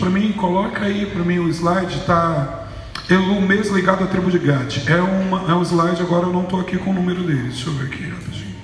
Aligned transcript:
para 0.00 0.08
mim, 0.08 0.32
coloca 0.32 0.86
aí 0.86 1.04
para 1.04 1.22
mim 1.22 1.38
o 1.38 1.48
slide, 1.50 2.00
tá 2.06 2.68
Elu 3.08 3.40
mês 3.40 3.68
ligado 3.68 4.04
à 4.04 4.06
tribo 4.06 4.30
de 4.30 4.38
Gad. 4.38 4.88
É, 4.88 4.96
uma, 4.96 5.50
é 5.50 5.54
um 5.54 5.62
slide, 5.62 6.00
agora 6.00 6.26
eu 6.26 6.32
não 6.32 6.44
estou 6.44 6.60
aqui 6.60 6.78
com 6.78 6.90
o 6.90 6.94
número 6.94 7.22
dele. 7.22 7.48
Deixa 7.48 7.68
eu 7.68 7.74
ver 7.74 7.86
aqui 7.86 8.04
rapidinho. 8.04 8.56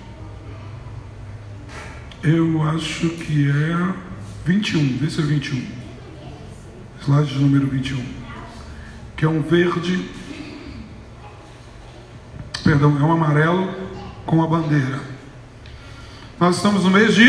Eu 2.22 2.62
acho 2.70 3.08
que 3.10 3.50
é 3.50 3.94
21, 4.44 4.98
vê 4.98 5.10
se 5.10 5.20
é 5.20 5.24
21. 5.24 5.62
Slide 7.02 7.38
número 7.38 7.66
21. 7.66 8.02
Que 9.16 9.24
é 9.24 9.28
um 9.28 9.42
verde. 9.42 10.08
Perdão, 12.64 12.96
é 12.98 13.02
um 13.02 13.12
amarelo 13.12 13.68
com 14.24 14.42
a 14.42 14.46
bandeira. 14.46 15.00
Nós 16.38 16.56
estamos 16.56 16.84
no 16.84 16.90
mês 16.90 17.14
de 17.14 17.24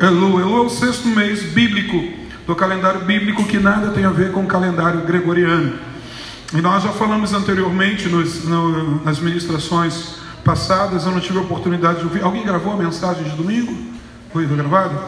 Elu. 0.00 0.40
Elu 0.40 0.56
é 0.56 0.60
o 0.62 0.68
sexto 0.70 1.06
mês 1.08 1.42
bíblico 1.52 2.17
do 2.48 2.56
calendário 2.56 3.02
bíblico 3.02 3.44
que 3.44 3.58
nada 3.58 3.90
tem 3.90 4.06
a 4.06 4.10
ver 4.10 4.32
com 4.32 4.40
o 4.40 4.46
calendário 4.46 5.02
gregoriano. 5.02 5.74
E 6.54 6.62
nós 6.62 6.82
já 6.82 6.88
falamos 6.88 7.34
anteriormente 7.34 8.08
nos, 8.08 8.44
no, 8.44 9.04
nas 9.04 9.20
ministrações 9.20 10.14
passadas, 10.42 11.04
eu 11.04 11.12
não 11.12 11.20
tive 11.20 11.36
a 11.36 11.42
oportunidade 11.42 11.98
de 11.98 12.04
ouvir. 12.04 12.22
Alguém 12.22 12.42
gravou 12.42 12.72
a 12.72 12.76
mensagem 12.76 13.22
de 13.22 13.36
domingo? 13.36 13.76
Foi 14.32 14.46
gravado? 14.46 14.98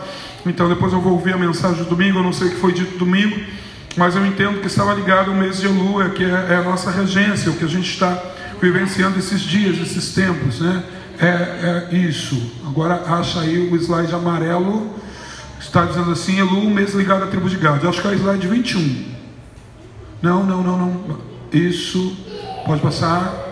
Então 0.44 0.68
depois 0.68 0.92
eu 0.92 1.00
vou 1.00 1.14
ouvir 1.14 1.32
a 1.32 1.38
mensagem 1.38 1.82
de 1.82 1.88
domingo, 1.88 2.18
eu 2.18 2.22
não 2.22 2.32
sei 2.32 2.48
o 2.48 2.50
que 2.50 2.56
foi 2.56 2.72
dito 2.72 2.98
domingo, 2.98 3.40
mas 3.96 4.14
eu 4.14 4.26
entendo 4.26 4.60
que 4.60 4.66
estava 4.66 4.92
ligado 4.92 5.30
ao 5.30 5.36
mês 5.36 5.60
de 5.60 5.68
lua, 5.68 6.10
que 6.10 6.22
é, 6.22 6.46
é 6.50 6.56
a 6.56 6.62
nossa 6.62 6.90
regência, 6.90 7.50
o 7.50 7.56
que 7.56 7.64
a 7.64 7.68
gente 7.68 7.88
está 7.88 8.22
vivenciando 8.60 9.18
esses 9.18 9.40
dias, 9.40 9.78
esses 9.78 10.12
tempos, 10.12 10.60
né? 10.60 10.82
É, 11.18 11.88
é 11.90 11.96
isso. 11.96 12.52
Agora 12.66 13.02
acha 13.06 13.40
aí 13.40 13.70
o 13.72 13.76
slide 13.76 14.14
amarelo, 14.14 14.99
está 15.60 15.84
dizendo 15.84 16.10
assim, 16.10 16.38
Elu, 16.38 16.68
mês 16.70 16.94
ligado 16.94 17.22
à 17.22 17.26
tribo 17.26 17.48
de 17.48 17.56
Gad. 17.56 17.84
Acho 17.84 18.00
que 18.00 18.08
é 18.08 18.14
slide 18.14 18.48
21. 18.48 19.04
Não, 20.22 20.44
não, 20.44 20.62
não, 20.62 20.76
não. 20.78 21.18
Isso, 21.52 22.16
pode 22.66 22.80
passar. 22.80 23.48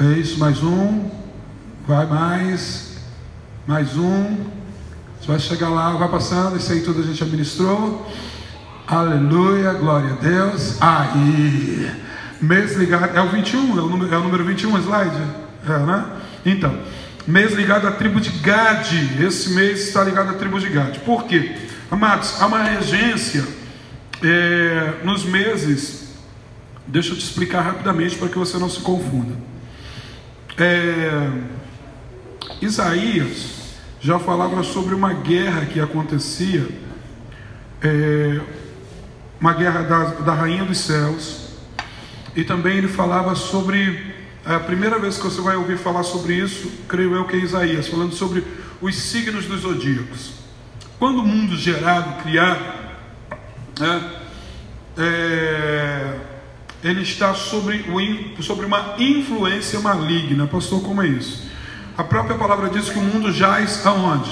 É 0.00 0.18
isso, 0.18 0.38
mais 0.38 0.62
um. 0.62 1.08
Vai 1.86 2.06
mais. 2.06 2.98
Mais 3.66 3.96
um. 3.96 4.36
Você 5.20 5.26
vai 5.26 5.38
chegar 5.38 5.68
lá, 5.68 5.92
vai 5.92 6.08
passando. 6.08 6.56
Isso 6.56 6.72
aí 6.72 6.80
tudo 6.80 7.00
a 7.00 7.04
gente 7.04 7.22
administrou. 7.22 8.10
Aleluia, 8.86 9.72
glória 9.74 10.12
a 10.12 10.16
Deus. 10.16 10.76
Aí. 10.80 11.90
Mês 12.40 12.76
ligado. 12.76 13.16
É 13.16 13.20
o 13.20 13.28
21, 13.28 13.78
é 13.78 13.82
o 13.82 13.86
número, 13.86 14.14
é 14.14 14.18
o 14.18 14.22
número 14.22 14.44
21 14.44 14.76
slide? 14.78 15.22
É, 15.66 15.78
né? 15.78 16.06
Então. 16.44 16.74
Mês 17.30 17.52
ligado 17.52 17.86
à 17.86 17.92
tribo 17.92 18.20
de 18.20 18.30
Gade. 18.40 19.24
Esse 19.24 19.50
mês 19.50 19.88
está 19.88 20.04
ligado 20.04 20.30
à 20.30 20.34
tribo 20.34 20.58
de 20.60 20.68
Gade. 20.68 20.98
Por 21.00 21.24
quê? 21.24 21.56
Amados, 21.90 22.40
há 22.40 22.46
uma 22.46 22.62
regência 22.62 23.46
é, 24.22 24.94
nos 25.02 25.24
meses 25.24 26.00
Deixa 26.90 27.12
eu 27.12 27.16
te 27.16 27.22
explicar 27.22 27.60
rapidamente 27.60 28.16
para 28.16 28.28
que 28.28 28.36
você 28.36 28.58
não 28.58 28.68
se 28.68 28.80
confunda. 28.80 29.32
É, 30.58 31.30
Isaías 32.60 33.76
já 34.00 34.18
falava 34.18 34.64
sobre 34.64 34.92
uma 34.92 35.12
guerra 35.12 35.66
que 35.66 35.78
acontecia, 35.78 36.66
é, 37.80 38.40
uma 39.40 39.52
guerra 39.52 39.82
da, 39.82 40.04
da 40.04 40.34
rainha 40.34 40.64
dos 40.64 40.78
céus, 40.78 41.50
e 42.34 42.42
também 42.42 42.78
ele 42.78 42.88
falava 42.88 43.36
sobre 43.36 44.16
a 44.44 44.58
primeira 44.58 44.98
vez 44.98 45.18
que 45.18 45.24
você 45.24 45.40
vai 45.40 45.56
ouvir 45.56 45.78
falar 45.78 46.02
sobre 46.02 46.34
isso, 46.34 46.70
creio 46.88 47.14
eu 47.14 47.24
que 47.26 47.36
é 47.36 47.40
Isaías, 47.40 47.88
falando 47.88 48.14
sobre 48.14 48.44
os 48.80 48.96
signos 48.96 49.46
dos 49.46 49.60
zodíacos. 49.60 50.32
Quando 50.98 51.20
o 51.20 51.26
mundo 51.26 51.56
gerado, 51.56 52.22
criado, 52.22 52.64
é, 53.80 54.20
é, 54.98 56.18
ele 56.82 57.02
está 57.02 57.34
sobre, 57.34 57.84
o, 57.88 58.42
sobre 58.42 58.64
uma 58.64 58.96
influência 58.98 59.80
maligna. 59.80 60.46
Pastor, 60.46 60.82
como 60.82 61.02
é 61.02 61.06
isso? 61.06 61.48
A 61.96 62.04
própria 62.04 62.36
palavra 62.36 62.70
diz 62.70 62.88
que 62.88 62.98
o 62.98 63.02
mundo 63.02 63.30
jaz 63.32 63.86
aonde? 63.86 64.30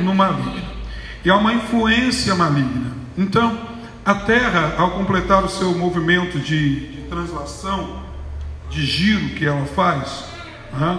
No 0.00 0.14
maligno. 0.14 0.62
E 1.24 1.30
há 1.30 1.36
uma 1.36 1.52
influência 1.52 2.34
maligna. 2.34 2.92
Então, 3.16 3.58
a 4.04 4.14
Terra, 4.14 4.74
ao 4.78 4.92
completar 4.92 5.44
o 5.44 5.48
seu 5.48 5.72
movimento 5.74 6.38
de, 6.38 6.86
de 6.86 7.02
translação, 7.02 8.07
de 8.70 8.84
giro 8.84 9.30
que 9.30 9.46
ela 9.46 9.64
faz, 9.66 10.24
né, 10.72 10.98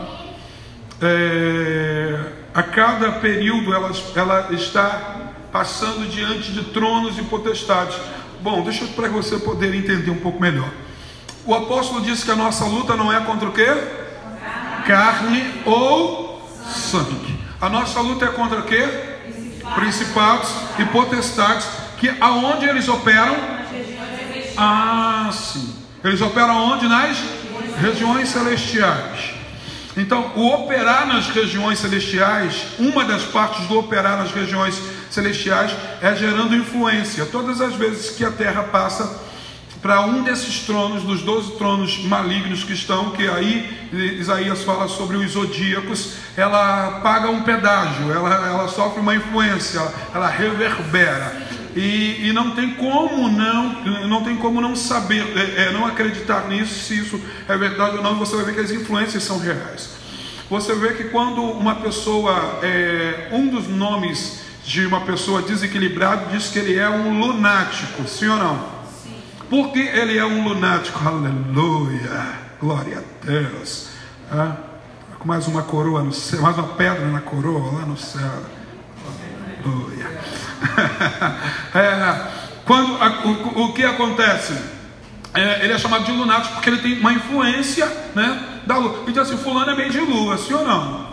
é, 1.01 2.19
a 2.53 2.63
cada 2.63 3.13
período 3.13 3.73
ela, 3.73 3.91
ela 4.15 4.47
está 4.51 5.31
passando 5.51 6.09
diante 6.09 6.51
de 6.51 6.65
tronos 6.65 7.17
e 7.17 7.23
potestades. 7.23 7.95
Bom, 8.41 8.63
deixa 8.63 8.85
para 8.87 9.07
você 9.07 9.37
poder 9.37 9.73
entender 9.73 10.11
um 10.11 10.19
pouco 10.19 10.39
melhor. 10.39 10.69
O 11.45 11.53
apóstolo 11.53 12.01
disse 12.01 12.25
que 12.25 12.31
a 12.31 12.35
nossa 12.35 12.65
luta 12.65 12.95
não 12.95 13.11
é 13.11 13.19
contra 13.21 13.47
o 13.47 13.51
quê? 13.51 13.67
Carne 14.85 15.61
ou 15.65 16.41
sangue. 16.67 17.39
A 17.61 17.69
nossa 17.69 17.99
luta 18.01 18.25
é 18.25 18.29
contra 18.29 18.59
o 18.59 18.63
quê? 18.63 18.87
Principados 19.75 20.49
e 20.77 20.85
potestades. 20.85 21.67
Que 21.97 22.09
aonde 22.21 22.65
eles 22.65 22.87
operam? 22.87 23.35
Ah, 24.57 25.29
sim. 25.31 25.75
Eles 26.03 26.21
operam 26.21 26.55
onde? 26.55 26.87
Nas 26.87 27.17
regiões 27.79 28.29
celestiais. 28.29 29.33
Então, 29.97 30.31
o 30.35 30.47
operar 30.47 31.07
nas 31.07 31.27
regiões 31.29 31.79
celestiais, 31.79 32.67
uma 32.77 33.03
das 33.03 33.23
partes 33.23 33.65
do 33.67 33.79
operar 33.79 34.17
nas 34.17 34.31
regiões 34.31 34.79
celestiais 35.09 35.71
é 36.01 36.15
gerando 36.15 36.55
influência. 36.55 37.25
Todas 37.25 37.59
as 37.59 37.73
vezes 37.75 38.11
que 38.11 38.23
a 38.23 38.31
terra 38.31 38.63
passa 38.63 39.27
para 39.81 40.01
um 40.01 40.23
desses 40.23 40.59
tronos, 40.59 41.03
dos 41.03 41.21
doze 41.21 41.51
tronos 41.57 42.03
malignos 42.03 42.63
que 42.63 42.73
estão, 42.73 43.11
que 43.11 43.27
aí 43.27 43.89
Isaías 44.19 44.63
fala 44.63 44.87
sobre 44.87 45.17
os 45.17 45.31
zodíacos, 45.31 46.15
ela 46.35 46.99
paga 47.01 47.29
um 47.29 47.43
pedágio, 47.43 48.11
ela, 48.11 48.47
ela 48.47 48.67
sofre 48.67 48.99
uma 48.99 49.15
influência, 49.15 49.81
ela 50.13 50.27
reverbera. 50.27 51.47
E, 51.79 52.27
e, 52.27 52.33
não 52.33 52.51
tem 52.51 52.73
como 52.73 53.29
não, 53.29 53.85
não 54.05 54.21
tem 54.21 54.35
como 54.35 54.59
não 54.59 54.75
saber, 54.75 55.25
é, 55.37 55.67
é, 55.67 55.71
não 55.71 55.85
acreditar 55.85 56.49
nisso, 56.49 56.73
se 56.73 56.99
isso 56.99 57.21
é 57.47 57.57
verdade 57.57 57.95
ou 57.95 58.03
não, 58.03 58.19
você 58.19 58.35
vai 58.35 58.43
ver 58.43 58.55
que 58.55 58.59
as 58.59 58.71
influências 58.71 59.23
são 59.23 59.39
reais. 59.39 59.91
Você 60.49 60.75
vê 60.75 60.93
que 60.95 61.05
quando 61.05 61.41
uma 61.41 61.75
pessoa, 61.75 62.59
é, 62.61 63.29
um 63.31 63.47
dos 63.47 63.69
nomes 63.69 64.41
de 64.65 64.85
uma 64.85 64.99
pessoa 65.01 65.41
desequilibrada 65.41 66.25
diz 66.29 66.49
que 66.49 66.59
ele 66.59 66.77
é 66.77 66.89
um 66.89 67.17
lunático, 67.17 68.05
sim 68.05 68.27
ou 68.27 68.35
não? 68.35 68.57
Sim. 69.01 69.15
Por 69.49 69.71
que 69.71 69.79
ele 69.79 70.17
é 70.17 70.25
um 70.25 70.49
lunático? 70.49 70.99
Aleluia, 71.07 72.27
glória 72.59 72.97
a 72.97 73.25
Deus. 73.25 73.87
Ah, 74.29 74.57
com 75.17 75.25
mais 75.25 75.47
uma 75.47 75.63
coroa 75.63 76.03
no 76.03 76.11
céu, 76.11 76.41
mais 76.41 76.57
uma 76.57 76.67
pedra 76.67 77.07
na 77.07 77.21
coroa 77.21 77.79
lá 77.79 77.85
no 77.85 77.97
céu. 77.97 78.58
Aleluia. 79.63 80.09
é, 81.75 82.27
quando 82.65 82.93
o, 83.25 83.65
o 83.65 83.73
que 83.73 83.83
acontece? 83.83 84.53
É, 85.33 85.63
ele 85.63 85.73
é 85.73 85.77
chamado 85.77 86.05
de 86.05 86.11
lunático 86.11 86.55
porque 86.55 86.69
ele 86.69 86.81
tem 86.81 86.99
uma 86.99 87.13
influência 87.13 87.85
né, 88.15 88.61
da 88.65 88.77
lua. 88.77 89.03
E 89.07 89.11
diz 89.11 89.19
assim: 89.19 89.37
Fulano 89.37 89.71
é 89.71 89.75
meio 89.75 89.91
de 89.91 89.99
lua, 89.99 90.37
sim 90.37 90.53
ou 90.53 90.65
não? 90.65 91.09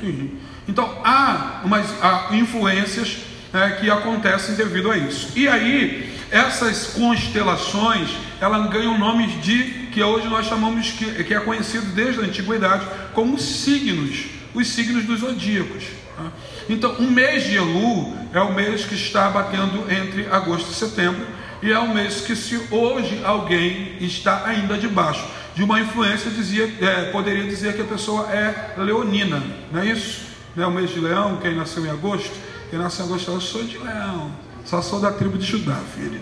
Sim. 0.00 0.38
Então 0.68 1.00
há, 1.04 1.60
umas, 1.64 1.86
há 2.02 2.28
influências 2.32 3.18
né, 3.52 3.78
que 3.80 3.90
acontecem 3.90 4.54
devido 4.54 4.90
a 4.90 4.96
isso. 4.96 5.30
E 5.36 5.48
aí, 5.48 6.14
essas 6.30 6.88
constelações, 6.88 8.10
elas 8.40 8.70
ganham 8.70 8.98
nomes 8.98 9.40
de 9.42 9.86
que 9.92 10.02
hoje 10.02 10.28
nós 10.28 10.46
chamamos 10.46 10.90
que, 10.90 11.24
que 11.24 11.32
é 11.32 11.40
conhecido 11.40 11.86
desde 11.94 12.20
a 12.20 12.24
antiguidade 12.24 12.86
como 13.14 13.38
signos, 13.38 14.26
os 14.56 14.68
signos 14.68 15.04
dos 15.04 15.20
zodíacos. 15.20 15.84
Tá? 16.16 16.32
Então, 16.68 16.92
o 16.92 17.10
mês 17.10 17.44
de 17.44 17.56
Elu 17.56 18.16
é 18.32 18.40
o 18.40 18.52
mês 18.52 18.84
que 18.84 18.94
está 18.94 19.28
batendo 19.28 19.84
entre 19.92 20.26
agosto 20.30 20.70
e 20.70 20.74
setembro, 20.74 21.26
e 21.62 21.70
é 21.70 21.78
o 21.78 21.92
mês 21.92 22.22
que, 22.22 22.34
se 22.34 22.60
hoje 22.70 23.20
alguém 23.24 23.96
está 24.00 24.44
ainda 24.46 24.76
debaixo 24.76 25.24
de 25.54 25.62
uma 25.62 25.80
influência, 25.80 26.30
dizia, 26.30 26.70
é, 26.80 27.10
poderia 27.10 27.44
dizer 27.44 27.74
que 27.74 27.82
a 27.82 27.86
pessoa 27.86 28.30
é 28.30 28.74
leonina, 28.78 29.42
não 29.72 29.80
é 29.80 29.86
isso? 29.86 30.26
Não 30.54 30.64
é 30.64 30.66
o 30.66 30.70
mês 30.70 30.90
de 30.90 31.00
leão, 31.00 31.38
quem 31.40 31.54
nasceu 31.54 31.84
em 31.84 31.90
agosto? 31.90 32.32
Quem 32.70 32.78
nasceu 32.78 33.04
em 33.04 33.08
agosto, 33.08 33.30
eu 33.30 33.40
sou 33.40 33.64
de 33.64 33.78
leão. 33.78 34.30
Só 34.64 34.82
sou 34.82 35.00
da 35.00 35.12
tribo 35.12 35.38
de 35.38 35.46
Judá, 35.46 35.78
filho. 35.94 36.20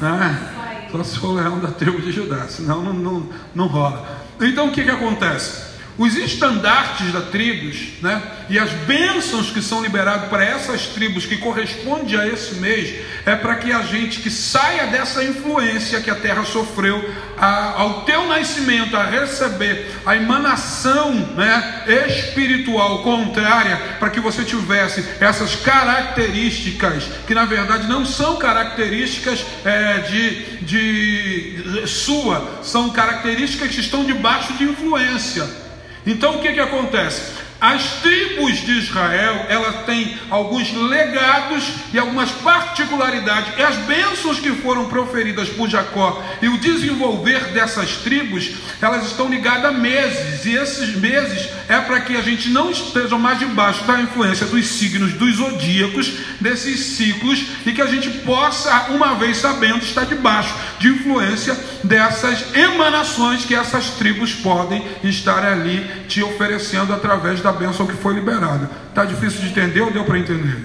Né? 0.00 0.88
Só 0.90 1.20
for 1.20 1.34
leão 1.34 1.58
da 1.58 1.68
tribo 1.68 2.00
de 2.00 2.12
Judá, 2.12 2.46
senão 2.48 2.82
não, 2.82 2.92
não, 2.92 3.28
não 3.54 3.66
rola. 3.66 4.22
Então 4.40 4.68
o 4.68 4.72
que, 4.72 4.84
que 4.84 4.90
acontece? 4.90 5.73
Os 5.96 6.16
estandartes 6.16 7.12
das 7.12 7.26
tribos, 7.26 7.76
né, 8.02 8.20
e 8.50 8.58
as 8.58 8.70
bênçãos 8.70 9.50
que 9.50 9.62
são 9.62 9.82
liberadas 9.82 10.28
para 10.28 10.44
essas 10.44 10.88
tribos 10.88 11.24
que 11.24 11.36
corresponde 11.36 12.16
a 12.16 12.26
esse 12.26 12.56
mês, 12.56 13.00
é 13.24 13.36
para 13.36 13.56
que 13.56 13.72
a 13.72 13.82
gente 13.82 14.20
que 14.20 14.30
saia 14.30 14.88
dessa 14.88 15.22
influência 15.22 16.00
que 16.00 16.10
a 16.10 16.14
terra 16.16 16.44
sofreu 16.44 17.02
a, 17.38 17.80
ao 17.80 18.02
teu 18.02 18.26
nascimento, 18.26 18.96
a 18.96 19.04
receber 19.04 19.92
a 20.04 20.16
emanação 20.16 21.14
né, 21.14 21.84
espiritual 22.08 23.02
contrária, 23.02 23.76
para 23.98 24.10
que 24.10 24.20
você 24.20 24.44
tivesse 24.44 25.04
essas 25.20 25.54
características 25.54 27.04
que 27.26 27.34
na 27.34 27.44
verdade 27.44 27.86
não 27.86 28.04
são 28.04 28.36
características 28.36 29.44
é, 29.64 29.98
de, 30.00 30.56
de 30.64 31.86
sua, 31.86 32.60
são 32.62 32.90
características 32.90 33.70
que 33.70 33.80
estão 33.80 34.04
debaixo 34.04 34.52
de 34.54 34.64
influência. 34.64 35.63
Então 36.06 36.36
o 36.36 36.40
que, 36.40 36.52
que 36.52 36.60
acontece? 36.60 37.43
As 37.64 38.02
tribos 38.02 38.58
de 38.58 38.72
Israel, 38.72 39.46
ela 39.48 39.72
tem 39.84 40.18
alguns 40.28 40.70
legados 40.70 41.64
e 41.94 41.98
algumas 41.98 42.30
particularidades. 42.30 43.56
E 43.56 43.62
as 43.62 43.76
bênçãos 43.76 44.38
que 44.38 44.50
foram 44.56 44.86
proferidas 44.86 45.48
por 45.48 45.70
Jacó 45.70 46.22
e 46.42 46.48
o 46.48 46.58
desenvolver 46.58 47.52
dessas 47.54 47.96
tribos, 47.96 48.50
elas 48.82 49.06
estão 49.06 49.30
ligadas 49.30 49.64
a 49.64 49.72
meses. 49.72 50.44
E 50.44 50.54
esses 50.54 50.94
meses 50.96 51.48
é 51.66 51.80
para 51.80 52.02
que 52.02 52.14
a 52.14 52.20
gente 52.20 52.50
não 52.50 52.70
esteja 52.70 53.16
mais 53.16 53.38
debaixo 53.38 53.82
da 53.84 53.98
influência 53.98 54.44
dos 54.44 54.66
signos 54.66 55.14
dos 55.14 55.36
zodíacos, 55.36 56.12
desses 56.38 56.80
ciclos, 56.96 57.46
e 57.64 57.72
que 57.72 57.80
a 57.80 57.86
gente 57.86 58.10
possa, 58.26 58.90
uma 58.90 59.14
vez 59.14 59.38
sabendo, 59.38 59.78
estar 59.78 60.04
debaixo 60.04 60.54
de 60.78 60.88
influência 60.88 61.56
dessas 61.82 62.54
emanações 62.54 63.46
que 63.46 63.54
essas 63.54 63.90
tribos 63.92 64.34
podem 64.34 64.84
estar 65.02 65.42
ali 65.42 66.04
te 66.08 66.22
oferecendo 66.22 66.92
através 66.92 67.40
da 67.40 67.53
bênção 67.54 67.86
que 67.86 67.94
foi 67.94 68.14
liberada. 68.14 68.70
Está 68.88 69.04
difícil 69.04 69.40
de 69.40 69.48
entender 69.48 69.80
ou 69.80 69.90
deu 69.90 70.04
para 70.04 70.18
entender? 70.18 70.58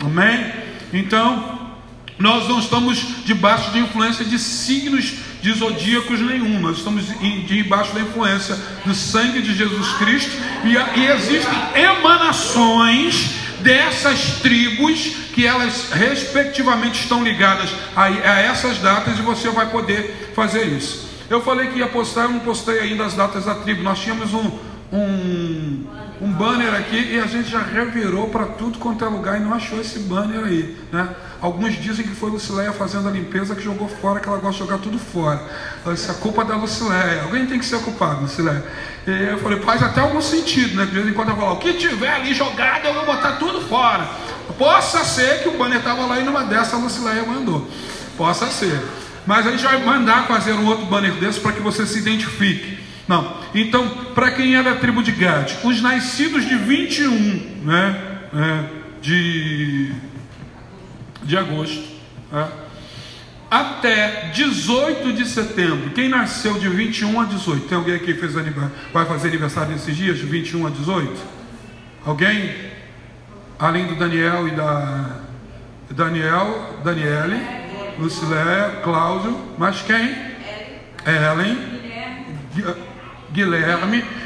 Amém? 0.00 0.52
Então, 0.92 1.72
nós 2.18 2.48
não 2.48 2.58
estamos 2.58 3.24
debaixo 3.24 3.70
de 3.72 3.80
influência 3.80 4.24
de 4.24 4.38
signos 4.38 5.14
de 5.42 5.52
zodíacos 5.52 6.20
nenhum, 6.20 6.58
nós 6.58 6.78
estamos 6.78 7.04
debaixo 7.46 7.92
da 7.92 8.00
influência 8.00 8.56
do 8.82 8.94
sangue 8.94 9.42
de 9.42 9.54
Jesus 9.54 9.92
Cristo 9.98 10.30
e, 10.64 11.00
e 11.00 11.06
existem 11.06 11.52
emanações 11.74 13.34
dessas 13.60 14.40
tribos 14.40 15.00
que 15.34 15.46
elas 15.46 15.90
respectivamente 15.92 17.02
estão 17.02 17.22
ligadas 17.22 17.68
a, 17.94 18.04
a, 18.04 18.40
essas 18.40 18.78
datas 18.78 19.18
e 19.18 19.22
você 19.22 19.50
vai 19.50 19.68
poder 19.68 20.32
fazer 20.34 20.64
isso. 20.64 21.08
Eu 21.28 21.42
falei 21.42 21.68
que 21.68 21.78
ia 21.78 21.88
postar, 21.88 22.22
eu 22.22 22.30
não 22.30 22.40
postei 22.40 22.78
ainda 22.80 23.04
as 23.04 23.14
datas 23.14 23.44
da 23.44 23.54
tribo. 23.54 23.82
Nós 23.82 23.98
tínhamos 23.98 24.32
um, 24.32 24.50
um, 24.92 25.84
um 26.20 26.32
banner 26.32 26.74
aqui 26.74 27.14
e 27.14 27.18
a 27.18 27.26
gente 27.26 27.50
já 27.50 27.60
revirou 27.60 28.28
para 28.28 28.46
tudo 28.46 28.78
quanto 28.78 29.04
é 29.04 29.08
lugar 29.08 29.40
e 29.40 29.44
não 29.44 29.52
achou 29.52 29.80
esse 29.80 29.98
banner 30.00 30.44
aí. 30.44 30.76
Né? 30.92 31.08
Alguns 31.40 31.74
dizem 31.74 32.06
que 32.06 32.14
foi 32.14 32.30
Lucileia 32.30 32.72
fazendo 32.72 33.08
a 33.08 33.10
limpeza 33.10 33.54
que 33.54 33.62
jogou 33.62 33.88
fora, 33.88 34.20
que 34.20 34.28
ela 34.28 34.38
gosta 34.38 34.62
de 34.62 34.70
jogar 34.70 34.82
tudo 34.82 34.98
fora. 34.98 35.42
Isso 35.92 36.10
é 36.10 36.14
culpa 36.14 36.44
da 36.44 36.56
Lucileia. 36.56 37.22
Alguém 37.22 37.46
tem 37.46 37.58
que 37.58 37.66
ser 37.66 37.80
culpado, 37.80 38.22
Lucileia. 38.22 38.64
E 39.06 39.10
eu 39.10 39.38
falei, 39.38 39.60
faz 39.60 39.82
até 39.82 40.00
algum 40.00 40.22
sentido, 40.22 40.76
né? 40.76 40.86
De 40.86 40.92
vez 40.92 41.06
em 41.06 41.12
quando 41.12 41.30
eu 41.30 41.36
falo, 41.36 41.54
o 41.54 41.58
que 41.58 41.74
tiver 41.74 42.10
ali 42.10 42.32
jogado, 42.32 42.86
eu 42.86 42.94
vou 42.94 43.04
botar 43.04 43.32
tudo 43.32 43.60
fora. 43.62 44.08
Possa 44.56 45.04
ser 45.04 45.42
que 45.42 45.48
o 45.48 45.58
banner 45.58 45.78
estava 45.78 46.06
lá 46.06 46.18
e 46.20 46.22
numa 46.22 46.44
dessa 46.44 46.76
a 46.76 46.78
Lucileia 46.78 47.24
mandou. 47.24 47.68
Possa 48.16 48.46
ser. 48.46 48.80
Mas 49.26 49.46
a 49.46 49.50
gente 49.50 49.64
vai 49.64 49.82
mandar 49.84 50.26
fazer 50.26 50.52
um 50.52 50.66
outro 50.66 50.86
banner 50.86 51.12
desse 51.14 51.40
para 51.40 51.52
que 51.52 51.60
você 51.60 51.86
se 51.86 51.98
identifique. 51.98 52.83
Não. 53.06 53.36
Então, 53.54 53.88
para 54.14 54.30
quem 54.30 54.56
é 54.56 54.62
da 54.62 54.76
tribo 54.76 55.02
de 55.02 55.12
Gad, 55.12 55.52
os 55.62 55.82
nascidos 55.82 56.46
de 56.46 56.56
21 56.56 57.62
né, 57.64 58.00
é, 58.34 58.64
de, 59.00 59.92
de 61.22 61.36
agosto 61.36 61.84
é, 62.32 62.46
até 63.50 64.30
18 64.34 65.12
de 65.12 65.26
setembro. 65.26 65.90
Quem 65.90 66.08
nasceu 66.08 66.58
de 66.58 66.68
21 66.68 67.20
a 67.20 67.24
18? 67.24 67.68
Tem 67.68 67.76
alguém 67.76 67.94
aqui 67.94 68.14
que 68.14 68.14
fez 68.14 68.32
vai 68.92 69.04
fazer 69.04 69.28
aniversário 69.28 69.72
nesses 69.72 69.94
dias, 69.94 70.18
de 70.18 70.24
21 70.24 70.66
a 70.66 70.70
18? 70.70 71.12
Alguém? 72.04 72.54
Além 73.58 73.86
do 73.86 73.94
Daniel 73.94 74.48
e 74.48 74.50
da 74.50 75.20
Daniel, 75.90 76.80
Daniele, 76.82 77.40
Luciléia, 77.98 78.80
Cláudio, 78.82 79.38
mas 79.56 79.82
quem? 79.82 80.16
Ellen. 81.06 81.56
Guilherme. 82.54 82.93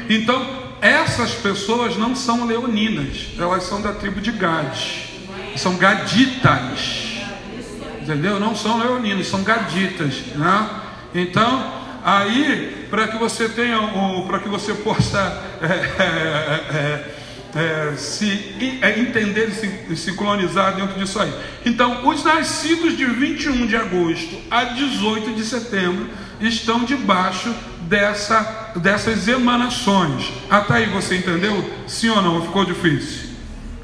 Então, 0.09 0.45
essas 0.81 1.31
pessoas 1.33 1.97
não 1.97 2.15
são 2.15 2.45
leoninas, 2.45 3.29
elas 3.37 3.63
são 3.63 3.81
da 3.81 3.93
tribo 3.93 4.21
de 4.21 4.31
Gade. 4.31 5.09
São 5.55 5.75
gaditas. 5.75 7.09
Entendeu? 8.01 8.39
Não 8.39 8.55
são 8.55 8.79
leoninos, 8.79 9.27
são 9.27 9.43
gaditas. 9.43 10.15
Né? 10.35 10.69
Então, 11.13 11.73
aí, 12.03 12.87
para 12.89 13.07
que 13.07 13.17
você 13.17 13.49
tenha, 13.49 13.77
para 14.27 14.39
que 14.39 14.47
você 14.47 14.73
possa 14.73 15.19
é, 15.61 16.75
é, 16.75 17.15
é, 17.55 17.95
se 17.97 18.79
é, 18.81 18.99
entender 18.99 19.51
e 19.89 19.95
se 19.95 20.13
colonizar 20.13 20.75
dentro 20.75 20.97
disso 20.99 21.19
aí. 21.19 21.33
Então, 21.65 22.07
os 22.07 22.23
nascidos 22.23 22.95
de 22.95 23.05
21 23.05 23.67
de 23.67 23.75
agosto 23.75 24.37
a 24.49 24.63
18 24.65 25.33
de 25.33 25.43
setembro 25.43 26.07
estão 26.39 26.83
debaixo 26.83 27.53
dessa, 27.81 28.73
dessas 28.75 29.27
emanações. 29.27 30.31
Até 30.49 30.75
aí 30.75 30.85
você 30.87 31.17
entendeu? 31.17 31.69
Sim 31.87 32.09
ou 32.09 32.21
não? 32.21 32.41
Ficou 32.41 32.65
difícil? 32.65 33.29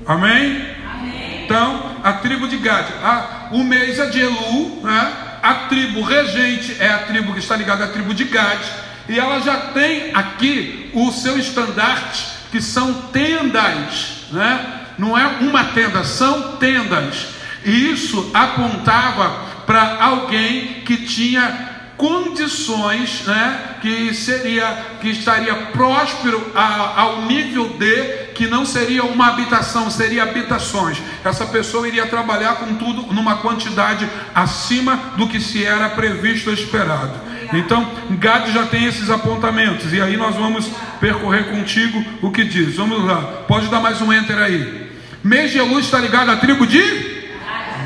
Amém? 0.06 0.66
Amém. 0.94 1.44
Então, 1.44 1.98
a 2.04 2.14
tribo 2.14 2.48
de 2.48 2.58
Gad, 2.58 2.88
a, 3.04 3.50
o 3.52 3.64
mês 3.64 4.00
é 4.00 4.08
de 4.08 4.22
Elu, 4.22 4.82
né? 4.84 5.14
a 5.42 5.54
tribo 5.68 6.02
regente 6.02 6.76
é 6.80 6.90
a 6.90 7.00
tribo 7.00 7.34
que 7.34 7.40
está 7.40 7.56
ligada 7.56 7.86
à 7.86 7.88
tribo 7.88 8.14
de 8.14 8.24
Gad, 8.24 8.60
e 9.08 9.20
ela 9.20 9.40
já 9.40 9.58
tem 9.58 10.12
aqui 10.14 10.90
o 10.94 11.12
seu 11.12 11.38
estandarte, 11.38 12.26
que 12.52 12.62
são 12.62 12.94
tendas, 13.12 14.26
né? 14.32 14.86
não 14.98 15.18
é 15.18 15.26
uma 15.42 15.66
tenda, 15.66 16.04
são 16.04 16.58
tendas. 16.58 17.28
E 17.64 17.92
isso 17.92 18.32
apontava 18.34 19.46
para 19.66 20.04
alguém 20.04 20.82
que 20.86 20.98
tinha 20.98 21.75
condições, 21.98 23.24
né, 23.26 23.78
que 23.82 24.14
seria 24.14 24.66
que 25.02 25.10
estaria 25.10 25.54
próspero 25.72 26.52
a, 26.54 27.02
ao 27.02 27.22
nível 27.22 27.70
de 27.70 28.26
que 28.34 28.48
não 28.48 28.66
seria 28.66 29.04
uma 29.04 29.28
habitação, 29.28 29.90
seria 29.90 30.24
habitações. 30.24 31.02
Essa 31.24 31.46
pessoa 31.46 31.88
iria 31.88 32.06
trabalhar 32.06 32.56
com 32.56 32.76
tudo 32.76 33.14
numa 33.14 33.38
quantidade 33.38 34.08
acima 34.34 34.98
do 35.16 35.28
que 35.28 35.40
se 35.40 35.64
era 35.66 35.90
previsto 35.90 36.50
ou 36.50 36.54
esperado. 36.54 37.14
Então, 37.54 37.90
Gad 38.12 38.48
já 38.52 38.66
tem 38.66 38.86
esses 38.86 39.10
apontamentos 39.10 39.94
e 39.94 40.02
aí 40.02 40.18
nós 40.18 40.36
vamos 40.36 40.70
percorrer 41.00 41.50
contigo 41.50 42.04
o 42.22 42.32
que 42.32 42.44
diz. 42.44 42.76
Vamos 42.76 43.06
lá. 43.06 43.22
Pode 43.48 43.68
dar 43.68 43.80
mais 43.80 44.02
um 44.02 44.12
enter 44.12 44.38
aí. 44.38 44.92
Mês 45.24 45.52
de 45.52 45.62
luz 45.62 45.86
está 45.86 46.00
ligado 46.00 46.30
à 46.30 46.36
tribo 46.36 46.68
de 46.68 47.15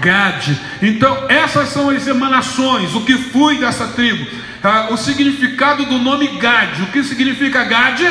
Gad. 0.02 0.58
Então, 0.82 1.26
essas 1.30 1.70
são 1.70 1.90
as 1.90 2.08
emanações, 2.08 2.96
o 2.96 3.02
que 3.02 3.18
foi 3.18 3.58
dessa 3.58 3.88
tribo. 3.88 4.26
Ah, 4.64 4.88
o 4.92 4.98
significado 4.98 5.86
do 5.86 5.98
nome 5.98 6.28
Gad. 6.40 6.82
O 6.82 6.88
que 6.88 7.04
significa 7.04 7.64
Gad? 7.64 8.02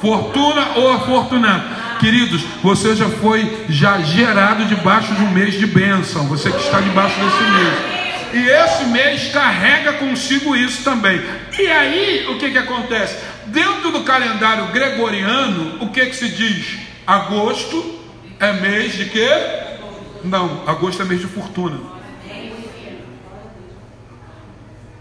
Fortuna 0.00 0.72
ou 0.76 0.92
afortunado. 0.92 1.64
Queridos, 2.00 2.42
você 2.62 2.96
já 2.96 3.08
foi 3.08 3.66
já 3.68 4.00
gerado 4.00 4.64
debaixo 4.64 5.14
de 5.14 5.22
um 5.22 5.30
mês 5.30 5.54
de 5.54 5.66
bênção. 5.66 6.26
Você 6.28 6.50
que 6.50 6.60
está 6.60 6.80
debaixo 6.80 7.16
desse 7.20 7.50
mês. 7.50 8.00
E 8.32 8.48
esse 8.48 8.84
mês 8.84 9.32
carrega 9.32 9.94
consigo 9.94 10.54
isso 10.54 10.82
também. 10.82 11.20
E 11.58 11.66
aí, 11.66 12.26
o 12.28 12.38
que, 12.38 12.50
que 12.50 12.58
acontece? 12.58 13.16
Dentro 13.46 13.90
do 13.90 14.02
calendário 14.04 14.66
gregoriano, 14.66 15.78
o 15.80 15.88
que, 15.88 16.06
que 16.06 16.16
se 16.16 16.28
diz? 16.28 16.78
Agosto 17.06 18.00
é 18.38 18.52
mês 18.52 18.94
de 18.94 19.06
quê? 19.06 19.28
Não, 20.24 20.62
agosto 20.66 21.02
é 21.02 21.04
mês 21.04 21.20
de 21.20 21.26
fortuna. 21.26 21.78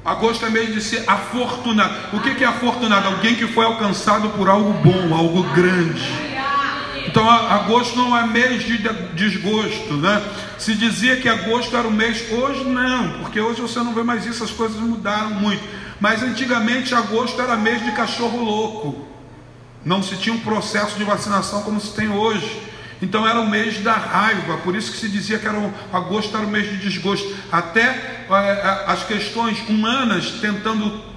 Agosto 0.04 0.46
é 0.46 0.50
mês 0.50 0.74
de 0.74 0.82
ser 0.82 1.04
afortunado. 1.08 1.94
O 2.16 2.22
que 2.22 2.44
é 2.44 2.48
afortunado? 2.48 3.08
Alguém 3.08 3.36
que 3.36 3.48
foi 3.48 3.66
alcançado 3.66 4.30
por 4.30 4.50
algo 4.50 4.74
bom, 4.74 5.14
algo 5.14 5.44
grande. 5.54 6.02
Então, 7.06 7.30
agosto 7.30 7.98
não 7.98 8.16
é 8.16 8.26
mês 8.26 8.64
de 8.64 8.78
desgosto, 9.14 9.94
né? 9.96 10.22
Se 10.58 10.76
dizia 10.76 11.18
que 11.18 11.28
agosto 11.28 11.76
era 11.76 11.88
o 11.88 11.92
mês, 11.92 12.32
hoje 12.32 12.64
não, 12.64 13.20
porque 13.20 13.40
hoje 13.40 13.62
você 13.62 13.80
não 13.80 13.94
vê 13.94 14.04
mais 14.04 14.26
isso, 14.26 14.44
as 14.44 14.52
coisas 14.52 14.78
mudaram 14.78 15.32
muito. 15.32 15.64
Mas 16.00 16.24
antigamente, 16.24 16.94
agosto 16.94 17.42
era 17.42 17.56
mês 17.56 17.84
de 17.84 17.92
cachorro 17.92 18.44
louco. 18.44 19.08
Não 19.84 20.04
se 20.04 20.18
tinha 20.18 20.36
um 20.36 20.40
processo 20.40 20.98
de 20.98 21.04
vacinação 21.04 21.64
como 21.64 21.80
se 21.80 21.94
tem 21.94 22.10
hoje. 22.10 22.69
Então 23.02 23.28
era 23.28 23.40
o 23.40 23.50
mês 23.50 23.80
da 23.80 23.94
raiva, 23.94 24.58
por 24.58 24.76
isso 24.76 24.92
que 24.92 24.98
se 24.98 25.08
dizia 25.08 25.40
que 25.40 25.48
era 25.48 25.58
o, 25.58 25.74
agosto 25.94 26.36
era 26.36 26.46
o 26.46 26.50
mês 26.50 26.70
de 26.70 26.78
desgosto. 26.78 27.34
Até 27.52 28.26
é, 28.30 28.84
as 28.88 29.04
questões 29.04 29.58
humanas 29.70 30.32
tentando 30.42 31.10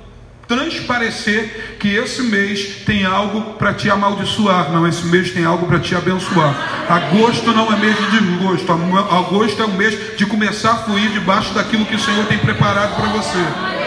transparecer 0.47 1.77
que 1.79 1.89
esse 1.89 2.23
mês 2.23 2.83
tem 2.85 3.05
algo 3.05 3.55
para 3.55 3.73
te 3.73 3.89
amaldiçoar, 3.89 4.71
não, 4.71 4.87
esse 4.87 5.07
mês 5.07 5.31
tem 5.31 5.45
algo 5.45 5.67
para 5.67 5.81
te 5.81 5.95
abençoar. 5.95 6.87
Agosto 6.89 7.53
não 7.53 7.73
é 7.73 7.77
mês 7.77 7.97
de 7.97 8.19
desgosto, 8.19 8.71
agosto 8.71 9.63
é 9.63 9.65
um 9.65 9.77
mês 9.77 10.17
de 10.17 10.27
começar 10.27 10.73
a 10.73 10.77
fluir 10.79 11.11
debaixo 11.11 11.55
daquilo 11.55 11.87
que 11.87 11.95
o 11.95 11.99
Senhor 11.99 12.27
tem 12.27 12.39
preparado 12.39 12.97
para 12.97 13.09
você. 13.09 13.82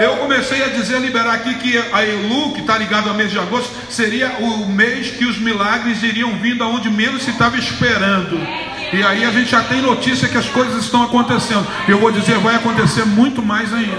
Eu 0.00 0.16
comecei 0.16 0.62
a 0.64 0.68
dizer, 0.68 0.96
a 0.96 0.98
liberar 0.98 1.34
aqui 1.34 1.54
que 1.54 1.78
a 1.92 2.04
Elu, 2.04 2.52
que 2.52 2.60
está 2.60 2.76
ligado 2.76 3.08
ao 3.08 3.14
mês 3.14 3.30
de 3.30 3.38
agosto, 3.38 3.70
seria 3.88 4.28
o 4.40 4.66
mês 4.66 5.10
que 5.10 5.24
os 5.24 5.38
milagres 5.38 6.02
iriam 6.02 6.32
vindo 6.38 6.62
aonde 6.64 6.90
menos 6.90 7.22
se 7.22 7.30
estava 7.30 7.56
esperando. 7.56 8.38
E 8.92 9.02
aí 9.02 9.24
a 9.24 9.30
gente 9.30 9.50
já 9.50 9.62
tem 9.62 9.80
notícia 9.82 10.28
que 10.28 10.38
as 10.38 10.46
coisas 10.46 10.84
estão 10.84 11.02
acontecendo. 11.02 11.66
Eu 11.88 11.98
vou 11.98 12.12
dizer, 12.12 12.38
vai 12.38 12.54
acontecer 12.54 13.04
muito 13.04 13.42
mais 13.42 13.72
ainda. 13.72 13.96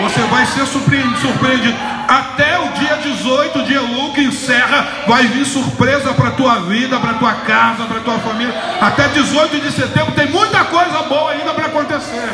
Você 0.00 0.20
vai 0.30 0.46
ser 0.46 0.66
surpreendido, 0.66 1.18
surpreendido. 1.18 1.76
Até 2.08 2.58
o 2.58 2.68
dia 2.72 2.96
18 2.96 3.64
de 3.64 3.74
Elu 3.74 4.12
que 4.14 4.22
encerra, 4.22 5.04
vai 5.06 5.26
vir 5.26 5.44
surpresa 5.44 6.14
para 6.14 6.28
a 6.28 6.32
tua 6.32 6.60
vida, 6.60 6.98
para 6.98 7.10
a 7.10 7.14
tua 7.14 7.34
casa, 7.34 7.84
para 7.84 7.98
a 7.98 8.00
tua 8.00 8.18
família. 8.18 8.54
Até 8.80 9.08
18 9.08 9.60
de 9.60 9.72
setembro 9.72 10.12
tem 10.12 10.28
muita 10.30 10.64
coisa 10.64 11.02
boa 11.02 11.32
ainda 11.32 11.52
para 11.52 11.66
acontecer. 11.66 12.28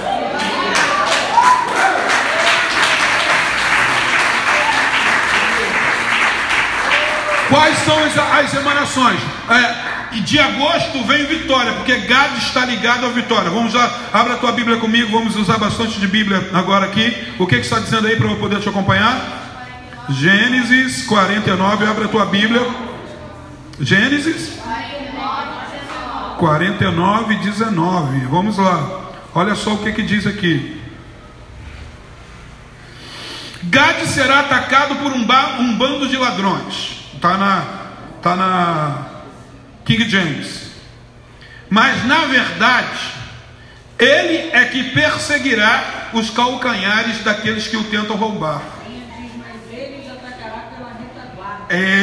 Quais 7.49 7.79
são 7.79 7.99
as, 8.05 8.17
as 8.17 8.55
emanações? 8.55 9.21
É, 9.49 10.21
de 10.21 10.39
agosto 10.39 11.03
vem 11.05 11.27
vitória, 11.27 11.73
porque 11.73 11.97
Gad 11.99 12.37
está 12.39 12.65
ligado 12.65 13.07
à 13.07 13.09
vitória. 13.11 13.51
Vamos 13.51 13.75
lá, 13.75 13.91
abra 14.13 14.35
a 14.35 14.37
tua 14.37 14.53
Bíblia 14.53 14.79
comigo, 14.79 15.11
vamos 15.13 15.37
usar 15.37 15.59
bastante 15.59 15.99
de 15.99 16.07
Bíblia 16.07 16.51
agora 16.53 16.87
aqui. 16.87 17.35
O 17.39 17.47
que, 17.47 17.57
que 17.57 17.63
está 17.63 17.81
dizendo 17.81 18.07
aí 18.07 18.17
para 18.17 18.29
eu 18.31 18.37
poder 18.37 18.61
te 18.61 18.69
acompanhar? 18.69 19.43
Gênesis 20.09 21.07
49, 21.07 21.87
abra 21.87 22.05
a 22.05 22.09
tua 22.09 22.27
Bíblia. 22.27 22.63
Gênesis 23.81 24.59
49, 26.39 27.37
19. 27.37 28.19
Vamos 28.27 28.59
lá. 28.59 29.01
Olha 29.35 29.55
só 29.55 29.75
o 29.75 29.79
que, 29.79 29.93
que 29.93 30.03
diz 30.03 30.27
aqui. 30.27 30.81
Gad 33.65 34.05
será 34.07 34.41
atacado 34.41 34.97
por 34.97 35.13
um, 35.13 35.27
um 35.61 35.77
bando 35.77 36.07
de 36.07 36.17
ladrões. 36.17 36.94
Está 37.25 37.39
na, 37.39 37.65
tá 38.21 38.37
na 38.37 39.07
King 39.83 40.07
James. 40.11 40.73
Mas 41.71 42.05
na 42.05 42.27
verdade, 42.27 42.99
ele 43.99 44.51
é 44.53 44.67
que 44.67 44.91
perseguirá 44.91 46.11
os 46.13 46.29
calcanhares 46.29 47.25
daqueles 47.25 47.67
que 47.67 47.79
o 47.79 47.85
tentam 47.85 48.15
roubar. 48.15 48.61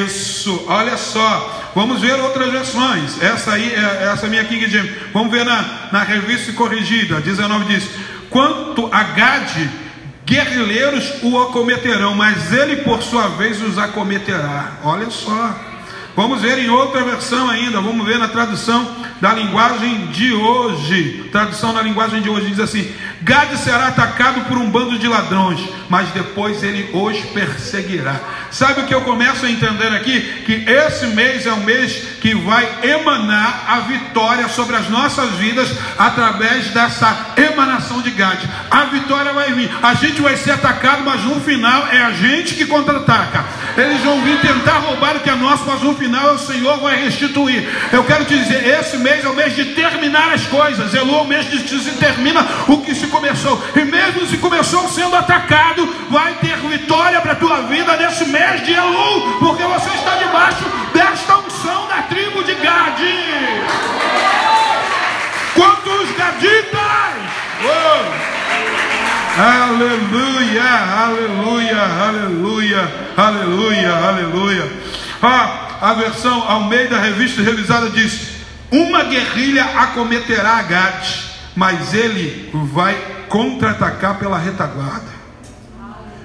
Isso, 0.04 0.66
olha 0.68 0.98
só. 0.98 1.72
Vamos 1.76 2.02
ver 2.02 2.20
outras 2.20 2.52
versões. 2.52 3.22
Essa 3.22 3.54
aí, 3.54 3.76
é, 3.76 4.10
essa 4.12 4.26
é 4.26 4.30
minha 4.30 4.44
King 4.46 4.68
James. 4.72 4.92
Vamos 5.14 5.32
ver 5.32 5.46
na, 5.46 5.90
na 5.92 6.02
revista 6.02 6.52
corrigida. 6.54 7.22
19 7.22 7.66
diz: 7.66 7.88
Quanto 8.28 8.90
a 8.92 9.04
Gade, 9.04 9.70
guerrilheiros 10.32 11.22
o 11.22 11.38
acometerão, 11.42 12.16
mas 12.16 12.54
ele 12.54 12.78
por 12.78 13.04
sua 13.04 13.28
vez 13.28 13.62
os 13.62 13.78
acometerá. 13.78 14.78
Olha 14.82 15.10
só. 15.10 15.54
Vamos 16.16 16.42
ver 16.42 16.58
em 16.58 16.70
outra 16.70 17.04
versão 17.04 17.50
ainda, 17.50 17.82
vamos 17.82 18.06
ver 18.06 18.18
na 18.18 18.30
tradução 18.30 19.01
da 19.22 19.34
linguagem 19.34 20.08
de 20.08 20.34
hoje. 20.34 21.30
Tradução 21.32 21.72
na 21.72 21.82
linguagem 21.82 22.22
de 22.22 22.30
hoje 22.30 22.48
diz 22.48 22.60
assim: 22.60 22.92
Gade 23.22 23.56
será 23.58 23.88
atacado 23.88 24.42
por 24.48 24.58
um 24.58 24.70
bando 24.70 24.98
de 24.98 25.08
ladrões, 25.08 25.60
mas 25.88 26.10
depois 26.10 26.64
ele 26.64 26.90
os 26.92 27.18
perseguirá. 27.32 28.20
Sabe 28.50 28.82
o 28.82 28.86
que 28.86 28.94
eu 28.94 29.02
começo 29.02 29.46
a 29.46 29.50
entender 29.50 29.90
aqui? 29.90 30.20
Que 30.46 30.66
esse 30.68 31.06
mês 31.08 31.46
é 31.46 31.54
um 31.54 31.64
mês 31.64 31.94
que 32.20 32.34
vai 32.34 32.68
emanar 32.82 33.66
a 33.68 33.80
vitória 33.82 34.50
sobre 34.50 34.76
as 34.76 34.90
nossas 34.90 35.30
vidas 35.34 35.70
através 35.98 36.70
dessa 36.70 37.34
emanação 37.38 38.02
de 38.02 38.10
Gade. 38.10 38.50
A 38.70 38.86
vitória 38.86 39.32
vai 39.32 39.54
vir. 39.54 39.70
A 39.84 39.94
gente 39.94 40.20
vai 40.20 40.36
ser 40.36 40.52
atacado, 40.52 41.04
mas 41.06 41.22
no 41.24 41.40
final 41.42 41.88
é 41.88 42.02
a 42.02 42.12
gente 42.12 42.56
que 42.56 42.66
contra-ataca. 42.66 43.46
Eles 43.78 44.02
vão 44.02 44.22
vir 44.22 44.40
tentar 44.42 44.80
roubar 44.80 45.16
o 45.16 45.20
que 45.20 45.30
é 45.30 45.36
nosso, 45.36 45.64
mas 45.66 45.82
no 45.82 45.96
final 45.96 46.34
o 46.34 46.40
Senhor 46.40 46.80
vai 46.80 47.02
restituir. 47.02 47.68
Eu 47.94 48.04
quero 48.04 48.26
te 48.26 48.38
dizer, 48.38 48.68
esse 48.68 48.98
mês 48.98 49.11
é 49.24 49.30
o 49.30 49.36
mês 49.36 49.56
de 49.56 49.66
terminar 49.74 50.34
as 50.34 50.46
coisas. 50.46 50.94
Elu 50.94 51.16
é 51.16 51.22
o 51.22 51.26
mês 51.26 51.50
de 51.50 51.60
que 51.60 51.80
se 51.80 51.92
termina 51.92 52.46
o 52.68 52.82
que 52.82 52.94
se 52.94 53.08
começou. 53.08 53.62
E 53.76 53.84
mesmo 53.86 54.28
se 54.28 54.38
começou 54.38 54.88
sendo 54.90 55.16
atacado, 55.16 55.88
vai 56.10 56.34
ter 56.36 56.58
vitória 56.58 57.20
para 57.22 57.32
a 57.32 57.36
tua 57.36 57.62
vida 57.64 57.96
nesse 57.98 58.26
mês 58.26 58.42
mês 58.42 58.66
de 58.66 58.74
Elu, 58.74 59.38
porque 59.40 59.64
você 59.64 59.90
está 59.90 60.16
debaixo 60.16 60.66
desta 60.94 61.38
unção 61.38 61.88
da 61.88 62.02
tribo 62.04 62.44
de 62.44 62.56
Gade. 62.56 63.16
Quantos 65.54 66.12
gaditas? 66.18 66.80
Oh. 67.64 68.32
Aleluia, 69.42 70.64
aleluia, 71.06 71.82
aleluia, 71.82 72.92
aleluia, 73.16 73.94
aleluia. 73.96 74.72
Ah, 75.22 75.68
a 75.82 75.94
versão 75.94 76.44
ao 76.50 76.64
meio 76.66 76.90
da 76.90 76.98
revista 76.98 77.42
revisada 77.42 77.90
diz: 77.90 78.31
Uma 78.72 79.04
guerrilha 79.04 79.66
acometerá 79.66 80.58
a 80.58 80.62
Gade, 80.62 81.26
mas 81.56 81.94
ele 81.94 82.50
vai 82.74 82.96
contra-atacar 83.28 84.18
pela 84.18 84.38
retaguarda. 84.38 85.12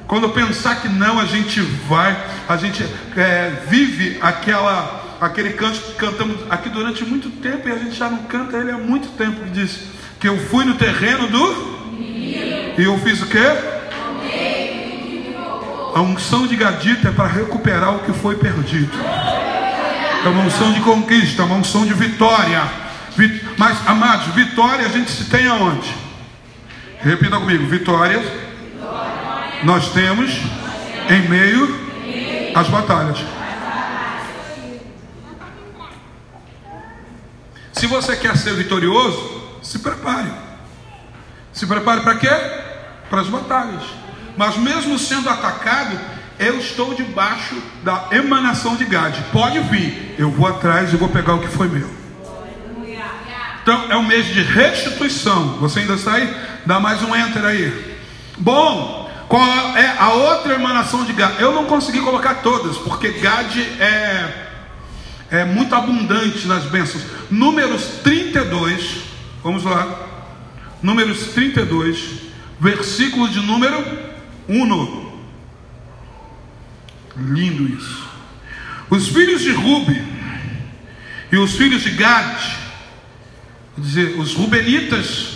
Quando 0.06 0.28
pensar 0.28 0.80
que 0.80 0.88
não, 0.88 1.18
a 1.18 1.24
gente 1.24 1.60
vai, 1.60 2.16
a 2.48 2.56
gente 2.56 2.86
é, 3.16 3.64
vive 3.68 4.18
aquela, 4.22 5.16
aquele 5.20 5.54
canto 5.54 5.80
que 5.80 5.92
cantamos 5.94 6.36
aqui 6.48 6.68
durante 6.68 7.04
muito 7.04 7.28
tempo 7.40 7.68
e 7.68 7.72
a 7.72 7.78
gente 7.78 7.96
já 7.96 8.08
não 8.08 8.18
canta 8.18 8.56
ele 8.56 8.70
há 8.70 8.78
muito 8.78 9.08
tempo. 9.16 9.42
Que 9.42 9.50
diz 9.50 9.80
que 10.20 10.28
eu 10.28 10.38
fui 10.46 10.64
no 10.64 10.76
terreno 10.76 11.26
do. 11.26 11.76
E 11.98 12.84
eu 12.84 12.96
fiz 13.00 13.20
o 13.22 13.26
quê? 13.26 13.38
A 15.94 16.00
unção 16.00 16.46
de 16.46 16.54
Gadita 16.54 17.08
é 17.08 17.10
para 17.10 17.26
recuperar 17.26 17.96
o 17.96 18.00
que 18.00 18.12
foi 18.12 18.36
perdido. 18.36 18.92
É 20.26 20.28
uma 20.28 20.42
unção 20.42 20.72
de 20.72 20.80
conquista, 20.80 21.44
uma 21.44 21.54
unção 21.54 21.86
de 21.86 21.94
vitória. 21.94 22.60
Mas, 23.56 23.78
amados, 23.86 24.34
vitória 24.34 24.84
a 24.84 24.88
gente 24.88 25.08
se 25.08 25.26
tem 25.26 25.46
aonde? 25.46 25.88
Repita 26.98 27.38
comigo: 27.38 27.64
vitórias 27.68 28.26
nós 29.62 29.90
temos 29.92 30.32
em 31.08 31.28
meio 31.28 32.52
às 32.56 32.66
batalhas. 32.66 33.18
Se 37.72 37.86
você 37.86 38.16
quer 38.16 38.36
ser 38.36 38.54
vitorioso, 38.54 39.60
se 39.62 39.78
prepare. 39.78 40.32
Se 41.52 41.68
prepare 41.68 42.00
para 42.00 42.16
quê? 42.16 42.30
Para 43.08 43.20
as 43.20 43.28
batalhas. 43.28 43.84
Mas 44.36 44.56
mesmo 44.56 44.98
sendo 44.98 45.30
atacado, 45.30 45.96
eu 46.38 46.58
estou 46.58 46.94
debaixo 46.94 47.54
da 47.82 48.08
emanação 48.12 48.76
de 48.76 48.84
Gade. 48.84 49.22
Pode 49.32 49.58
vir, 49.60 50.14
eu 50.18 50.30
vou 50.30 50.46
atrás 50.46 50.92
e 50.92 50.96
vou 50.96 51.08
pegar 51.08 51.34
o 51.34 51.40
que 51.40 51.48
foi 51.48 51.68
meu. 51.68 51.88
Então 53.62 53.90
é 53.90 53.96
um 53.96 54.04
mês 54.04 54.26
de 54.26 54.42
restituição. 54.42 55.56
Você 55.58 55.80
ainda 55.80 55.94
está 55.94 56.14
aí? 56.14 56.32
Dá 56.64 56.78
mais 56.78 57.02
um 57.02 57.16
enter 57.16 57.44
aí. 57.44 57.96
Bom, 58.38 59.10
qual 59.28 59.76
é 59.76 59.96
a 59.98 60.10
outra 60.12 60.54
emanação 60.54 61.04
de 61.04 61.12
Gad? 61.12 61.40
Eu 61.40 61.52
não 61.52 61.64
consegui 61.64 62.00
colocar 62.00 62.34
todas, 62.36 62.76
porque 62.76 63.08
Gad 63.08 63.56
é, 63.80 64.46
é 65.30 65.44
muito 65.44 65.74
abundante 65.74 66.46
nas 66.46 66.64
bênçãos. 66.64 67.02
Números 67.28 67.82
32, 68.04 68.98
vamos 69.42 69.64
lá. 69.64 70.00
Números 70.80 71.32
32, 71.32 72.20
versículo 72.60 73.28
de 73.28 73.40
número 73.40 73.84
1. 74.48 75.05
Lindo 77.18 77.68
isso. 77.68 78.06
Os 78.90 79.08
filhos 79.08 79.42
de 79.42 79.52
Rubi 79.52 80.02
e 81.32 81.36
os 81.36 81.56
filhos 81.56 81.82
de 81.82 81.90
Gad, 81.90 82.38
quer 83.74 83.80
dizer, 83.80 84.18
os 84.18 84.34
Rubenitas. 84.34 85.34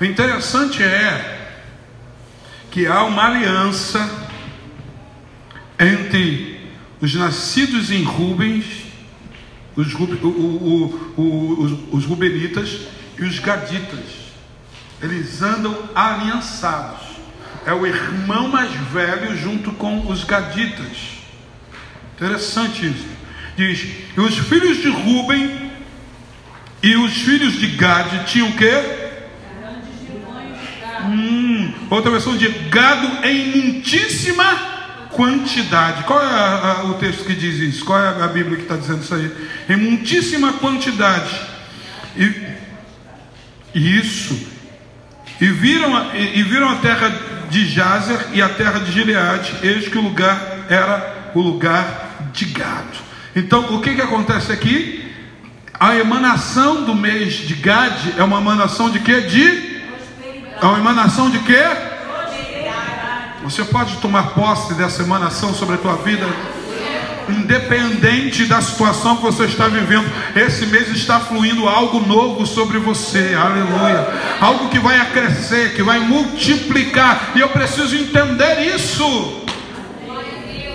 O 0.00 0.04
interessante 0.04 0.82
é 0.82 1.56
que 2.70 2.86
há 2.86 3.04
uma 3.04 3.26
aliança 3.26 4.28
entre 5.78 6.60
os 7.00 7.14
nascidos 7.14 7.90
em 7.90 8.02
Rubens, 8.02 8.64
os, 9.76 9.92
o, 9.94 10.04
o, 10.26 11.12
o, 11.16 11.62
os, 11.62 11.78
os 11.92 12.04
Rubenitas 12.04 12.80
e 13.18 13.24
os 13.24 13.38
Gaditas. 13.38 14.28
Eles 15.00 15.40
andam 15.42 15.88
aliançados. 15.94 17.07
É 17.66 17.72
o 17.72 17.86
irmão 17.86 18.48
mais 18.48 18.72
velho 18.72 19.36
junto 19.36 19.72
com 19.72 20.06
os 20.08 20.24
Gaditas. 20.24 21.18
Interessante 22.16 22.86
isso. 22.86 23.06
Diz: 23.56 23.86
e 24.16 24.20
os 24.20 24.38
filhos 24.38 24.78
de 24.78 24.88
Ruben 24.88 25.70
e 26.82 26.96
os 26.96 27.12
filhos 27.12 27.54
de 27.54 27.66
Gad 27.68 28.24
tinham 28.26 28.48
o 28.48 28.56
quê? 28.56 29.08
Hum, 31.04 31.72
Outra 31.90 32.10
versão 32.10 32.36
diz 32.36 32.52
gado 32.68 33.26
em 33.26 33.56
muitíssima 33.56 34.44
quantidade. 35.10 36.04
Qual 36.04 36.20
é 36.20 36.26
a, 36.26 36.80
a, 36.80 36.84
o 36.84 36.94
texto 36.94 37.24
que 37.24 37.34
diz 37.34 37.56
isso? 37.56 37.84
Qual 37.84 37.98
é 37.98 38.22
a 38.22 38.28
Bíblia 38.28 38.56
que 38.56 38.62
está 38.62 38.76
dizendo 38.76 39.02
isso 39.02 39.14
aí? 39.14 39.32
Em 39.68 39.76
muitíssima 39.76 40.52
quantidade. 40.54 41.34
E, 42.16 42.30
e 43.74 43.98
isso. 43.98 44.48
E 45.40 45.46
viram, 45.46 46.14
e, 46.14 46.40
e 46.40 46.42
viram 46.42 46.68
a 46.68 46.76
terra 46.76 47.10
de 47.50 47.66
Jazer 47.66 48.28
e 48.32 48.42
a 48.42 48.48
terra 48.48 48.78
de 48.80 48.92
Gileade, 48.92 49.56
eis 49.62 49.88
que 49.88 49.98
o 49.98 50.02
lugar 50.02 50.40
era 50.68 51.30
o 51.34 51.40
lugar 51.40 52.30
de 52.32 52.46
gado. 52.46 52.98
Então, 53.34 53.74
o 53.74 53.80
que, 53.80 53.94
que 53.94 54.02
acontece 54.02 54.52
aqui? 54.52 55.04
A 55.78 55.96
emanação 55.96 56.84
do 56.84 56.94
mês 56.94 57.34
de 57.34 57.54
Gad 57.54 57.94
é 58.16 58.22
uma 58.22 58.40
emanação 58.40 58.90
de 58.90 58.98
quê? 58.98 59.20
De 59.20 59.78
é 60.60 60.66
uma 60.66 60.78
emanação 60.78 61.30
de 61.30 61.38
quê? 61.38 61.64
Você 63.44 63.64
pode 63.64 63.96
tomar 63.98 64.30
posse 64.30 64.74
dessa 64.74 65.02
emanação 65.02 65.54
sobre 65.54 65.76
a 65.76 65.78
tua 65.78 65.96
vida? 65.96 66.26
Independente 67.28 68.44
da 68.46 68.60
situação 68.60 69.16
que 69.16 69.22
você 69.22 69.44
está 69.44 69.68
vivendo, 69.68 70.10
esse 70.34 70.66
mês 70.66 70.88
está 70.88 71.20
fluindo 71.20 71.68
algo 71.68 72.00
novo 72.00 72.46
sobre 72.46 72.78
você, 72.78 73.36
aleluia. 73.38 74.06
Algo 74.40 74.68
que 74.68 74.78
vai 74.78 74.98
crescer, 75.10 75.74
que 75.74 75.82
vai 75.82 75.98
multiplicar, 75.98 77.32
e 77.34 77.40
eu 77.40 77.48
preciso 77.48 77.96
entender 77.96 78.74
isso. 78.74 79.42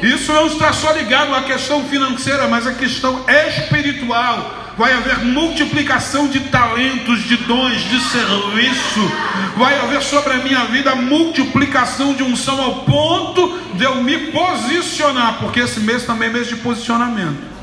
Isso 0.01 0.33
não 0.33 0.47
está 0.47 0.73
só 0.73 0.91
ligado 0.91 1.33
à 1.33 1.43
questão 1.43 1.83
financeira, 1.85 2.47
mas 2.47 2.67
à 2.67 2.73
questão 2.73 3.23
espiritual 3.27 4.62
vai 4.77 4.93
haver 4.93 5.19
multiplicação 5.19 6.27
de 6.27 6.39
talentos, 6.41 7.23
de 7.23 7.37
dons, 7.37 7.81
de 7.81 7.99
serviço, 7.99 9.11
vai 9.55 9.79
haver 9.79 10.01
sobre 10.01 10.33
a 10.33 10.37
minha 10.37 10.65
vida 10.65 10.95
multiplicação 10.95 12.13
de 12.13 12.23
unção 12.23 12.61
ao 12.61 12.75
ponto 12.83 13.59
de 13.75 13.83
eu 13.83 13.95
me 14.03 14.31
posicionar, 14.31 15.37
porque 15.39 15.59
esse 15.59 15.79
mês 15.79 16.05
também 16.05 16.29
é 16.29 16.31
mês 16.31 16.47
de 16.47 16.55
posicionamento. 16.57 17.53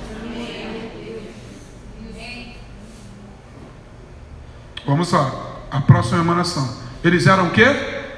Vamos 4.87 5.12
lá, 5.12 5.31
a 5.71 5.81
próxima 5.81 6.21
emanação. 6.21 6.76
Eles 7.05 7.26
eram 7.26 7.47
o 7.47 7.50
quê? 7.50 7.64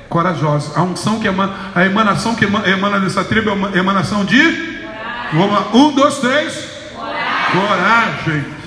Corajosos. 0.08 0.76
A 0.76 0.82
unção 0.82 1.18
que 1.18 1.26
emana, 1.26 1.54
a 1.74 1.84
emanação 1.84 2.34
que 2.34 2.44
emana, 2.44 3.00
dessa 3.00 3.24
tribo 3.24 3.50
é 3.50 3.52
uma 3.52 3.76
emanação 3.76 4.24
de. 4.24 4.40
Vamos 5.32 5.52
lá. 5.52 5.68
Um, 5.72 5.92
dois, 5.92 6.18
três. 6.18 6.70
Coragem. 7.52 8.61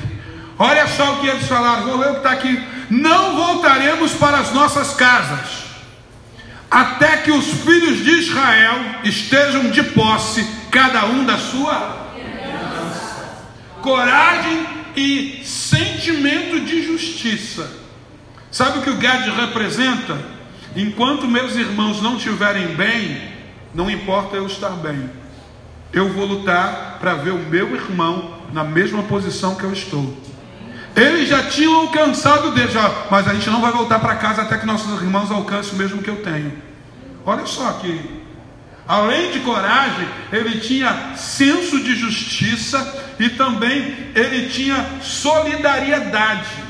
Olha 0.58 0.88
só 0.88 1.14
o 1.14 1.20
que 1.20 1.28
eles 1.28 1.48
falaram, 1.48 1.84
vou 1.84 1.98
ler 1.98 2.10
o 2.10 2.14
que 2.14 2.18
está 2.18 2.32
aqui. 2.32 2.64
Não 2.90 3.36
voltaremos 3.36 4.14
para 4.14 4.38
as 4.38 4.54
nossas 4.54 4.94
casas, 4.94 5.66
até 6.72 7.18
que 7.18 7.32
os 7.32 7.46
filhos 7.46 8.04
de 8.04 8.12
Israel 8.12 8.78
estejam 9.04 9.70
de 9.70 9.84
posse, 9.84 10.48
cada 10.72 11.06
um 11.06 11.26
da 11.26 11.38
sua 11.38 12.06
coragem 13.82 14.66
e 14.96 15.42
sentimento 15.44 16.62
de 16.62 16.84
justiça. 16.84 17.70
Sabe 18.50 18.80
o 18.80 18.82
que 18.82 18.90
o 18.90 18.98
Gad 18.98 19.28
representa? 19.28 20.18
Enquanto 20.76 21.28
meus 21.28 21.56
irmãos 21.56 22.02
não 22.02 22.16
estiverem 22.18 22.76
bem, 22.76 23.22
não 23.74 23.90
importa 23.90 24.38
eu 24.38 24.48
estar 24.48 24.72
bem. 24.72 25.10
Eu 25.92 26.12
vou 26.14 26.26
lutar 26.26 26.98
para 27.00 27.14
ver 27.14 27.32
o 27.32 27.38
meu 27.38 27.76
irmão 27.76 28.40
na 28.52 28.64
mesma 28.64 29.04
posição 29.04 29.56
que 29.56 29.64
eu 29.64 29.72
estou. 29.72 30.25
Eles 30.96 31.28
já 31.28 31.44
tinham 31.44 31.76
alcançado 31.76 32.52
Deus, 32.52 32.72
já, 32.72 32.90
mas 33.12 33.28
a 33.28 33.34
gente 33.34 33.50
não 33.50 33.60
vai 33.60 33.72
voltar 33.72 34.00
para 34.00 34.16
casa 34.16 34.44
até 34.44 34.58
que 34.58 34.66
nossos 34.66 35.02
irmãos 35.02 35.30
alcancem 35.30 35.74
o 35.74 35.76
mesmo 35.76 36.02
que 36.02 36.10
eu 36.10 36.24
tenho. 36.24 36.54
Olha 37.26 37.46
só 37.46 37.70
aqui. 37.70 38.24
Além 38.88 39.32
de 39.32 39.40
coragem, 39.40 40.08
ele 40.32 40.60
tinha 40.60 41.16
senso 41.16 41.84
de 41.84 41.96
justiça 41.96 43.04
e 43.20 43.30
também 43.30 44.12
ele 44.14 44.48
tinha 44.48 44.86
solidariedade. 45.02 46.64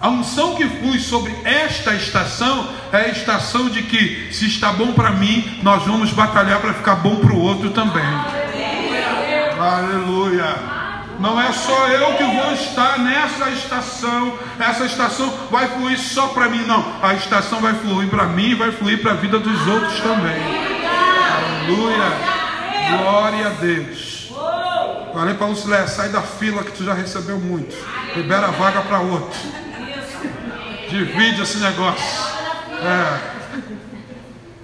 A 0.00 0.08
unção 0.08 0.56
que 0.56 0.66
flui 0.66 0.98
sobre 0.98 1.34
esta 1.44 1.94
estação 1.94 2.68
é 2.92 2.96
a 2.96 3.08
estação 3.08 3.68
de 3.68 3.82
que, 3.82 4.28
se 4.32 4.46
está 4.46 4.72
bom 4.72 4.92
para 4.92 5.10
mim, 5.10 5.58
nós 5.62 5.84
vamos 5.84 6.10
batalhar 6.10 6.58
para 6.60 6.74
ficar 6.74 6.96
bom 6.96 7.16
para 7.16 7.32
o 7.32 7.40
outro 7.40 7.70
também. 7.70 8.02
Aleluia. 8.02 9.62
Aleluia. 9.62 10.79
Não 11.20 11.38
é 11.38 11.52
só 11.52 11.88
eu 11.88 12.14
que 12.16 12.24
vou 12.24 12.52
estar 12.54 12.98
nessa 12.98 13.50
estação. 13.50 14.38
Essa 14.58 14.86
estação 14.86 15.30
vai 15.50 15.68
fluir 15.68 15.98
só 15.98 16.28
para 16.28 16.48
mim, 16.48 16.64
não. 16.64 16.82
A 17.02 17.12
estação 17.12 17.60
vai 17.60 17.74
fluir 17.74 18.08
para 18.08 18.24
mim 18.24 18.50
e 18.50 18.54
vai 18.54 18.72
fluir 18.72 19.02
para 19.02 19.12
a 19.12 19.14
vida 19.16 19.38
dos 19.38 19.66
outros 19.66 20.00
também. 20.00 20.40
Aleluia. 21.66 22.04
Glória 22.96 23.46
a 23.48 23.50
Deus. 23.50 24.32
Falei 25.12 25.34
para 25.34 25.46
Lucilé, 25.46 25.86
sai 25.86 26.08
da 26.08 26.22
fila 26.22 26.64
que 26.64 26.72
tu 26.72 26.84
já 26.84 26.94
recebeu 26.94 27.38
muito. 27.38 27.76
Libera 28.16 28.46
a 28.46 28.50
vaga 28.52 28.80
para 28.80 29.00
outro. 29.00 29.38
Divide 30.88 31.42
esse 31.42 31.58
negócio. 31.58 32.24
É. 32.82 33.40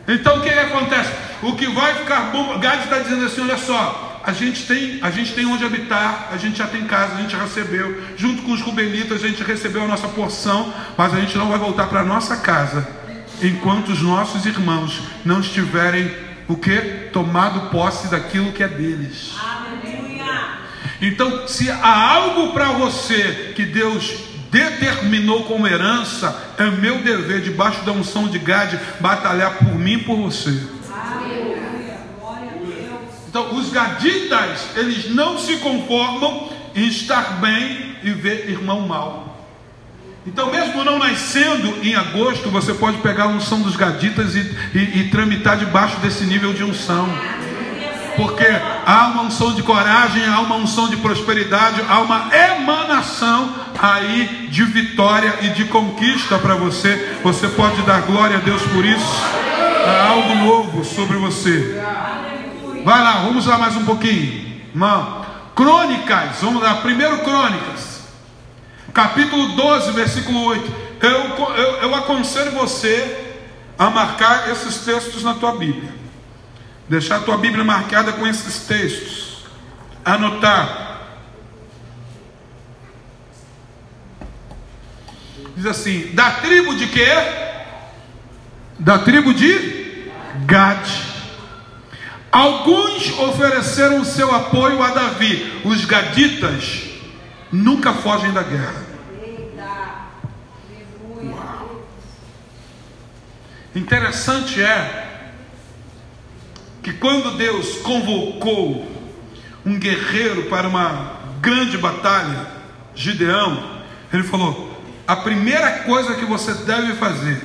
Então 0.09 0.38
o 0.38 0.40
que, 0.40 0.49
acontece? 0.49 1.12
O 1.42 1.55
que 1.55 1.66
vai 1.66 1.95
ficar 1.97 2.31
bom, 2.33 2.59
Gade 2.59 2.85
está 2.85 2.99
dizendo 3.01 3.27
assim: 3.27 3.42
olha 3.42 3.59
só, 3.59 4.06
a 4.27 4.33
gente 4.33 4.67
tem, 4.67 4.99
a 5.03 5.11
gente 5.11 5.35
tem 5.35 5.47
onde 5.47 5.65
habitar, 5.65 6.31
a 6.33 6.37
gente 6.37 6.59
já 6.59 6.67
tem 6.67 6.85
casa, 6.85 7.15
a 7.15 7.21
gente 7.23 7.37
recebeu, 7.37 8.03
junto 8.17 8.43
com 8.43 8.51
os 8.53 8.61
rubenitas 8.61 9.23
a 9.23 9.29
gente 9.29 9.41
recebeu 9.45 9.85
a 9.85 9.87
nossa 9.87 10.09
porção, 10.09 10.75
mas 10.99 11.15
a 11.15 11.21
gente 11.21 11.39
não 11.39 11.49
vai 11.49 11.59
voltar 11.59 11.87
para 11.87 12.01
a 12.01 12.05
nossa 12.05 12.37
casa 12.37 12.89
enquanto 13.41 13.91
os 13.91 14.03
nossos 14.03 14.45
irmãos 14.45 15.01
não 15.25 15.41
estiverem 15.41 16.11
o 16.49 16.57
que? 16.57 16.77
Tomado 17.12 17.71
posse 17.71 18.09
daquilo 18.09 18.53
que 18.53 18.65
é 18.65 18.69
deles. 18.69 19.33
Então, 21.01 21.47
se 21.47 21.71
há 21.71 22.12
algo 22.15 22.53
para 22.53 22.73
você 22.73 23.53
que 23.55 23.65
Deus 23.65 24.25
determinou 24.51 25.45
como 25.45 25.69
herança, 25.69 26.55
é 26.59 26.69
meu 26.71 26.99
dever, 27.03 27.43
debaixo 27.43 27.85
da 27.85 27.93
unção 27.93 28.29
de 28.29 28.39
Gade, 28.41 28.79
batalhar 28.99 29.59
por 29.59 29.75
mim 29.75 29.95
e 29.95 30.05
por 30.05 30.17
você. 30.17 30.76
Então, 33.37 33.55
os 33.55 33.68
gaditas, 33.68 34.66
eles 34.77 35.11
não 35.11 35.38
se 35.38 35.57
conformam 35.57 36.49
em 36.75 36.87
estar 36.87 37.38
bem 37.38 37.94
e 38.03 38.11
ver 38.12 38.49
irmão 38.49 38.88
mal. 38.88 39.44
Então, 40.27 40.51
mesmo 40.51 40.83
não 40.83 40.99
nascendo 40.99 41.87
em 41.87 41.94
agosto, 41.94 42.49
você 42.49 42.72
pode 42.72 42.96
pegar 43.03 43.25
a 43.25 43.29
unção 43.29 43.61
dos 43.61 43.77
gaditas 43.77 44.35
e, 44.35 44.40
e, 44.75 45.01
e 45.01 45.09
tramitar 45.11 45.59
debaixo 45.59 45.99
desse 45.99 46.25
nível 46.25 46.55
de 46.55 46.64
unção. 46.64 47.07
Porque 48.16 48.46
há 48.87 49.09
uma 49.09 49.25
unção 49.25 49.53
de 49.53 49.62
coragem, 49.62 50.25
há 50.25 50.40
uma 50.40 50.57
unção 50.57 50.88
de 50.88 50.96
prosperidade, 50.96 51.83
há 51.87 52.01
uma 52.01 52.31
emanação 52.35 53.55
aí 53.79 54.49
de 54.51 54.64
vitória 54.64 55.40
e 55.42 55.49
de 55.51 55.66
conquista 55.66 56.38
para 56.38 56.55
você. 56.55 57.18
Você 57.22 57.49
pode 57.49 57.83
dar 57.83 58.01
glória 58.01 58.38
a 58.38 58.40
Deus 58.40 58.62
por 58.62 58.83
isso. 58.83 59.22
Há 59.87 60.09
algo 60.09 60.35
novo 60.37 60.83
sobre 60.87 61.18
você. 61.18 61.79
Vai 62.87 63.03
lá, 63.03 63.22
vamos 63.22 63.44
lá 63.46 63.59
mais 63.59 63.75
um 63.75 63.85
pouquinho. 63.85 64.62
Irmão. 64.68 65.27
Crônicas, 65.57 66.37
vamos 66.40 66.62
lá, 66.62 66.77
primeiro 66.77 67.18
Crônicas, 67.25 68.03
capítulo 68.94 69.57
12, 69.57 69.90
versículo 69.90 70.44
8. 70.44 70.72
Eu, 71.01 71.11
eu, 71.57 71.72
eu 71.83 71.94
aconselho 71.96 72.53
você 72.53 73.35
a 73.77 73.90
marcar 73.90 74.53
esses 74.53 74.85
textos 74.85 75.25
na 75.25 75.35
tua 75.35 75.57
Bíblia. 75.57 75.92
Deixar 76.88 77.16
a 77.16 77.20
tua 77.22 77.37
Bíblia 77.37 77.64
marcada 77.64 78.12
com 78.12 78.25
esses 78.25 78.68
textos. 78.68 79.46
Anotar. 80.05 81.01
Diz 85.57 85.66
assim: 85.66 86.12
da 86.14 86.31
tribo 86.31 86.72
de 86.77 86.87
quê? 86.87 87.09
Da 88.79 88.96
tribo 89.01 89.35
de 89.35 90.09
Gad. 90.46 91.15
Alguns 92.37 93.18
ofereceram 93.18 94.05
seu 94.05 94.31
apoio 94.31 94.83
a 94.83 94.90
Davi. 94.90 95.62
Os 95.64 95.87
gaditas 95.87 96.83
nunca 97.51 97.94
fogem 97.94 98.31
da 98.31 98.42
guerra. 98.42 98.85
Uau. 101.25 101.87
Interessante 103.75 104.62
é 104.62 105.22
que 106.83 106.92
quando 106.92 107.38
Deus 107.38 107.79
convocou 107.79 108.87
um 109.64 109.79
guerreiro 109.79 110.42
para 110.51 110.68
uma 110.68 111.16
grande 111.40 111.79
batalha, 111.79 112.49
Gideão, 112.94 113.81
ele 114.12 114.25
falou: 114.25 114.79
a 115.09 115.16
primeira 115.16 115.85
coisa 115.85 116.14
que 116.16 116.27
você 116.27 116.53
deve 116.53 116.96
fazer, 116.96 117.42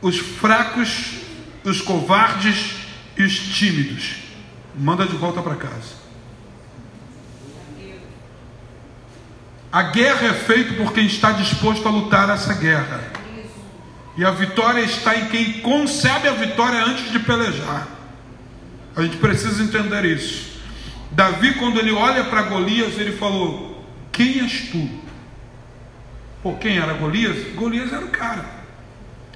os 0.00 0.18
fracos, 0.18 1.20
os 1.62 1.80
covardes, 1.80 2.81
e 3.16 3.22
os 3.22 3.34
tímidos, 3.34 4.16
manda 4.76 5.06
de 5.06 5.16
volta 5.16 5.42
para 5.42 5.56
casa. 5.56 6.02
A 9.72 9.84
guerra 9.84 10.26
é 10.28 10.34
feita 10.34 10.74
por 10.74 10.92
quem 10.92 11.06
está 11.06 11.32
disposto 11.32 11.86
a 11.88 11.90
lutar 11.90 12.28
essa 12.28 12.52
guerra. 12.54 13.10
E 14.16 14.24
a 14.24 14.30
vitória 14.30 14.82
está 14.82 15.16
em 15.16 15.28
quem 15.28 15.60
concebe 15.60 16.28
a 16.28 16.32
vitória 16.32 16.84
antes 16.84 17.10
de 17.10 17.18
pelejar. 17.18 17.88
A 18.94 19.02
gente 19.02 19.16
precisa 19.16 19.62
entender 19.62 20.04
isso. 20.04 20.60
Davi, 21.10 21.54
quando 21.54 21.78
ele 21.78 21.92
olha 21.92 22.24
para 22.24 22.42
Golias, 22.42 22.98
ele 22.98 23.12
falou: 23.12 23.82
Quem 24.12 24.40
és 24.40 24.68
tu? 24.70 24.90
Por 26.42 26.58
quem 26.58 26.76
era 26.76 26.92
Golias? 26.92 27.54
Golias 27.54 27.90
era 27.92 28.04
o 28.04 28.08
cara. 28.08 28.61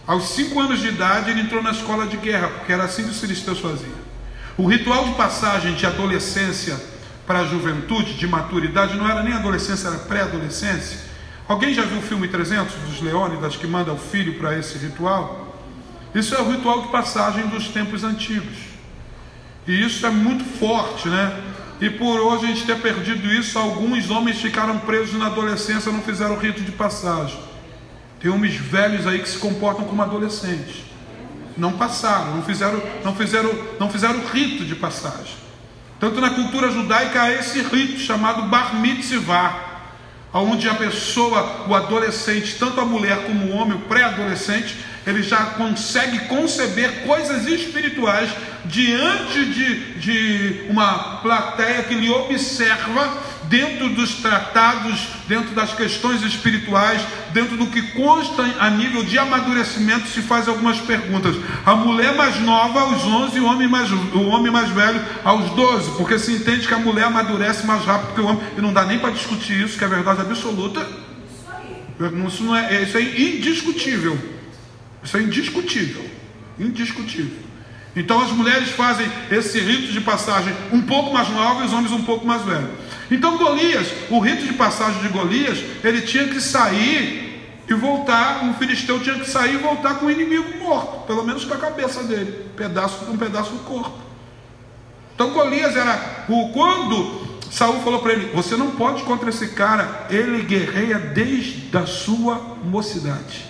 Aos 0.07 0.29
cinco 0.29 0.61
anos 0.61 0.81
de 0.81 0.89
idade, 0.89 1.31
ele 1.31 1.41
entrou 1.41 1.63
na 1.63 1.73
escola 1.73 2.07
de 2.07 2.17
guerra, 2.17 2.49
porque 2.49 2.73
era 2.73 2.85
assim 2.85 3.03
que 3.03 3.11
os 3.11 3.21
filisteus 3.21 3.59
faziam. 3.59 4.07
O 4.57 4.67
ritual 4.67 5.05
de 5.05 5.15
passagem 5.15 5.75
de 5.75 5.85
adolescência 5.85 6.81
para 7.27 7.41
a 7.41 7.45
juventude, 7.45 8.15
de 8.15 8.27
maturidade, 8.27 8.97
não 8.97 9.09
era 9.11 9.23
nem 9.23 9.33
adolescência, 9.33 9.89
era 9.89 9.99
pré-adolescência. 9.99 11.01
Alguém 11.49 11.75
já 11.75 11.83
viu 11.83 11.99
o 11.99 12.03
filme 12.03 12.29
300 12.29 12.75
dos 12.89 13.01
Leônidas 13.03 13.57
que 13.57 13.67
manda 13.67 13.93
o 13.93 13.99
filho 13.99 14.39
para 14.39 14.57
esse 14.57 14.79
ritual? 14.79 15.61
Isso 16.15 16.35
é 16.35 16.41
o 16.41 16.51
ritual 16.51 16.83
de 16.83 16.89
passagem 16.89 17.49
dos 17.49 17.69
tempos 17.69 18.05
antigos. 18.05 18.57
E 19.67 19.85
isso 19.85 20.07
é 20.07 20.11
muito 20.11 20.45
forte, 20.45 21.09
né? 21.09 21.37
E 21.81 21.91
por 21.91 22.21
hoje 22.21 22.45
a 22.45 22.49
gente 22.49 22.65
ter 22.65 22.81
perdido 22.81 23.27
isso, 23.27 23.59
alguns 23.59 24.09
homens 24.09 24.41
ficaram 24.41 24.79
presos 24.79 25.19
na 25.19 25.27
adolescência, 25.27 25.91
não 25.91 26.01
fizeram 26.01 26.37
o 26.37 26.39
rito 26.39 26.63
de 26.63 26.73
passagem. 26.73 27.39
Tem 28.21 28.31
homens 28.31 28.57
velhos 28.57 29.07
aí 29.07 29.19
que 29.19 29.29
se 29.29 29.39
comportam 29.39 29.85
como 29.85 30.03
adolescentes. 30.03 30.85
Não 31.57 31.73
passaram, 31.73 32.37
não 32.37 32.43
fizeram, 32.43 32.83
não 33.05 33.15
fizeram, 33.15 33.51
não 33.79 33.91
fizeram 33.91 34.27
rito 34.27 34.65
de 34.65 34.75
passagem. 34.75 35.35
Tanto 35.99 36.21
na 36.21 36.31
cultura 36.31 36.71
judaica 36.71 37.23
há 37.23 37.33
esse 37.33 37.61
rito 37.63 37.99
chamado 38.01 38.43
bar 38.43 38.75
mitzvah, 38.77 39.65
onde 40.35 40.69
a 40.69 40.75
pessoa, 40.75 41.67
o 41.67 41.75
adolescente, 41.75 42.57
tanto 42.59 42.81
a 42.81 42.85
mulher 42.85 43.25
como 43.25 43.47
o 43.47 43.57
homem, 43.57 43.77
o 43.77 43.81
pré-adolescente, 43.81 44.77
ele 45.07 45.23
já 45.23 45.47
consegue 45.53 46.27
conceber 46.27 47.05
coisas 47.07 47.47
espirituais 47.47 48.29
diante 48.65 49.45
de, 49.47 49.95
de 49.95 50.67
uma 50.69 51.19
plateia 51.23 51.85
que 51.85 51.95
lhe 51.95 52.11
observa 52.11 53.17
dentro 53.49 53.89
dos 53.91 54.17
tratados, 54.17 55.09
dentro 55.29 55.55
das 55.55 55.73
questões 55.73 56.23
espirituais, 56.23 57.01
dentro 57.33 57.57
do 57.57 57.67
que 57.67 57.83
consta 57.93 58.43
a 58.59 58.71
nível 58.71 59.05
de 59.05 59.19
amadurecimento, 59.19 60.09
se 60.09 60.23
faz 60.23 60.49
algumas 60.49 60.79
perguntas. 60.79 61.37
A 61.65 61.75
mulher 61.75 62.15
mais 62.15 62.41
nova 62.41 62.81
aos 62.81 63.05
11 63.05 63.37
e 63.37 63.41
o 63.41 63.47
homem 63.47 63.69
mais, 63.69 63.91
o 63.91 64.27
homem 64.29 64.51
mais 64.51 64.69
velho 64.71 65.05
aos 65.25 65.51
12, 65.51 65.93
porque 65.93 66.19
se 66.19 66.33
entende 66.33 66.67
que 66.67 66.75
a 66.75 66.79
mulher 66.79 67.05
amadurece 67.05 67.67
mais 67.67 67.85
rápido 67.85 68.15
que 68.15 68.21
o 68.21 68.27
homem, 68.27 68.43
e 68.57 68.61
não 68.61 68.73
dá 68.73 68.85
nem 68.85 68.99
para 68.99 69.11
discutir 69.11 69.65
isso, 69.65 69.79
que 69.79 69.85
é 69.85 69.89
verdade 69.89 70.21
absoluta. 70.21 70.87
Isso, 72.27 72.45
não 72.45 72.55
é, 72.55 72.83
isso 72.83 72.97
é 72.97 73.03
indiscutível. 73.03 74.19
Isso 75.03 75.17
é 75.17 75.23
indiscutível. 75.23 76.05
Indiscutível. 76.59 77.47
Então 77.95 78.21
as 78.21 78.31
mulheres 78.31 78.69
fazem 78.71 79.11
esse 79.31 79.59
rito 79.59 79.91
de 79.91 80.03
passagem 80.03 80.55
um 80.71 80.83
pouco 80.83 81.15
mais 81.15 81.31
novo 81.31 81.63
e 81.63 81.67
os 81.67 81.73
homens 81.73 81.93
um 81.93 82.03
pouco 82.03 82.27
mais 82.27 82.43
velhos. 82.43 82.86
Então 83.11 83.39
Golias, 83.39 83.89
o 84.11 84.19
rito 84.19 84.47
de 84.47 84.55
passagem 84.55 85.01
de 85.03 85.09
Golias, 85.09 85.59
ele 85.85 86.03
tinha 86.03 86.27
que 86.29 86.41
sair 86.41 87.27
e 87.69 87.75
voltar, 87.75 88.45
um 88.45 88.55
filisteu 88.55 89.01
tinha 89.01 89.17
que 89.17 89.29
sair 89.29 89.55
e 89.55 89.59
voltar 89.59 89.95
com 89.97 90.07
o 90.07 90.11
inimigo 90.11 90.59
morto, 90.59 91.07
pelo 91.07 91.25
menos 91.25 91.45
com 91.45 91.55
a 91.55 91.59
cabeça 91.59 92.03
dele, 92.03 92.47
pedaço 92.57 93.11
um 93.11 93.17
pedaço 93.17 93.53
do 93.53 93.59
corpo. 93.61 93.99
Então 95.15 95.31
Golias 95.31 95.77
era 95.77 96.27
o 96.29 96.51
quando 96.51 97.27
Saul 97.51 97.81
falou 97.81 98.01
para 98.01 98.13
ele: 98.13 98.31
"Você 98.35 98.57
não 98.57 98.73
pode 98.73 99.03
contra 99.05 99.31
esse 99.31 99.49
cara, 99.49 100.07
ele 100.11 100.43
guerreia 100.43 100.99
desde 100.99 101.77
a 101.77 101.87
sua 101.87 102.59
mocidade". 102.65 103.47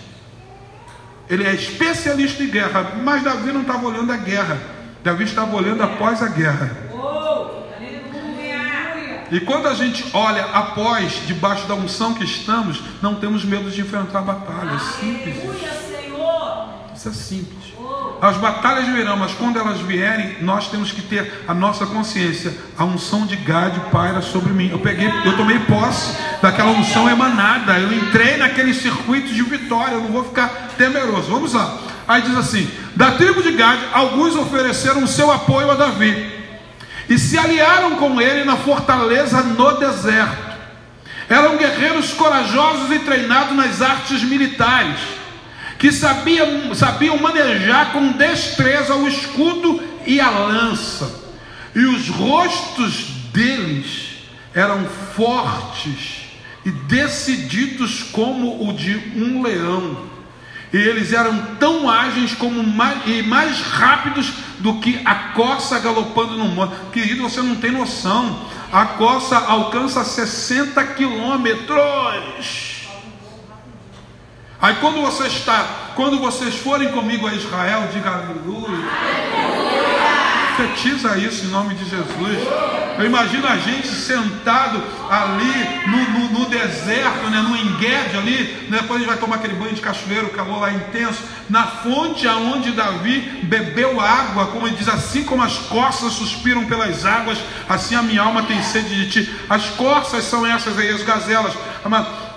Ele 1.29 1.45
é 1.45 1.55
especialista 1.55 2.43
em 2.43 2.49
guerra, 2.49 2.93
mas 3.03 3.23
Davi 3.25 3.53
não 3.53 3.63
estava 3.63 3.87
olhando 3.87 4.13
a 4.13 4.17
guerra. 4.17 4.61
Davi 5.03 5.25
estava 5.25 5.57
olhando 5.57 5.83
após 5.83 6.23
a 6.23 6.29
guerra. 6.29 6.86
E 9.31 9.41
quando 9.41 9.67
a 9.67 9.75
gente 9.75 10.05
olha 10.13 10.45
após, 10.47 11.27
debaixo 11.27 11.67
da 11.67 11.75
unção 11.75 12.15
que 12.15 12.25
estamos, 12.25 12.81
não 13.03 13.17
temos 13.17 13.45
medo 13.45 13.71
de 13.71 13.81
enfrentar 13.81 14.23
batalhas. 14.23 14.83
Simples. 15.01 15.37
Isso 16.95 17.09
é 17.09 17.13
simples. 17.13 17.67
As 18.21 18.37
batalhas 18.39 18.87
virão, 18.87 19.17
mas 19.17 19.33
quando 19.33 19.59
elas 19.59 19.81
vierem, 19.81 20.43
nós 20.43 20.69
temos 20.69 20.91
que 20.91 21.03
ter 21.03 21.45
a 21.47 21.53
nossa 21.53 21.85
consciência. 21.85 22.57
A 22.79 22.85
unção 22.85 23.27
de 23.27 23.37
Gade 23.37 23.79
paira 23.93 24.23
sobre 24.23 24.53
mim. 24.53 24.71
Eu 24.71 24.79
peguei, 24.79 25.09
eu 25.25 25.37
tomei 25.37 25.59
posse 25.61 26.17
daquela 26.41 26.71
unção 26.71 27.09
emanada. 27.11 27.79
Eu 27.79 27.93
entrei 27.93 28.39
naquele 28.39 28.73
circuito 28.73 29.29
de 29.35 29.43
vitória. 29.43 29.95
Eu 29.95 30.03
não 30.03 30.13
vou 30.13 30.25
ficar 30.25 30.49
temeroso. 30.79 31.31
Vamos 31.31 31.53
lá. 31.53 31.79
Aí 32.09 32.23
diz 32.23 32.37
assim: 32.37 32.71
da 32.95 33.13
tribo 33.13 33.43
de 33.43 33.53
Gade, 33.53 33.83
alguns 33.93 34.35
ofereceram 34.35 35.07
seu 35.07 35.31
apoio 35.31 35.71
a 35.71 35.75
Davi 35.75 36.36
e 37.09 37.19
se 37.19 37.39
aliaram 37.39 37.97
com 37.97 38.21
ele 38.21 38.45
na 38.45 38.57
fortaleza 38.57 39.43
no 39.43 39.79
deserto. 39.79 40.57
Eram 41.29 41.57
guerreiros 41.57 42.13
corajosos 42.13 42.91
e 42.93 43.01
treinados 43.01 43.57
nas 43.57 43.83
artes 43.83 44.23
militares 44.23 44.99
que 45.79 45.93
sabiam, 45.93 46.75
sabiam 46.75 47.19
manejar 47.19 47.93
com 47.93 48.13
destreza 48.13 48.95
o 48.95 49.09
escudo 49.09 49.83
e 50.07 50.21
a 50.21 50.31
lança, 50.31 51.25
e 51.75 51.81
os 51.81 52.09
rostos 52.09 53.09
deles 53.33 54.17
eram 54.55 54.87
fortes 55.15 56.23
e 56.65 56.71
decididos 56.71 58.03
como 58.05 58.69
o 58.69 58.73
de 58.73 58.97
um 59.17 59.43
leão. 59.43 60.16
E 60.73 60.77
eles 60.77 61.13
eram 61.13 61.39
tão 61.59 61.89
ágeis 61.89 62.35
como 62.35 62.63
mais, 62.63 63.07
e 63.07 63.23
mais 63.23 63.61
rápidos 63.61 64.33
do 64.59 64.75
que 64.81 65.01
a 65.05 65.15
coça 65.33 65.79
galopando 65.79 66.37
no 66.37 66.47
monte. 66.47 66.75
Querido, 66.93 67.23
você 67.23 67.41
não 67.41 67.57
tem 67.57 67.71
noção. 67.71 68.47
A 68.73 68.85
coça 68.85 69.37
alcança 69.37 70.05
60 70.05 70.83
quilômetros. 70.85 72.77
Aí 74.61 74.75
quando 74.81 75.01
você 75.03 75.27
está, 75.27 75.93
quando 75.95 76.19
vocês 76.19 76.57
forem 76.57 76.91
comigo 76.91 77.27
a 77.27 77.35
Israel, 77.35 77.89
diga 77.93 78.11
aleluia. 78.11 78.85
Profetiza 80.57 81.17
isso 81.19 81.45
em 81.45 81.49
nome 81.49 81.75
de 81.75 81.85
Jesus. 81.85 82.86
Eu 82.99 83.07
imagino 83.07 83.47
a 83.47 83.57
gente 83.59 83.89
sentado 83.89 84.83
ali 85.11 85.87
no, 85.87 86.19
no, 86.19 86.41
no 86.41 86.47
deserto, 86.47 87.29
né, 87.29 87.41
no 87.41 87.57
Enguede 87.57 88.17
ali, 88.17 88.67
né, 88.71 88.79
depois 88.81 88.97
a 88.97 88.99
gente 88.99 89.09
vai 89.09 89.19
tomar 89.19 89.37
aquele 89.37 89.55
banho 89.55 89.75
de 89.75 89.81
cachoeiro, 89.81 90.31
calor 90.31 90.61
lá 90.61 90.73
intenso, 90.73 91.23
na 91.49 91.65
fonte 91.65 92.27
aonde 92.27 92.73
Davi 92.73 93.41
bebeu 93.45 94.01
água, 94.01 94.47
como 94.47 94.67
ele 94.67 94.77
diz, 94.77 94.89
assim 94.89 95.25
como 95.25 95.43
as 95.43 95.59
corças 95.59 96.13
suspiram 96.13 96.65
pelas 96.65 97.05
águas, 97.05 97.39
assim 97.69 97.95
a 97.95 98.03
minha 98.03 98.23
alma 98.23 98.43
tem 98.43 98.63
sede 98.63 98.95
de 98.95 99.11
ti. 99.11 99.35
As 99.49 99.67
corças 99.71 100.25
são 100.25 100.47
essas 100.47 100.79
aí, 100.79 100.89
as 100.89 101.03
gazelas. 101.03 101.53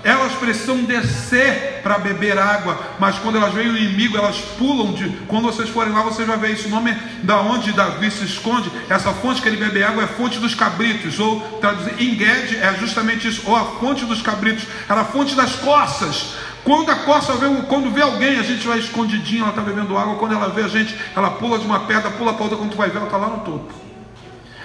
Elas 0.03 0.31
precisam 0.33 0.83
descer 0.83 1.81
para 1.83 1.99
beber 1.99 2.37
água, 2.37 2.79
mas 2.99 3.17
quando 3.17 3.37
elas 3.37 3.53
veem 3.53 3.69
o 3.69 3.77
inimigo, 3.77 4.17
elas 4.17 4.37
pulam 4.57 4.93
de. 4.93 5.09
Quando 5.27 5.43
vocês 5.43 5.69
forem 5.69 5.91
lá, 5.91 6.01
vocês 6.01 6.25
vão 6.25 6.37
ver 6.37 6.51
isso. 6.51 6.67
O 6.67 6.71
nome 6.71 6.95
da 7.23 7.41
onde 7.41 7.73
Davi 7.73 8.09
se 8.09 8.23
esconde, 8.23 8.71
essa 8.89 9.11
fonte 9.13 9.41
que 9.41 9.49
ele 9.49 9.57
bebe 9.57 9.83
água 9.83 10.03
é 10.03 10.07
fonte 10.07 10.39
dos 10.39 10.55
cabritos, 10.55 11.19
ou 11.19 11.41
traduzir, 11.59 12.01
Enged 12.01 12.57
é 12.61 12.73
justamente 12.79 13.27
isso, 13.27 13.41
ou 13.45 13.55
a 13.55 13.65
fonte 13.65 14.05
dos 14.05 14.21
cabritos, 14.21 14.65
era 14.87 15.01
a 15.01 15.05
fonte 15.05 15.35
das 15.35 15.55
coças. 15.55 16.35
Quando 16.63 16.89
a 16.91 16.95
coça 16.95 17.33
vê, 17.33 17.47
quando 17.67 17.91
vê 17.91 18.01
alguém, 18.01 18.39
a 18.39 18.43
gente 18.43 18.65
vai 18.67 18.79
escondidinho, 18.79 19.41
ela 19.41 19.49
está 19.49 19.61
bebendo 19.61 19.97
água. 19.97 20.15
Quando 20.15 20.33
ela 20.33 20.49
vê 20.49 20.63
a 20.63 20.67
gente, 20.67 20.95
ela 21.15 21.31
pula 21.31 21.57
de 21.57 21.65
uma 21.65 21.81
pedra, 21.81 22.11
pula 22.11 22.33
para 22.33 22.43
outra. 22.43 22.57
Quando 22.57 22.71
tu 22.71 22.77
vai 22.77 22.89
ver, 22.89 22.97
ela 22.97 23.05
está 23.05 23.17
lá 23.17 23.27
no 23.27 23.39
topo. 23.39 23.73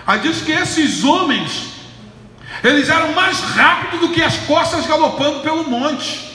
Aí 0.06 0.20
diz 0.20 0.42
que 0.42 0.52
esses 0.52 1.02
homens 1.02 1.73
eles 2.62 2.88
eram 2.88 3.12
mais 3.12 3.40
rápidos 3.40 4.00
do 4.00 4.10
que 4.10 4.22
as 4.22 4.36
costas 4.38 4.86
galopando 4.86 5.40
pelo 5.40 5.68
monte. 5.68 6.33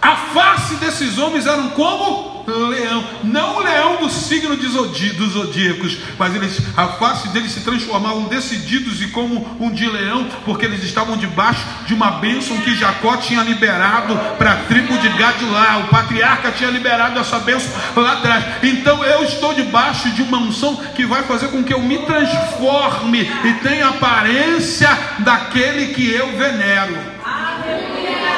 A 0.00 0.16
face 0.16 0.76
desses 0.76 1.18
homens 1.18 1.46
eram 1.46 1.70
como 1.70 2.34
leão, 2.46 3.04
não 3.22 3.56
o 3.56 3.60
leão 3.60 3.96
do 3.96 4.10
signo 4.10 4.56
de 4.56 4.68
dos 4.74 5.32
zodíacos, 5.32 5.98
mas 6.18 6.34
eles, 6.34 6.60
a 6.76 6.88
face 6.88 7.28
deles 7.28 7.52
se 7.52 7.60
transformavam 7.60 8.24
decididos 8.24 9.00
e 9.00 9.08
como 9.08 9.56
um 9.60 9.70
de 9.70 9.88
leão, 9.88 10.26
porque 10.44 10.64
eles 10.64 10.82
estavam 10.82 11.16
debaixo 11.16 11.64
de 11.86 11.94
uma 11.94 12.12
bênção 12.12 12.56
que 12.58 12.74
Jacó 12.74 13.16
tinha 13.16 13.42
liberado 13.42 14.16
para 14.36 14.52
a 14.52 14.56
tribo 14.64 14.96
de 14.98 15.08
Gad 15.10 15.40
lá, 15.50 15.78
o 15.78 15.88
patriarca 15.88 16.50
tinha 16.52 16.70
liberado 16.70 17.18
essa 17.18 17.38
bênção 17.38 17.72
lá 17.96 18.14
atrás. 18.14 18.44
Então 18.62 19.02
eu 19.04 19.24
estou 19.24 19.54
debaixo 19.54 20.10
de 20.10 20.22
uma 20.22 20.38
unção 20.38 20.76
que 20.94 21.06
vai 21.06 21.22
fazer 21.22 21.48
com 21.48 21.62
que 21.62 21.72
eu 21.72 21.80
me 21.80 21.98
transforme 21.98 23.30
e 23.44 23.52
tenha 23.62 23.88
aparência 23.88 24.88
daquele 25.20 25.94
que 25.94 26.10
eu 26.10 26.36
venero. 26.36 27.14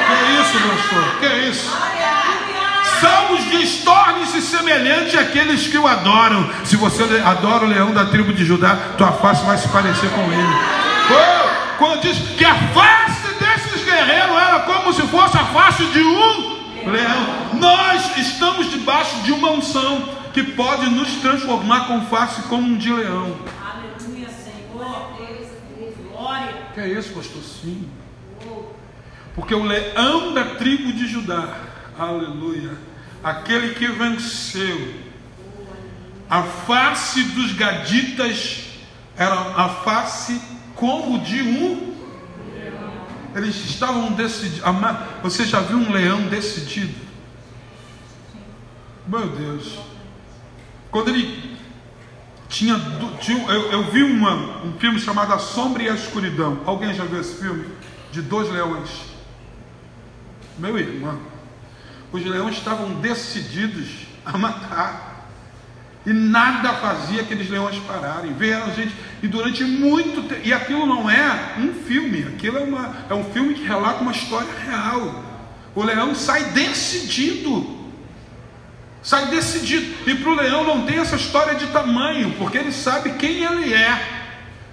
Que 0.07 0.41
isso, 0.41 0.67
pastor? 0.67 1.19
Que 1.19 1.25
é 1.25 1.49
isso? 1.49 1.71
Salmos 2.99 3.43
diz: 3.51 3.83
torne-se 3.83 4.41
semelhante 4.41 5.17
àqueles 5.17 5.67
que 5.67 5.77
o 5.77 5.85
adoram. 5.85 6.49
Se 6.63 6.75
você 6.75 7.03
adora 7.23 7.65
o 7.65 7.67
leão 7.67 7.93
da 7.93 8.05
tribo 8.05 8.33
de 8.33 8.45
Judá, 8.45 8.75
tua 8.97 9.11
face 9.11 9.45
vai 9.45 9.57
se 9.57 9.67
parecer 9.67 10.09
com 10.09 10.23
ele. 10.31 10.55
Oh, 11.09 11.77
quando 11.77 12.01
diz 12.01 12.17
que 12.37 12.45
a 12.45 12.55
face 12.55 13.33
desses 13.39 13.83
guerreiros 13.83 14.35
era 14.35 14.59
como 14.61 14.93
se 14.93 15.01
fosse 15.03 15.37
a 15.37 15.45
face 15.45 15.85
de 15.85 16.01
um 16.01 16.57
leão, 16.91 17.27
nós 17.59 18.17
estamos 18.17 18.47
de 19.23 19.31
uma 19.33 19.51
unção 19.51 20.09
que 20.33 20.43
pode 20.43 20.89
nos 20.89 21.09
transformar 21.15 21.87
com 21.87 22.01
face 22.05 22.41
como 22.43 22.67
um 22.67 22.77
de 22.77 22.91
leão. 22.91 23.35
Aleluia, 23.61 24.29
Senhor. 24.29 25.11
Glória. 26.13 26.53
Que 26.73 26.79
é 26.79 26.87
isso, 26.87 27.13
pastor? 27.13 27.41
Sim. 27.41 27.89
Porque 29.37 29.53
o 29.53 29.63
leão 29.63 30.33
da 30.33 30.55
tribo 30.55 30.91
de 30.91 31.07
Judá, 31.07 31.59
aleluia, 31.95 32.75
aquele 33.23 33.75
que 33.75 33.85
venceu, 33.85 34.95
a 36.27 36.41
face 36.41 37.23
dos 37.23 37.53
gaditas 37.53 38.63
era 39.15 39.35
a 39.35 39.69
face 39.69 40.41
como 40.73 41.19
de 41.19 41.43
um. 41.43 41.95
Eles 43.35 43.55
estavam 43.57 44.11
decididos. 44.13 44.63
Você 45.21 45.45
já 45.45 45.59
viu 45.59 45.77
um 45.77 45.91
leão 45.91 46.23
decidido? 46.23 46.95
Meu 49.07 49.29
Deus. 49.29 49.77
Quando 50.89 51.09
ele 51.09 51.55
tinha. 52.49 52.73
eu, 52.73 53.71
eu, 53.71 53.83
vi 53.91 54.01
uma, 54.01 54.65
um 54.65 54.73
filme 54.79 54.99
chamado 54.99 55.31
A 55.31 55.37
Sombra 55.37 55.83
e 55.83 55.89
a 55.89 55.93
Escuridão. 55.93 56.59
Alguém 56.65 56.91
já 56.95 57.05
viu 57.05 57.21
esse 57.21 57.35
filme? 57.35 57.67
De 58.11 58.23
dois 58.23 58.49
leões. 58.49 59.16
Meu 60.57 60.77
irmão. 60.77 61.19
Os 62.11 62.25
leões 62.25 62.57
estavam 62.57 62.95
decididos 62.95 64.07
a 64.25 64.37
matar. 64.37 65.27
E 66.05 66.13
nada 66.13 66.73
fazia 66.75 67.21
aqueles 67.21 67.49
leões 67.49 67.77
pararem. 67.79 68.33
Vieram 68.33 68.73
gente, 68.73 68.95
e 69.21 69.27
durante 69.27 69.63
muito 69.63 70.27
tempo. 70.27 70.41
E 70.43 70.53
aquilo 70.53 70.85
não 70.85 71.09
é 71.09 71.55
um 71.57 71.73
filme, 71.73 72.23
aquilo 72.23 72.57
é, 72.57 72.61
uma, 72.61 72.95
é 73.09 73.13
um 73.13 73.25
filme 73.25 73.53
que 73.53 73.63
relata 73.63 74.01
uma 74.01 74.13
história 74.13 74.47
real. 74.65 75.23
O 75.75 75.83
leão 75.83 76.15
sai 76.15 76.45
decidido. 76.51 77.75
Sai 79.03 79.27
decidido. 79.27 80.09
E 80.09 80.15
para 80.15 80.29
o 80.29 80.35
leão 80.35 80.63
não 80.63 80.85
tem 80.85 80.97
essa 80.99 81.17
história 81.17 81.55
de 81.55 81.67
tamanho, 81.67 82.33
porque 82.37 82.57
ele 82.57 82.71
sabe 82.71 83.11
quem 83.13 83.43
ele 83.43 83.73
é. 83.73 84.16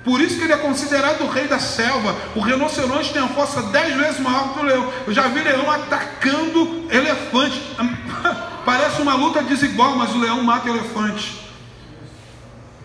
Por 0.04 0.20
isso 0.20 0.36
que 0.36 0.44
ele 0.44 0.52
é 0.52 0.58
considerado 0.58 1.22
o 1.22 1.30
rei 1.30 1.48
da 1.48 1.58
selva. 1.58 2.14
O 2.36 2.40
rinoceronte 2.40 3.12
tem 3.12 3.22
a 3.22 3.28
força 3.28 3.62
dez 3.62 3.96
vezes 3.96 4.20
maior 4.20 4.52
que 4.52 4.60
o 4.60 4.62
leão. 4.62 4.92
Eu 5.06 5.14
já 5.14 5.28
vi 5.28 5.40
leão 5.40 5.70
atacando 5.70 6.86
elefante. 6.90 7.60
Parece 8.66 9.00
uma 9.00 9.14
luta 9.14 9.42
desigual, 9.42 9.96
mas 9.96 10.10
o 10.10 10.18
leão 10.18 10.42
mata 10.44 10.68
elefante. 10.68 11.40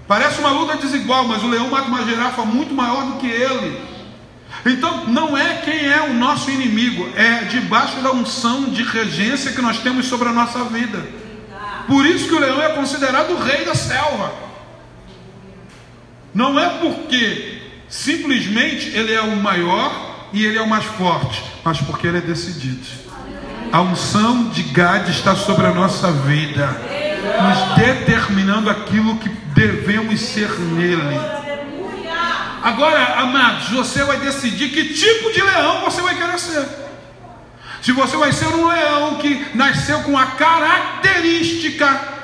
Parece 0.07 0.39
uma 0.39 0.49
luta 0.49 0.77
desigual, 0.77 1.27
mas 1.27 1.43
o 1.43 1.47
leão 1.47 1.69
mata 1.69 1.87
uma 1.87 2.03
girafa 2.03 2.43
muito 2.43 2.73
maior 2.73 3.05
do 3.05 3.17
que 3.17 3.27
ele. 3.27 3.79
Então, 4.65 5.05
não 5.07 5.37
é 5.37 5.55
quem 5.57 5.87
é 5.87 6.01
o 6.01 6.13
nosso 6.13 6.49
inimigo, 6.49 7.07
é 7.15 7.45
debaixo 7.45 8.01
da 8.01 8.11
unção 8.11 8.65
de 8.65 8.81
regência 8.81 9.51
que 9.51 9.61
nós 9.61 9.77
temos 9.79 10.07
sobre 10.07 10.29
a 10.29 10.33
nossa 10.33 10.63
vida. 10.65 11.05
Por 11.85 12.05
isso 12.05 12.27
que 12.27 12.33
o 12.33 12.39
leão 12.39 12.61
é 12.61 12.69
considerado 12.69 13.31
o 13.31 13.39
rei 13.39 13.65
da 13.65 13.75
selva. 13.75 14.48
Não 16.33 16.59
é 16.59 16.69
porque 16.79 17.59
simplesmente 17.87 18.89
ele 18.95 19.13
é 19.13 19.21
o 19.21 19.35
maior 19.35 20.27
e 20.31 20.45
ele 20.45 20.57
é 20.57 20.61
o 20.61 20.69
mais 20.69 20.85
forte, 20.85 21.43
mas 21.63 21.79
porque 21.81 22.07
ele 22.07 22.19
é 22.19 22.21
decidido. 22.21 22.85
A 23.71 23.81
unção 23.81 24.49
de 24.49 24.63
Gade 24.63 25.11
está 25.11 25.35
sobre 25.35 25.65
a 25.67 25.71
nossa 25.71 26.11
vida, 26.11 26.67
nos 26.67 27.75
determinando 27.75 28.69
aquilo 28.69 29.17
que 29.17 29.29
devemos 29.53 30.19
ser 30.19 30.49
nele. 30.59 31.19
Agora, 32.61 33.19
amados, 33.19 33.69
você 33.69 34.03
vai 34.03 34.17
decidir 34.17 34.69
que 34.69 34.93
tipo 34.93 35.31
de 35.31 35.41
leão 35.41 35.81
você 35.81 36.01
vai 36.01 36.15
querer 36.15 36.39
ser. 36.39 36.67
Se 37.81 37.91
você 37.91 38.17
vai 38.17 38.31
ser 38.31 38.47
um 38.47 38.67
leão 38.67 39.15
que 39.15 39.45
nasceu 39.55 40.01
com 40.01 40.17
a 40.17 40.25
característica 40.25 42.19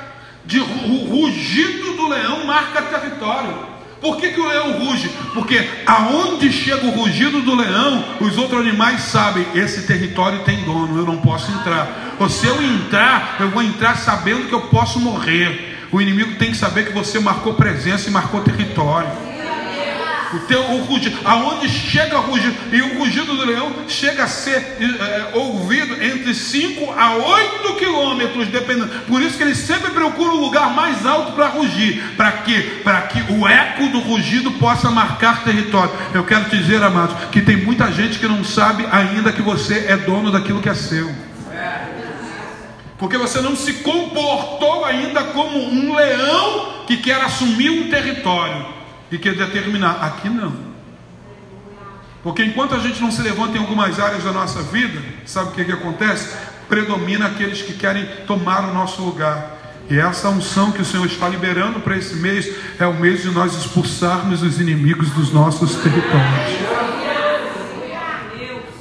de 0.46 0.60
rugido 0.60 1.94
do 1.94 2.08
leão 2.08 2.46
marca 2.46 2.82
território. 2.82 3.75
Por 4.06 4.18
que, 4.18 4.30
que 4.30 4.40
o 4.40 4.48
leão 4.48 4.74
ruge? 4.74 5.10
Porque 5.34 5.68
aonde 5.84 6.52
chega 6.52 6.86
o 6.86 6.92
rugido 6.92 7.42
do 7.42 7.56
leão, 7.56 8.06
os 8.22 8.38
outros 8.38 8.62
animais 8.62 9.02
sabem: 9.02 9.44
esse 9.56 9.88
território 9.88 10.44
tem 10.44 10.64
dono, 10.64 10.96
eu 10.96 11.06
não 11.08 11.18
posso 11.18 11.52
entrar. 11.52 12.14
Ou 12.20 12.30
se 12.30 12.46
eu 12.46 12.62
entrar, 12.62 13.38
eu 13.40 13.50
vou 13.50 13.64
entrar 13.64 13.98
sabendo 13.98 14.48
que 14.48 14.54
eu 14.54 14.62
posso 14.68 15.00
morrer. 15.00 15.88
O 15.92 16.00
inimigo 16.00 16.36
tem 16.36 16.52
que 16.52 16.58
saber 16.58 16.86
que 16.86 16.94
você 16.94 17.20
marcou 17.20 17.56
presença 17.56 18.08
e 18.08 18.12
marcou 18.12 18.42
território. 18.42 19.10
O 20.36 20.40
teu 20.40 20.60
o 20.60 20.84
rugido, 20.84 21.18
aonde 21.24 21.70
chega 21.70 22.18
o 22.20 22.22
rugido, 22.22 22.56
e 22.74 22.82
o 22.82 23.00
rugido 23.00 23.34
do 23.38 23.46
leão 23.46 23.72
chega 23.88 24.26
a 24.26 24.28
ser 24.28 24.58
é, 24.58 25.30
ouvido 25.34 25.94
entre 26.04 26.34
5 26.34 26.92
a 26.92 27.16
8 27.16 27.76
quilômetros, 27.76 28.50
dependendo. 28.50 28.90
Por 29.08 29.22
isso 29.22 29.38
que 29.38 29.44
ele 29.44 29.56
sempre 29.56 29.92
procura 29.92 30.34
um 30.34 30.42
lugar 30.42 30.74
mais 30.74 31.06
alto 31.06 31.32
para 31.32 31.48
rugir. 31.48 32.04
Para 32.18 32.34
quê? 32.34 32.82
Para 32.84 33.04
que 33.04 33.32
o 33.32 33.48
eco 33.48 33.88
do 33.88 34.00
rugido 34.00 34.52
possa 34.52 34.92
marcar 34.92 35.46
território. 35.46 35.94
Eu 36.14 36.26
quero 36.26 36.50
te 36.50 36.58
dizer, 36.58 36.84
amados, 36.84 37.16
que 37.32 37.42
tem 37.42 37.56
muita 37.56 37.90
gente 37.94 38.20
que 38.20 38.28
não 38.28 38.44
sabe 38.44 38.86
ainda 38.92 39.32
que 39.32 39.42
você 39.42 39.86
é 39.88 39.96
dono 39.96 40.32
daquilo 40.32 40.62
que 40.62 40.68
é 40.68 40.76
seu. 40.76 41.10
Porque 42.98 43.18
você 43.18 43.40
não 43.40 43.56
se 43.56 43.76
comportou 43.76 44.84
ainda 44.84 45.24
como 45.24 45.58
um 45.58 45.96
leão 45.96 46.84
que 46.86 46.98
quer 46.98 47.22
assumir 47.22 47.70
um 47.70 47.90
território 47.90 48.85
e 49.16 49.18
quer 49.18 49.34
determinar. 49.34 50.04
Aqui 50.04 50.30
não. 50.30 50.54
Porque 52.22 52.44
enquanto 52.44 52.76
a 52.76 52.80
gente 52.80 53.02
não 53.02 53.12
se 53.12 53.22
levanta 53.22 53.58
em 53.58 53.62
algumas 53.62 54.00
áreas 54.00 54.24
da 54.24 54.32
nossa 54.32 54.62
vida, 54.64 55.02
sabe 55.26 55.50
o 55.50 55.52
que, 55.54 55.64
que 55.64 55.72
acontece? 55.72 56.36
Predomina 56.68 57.28
aqueles 57.28 57.62
que 57.62 57.74
querem 57.74 58.06
tomar 58.28 58.70
o 58.70 58.74
nosso 58.74 59.02
lugar. 59.02 59.56
E 59.90 59.98
essa 59.98 60.30
unção 60.30 60.72
que 60.72 60.82
o 60.82 60.86
Senhor 60.86 61.06
está 61.06 61.30
liberando 61.30 61.80
para 61.80 61.96
esse 61.96 62.16
mês 62.16 62.50
é 62.80 62.86
o 62.86 62.94
mês 62.96 63.22
de 63.22 63.30
nós 63.30 63.54
expulsarmos 63.56 64.42
os 64.42 64.60
inimigos 64.60 65.12
dos 65.12 65.32
nossos 65.32 65.76
territórios. 65.76 66.86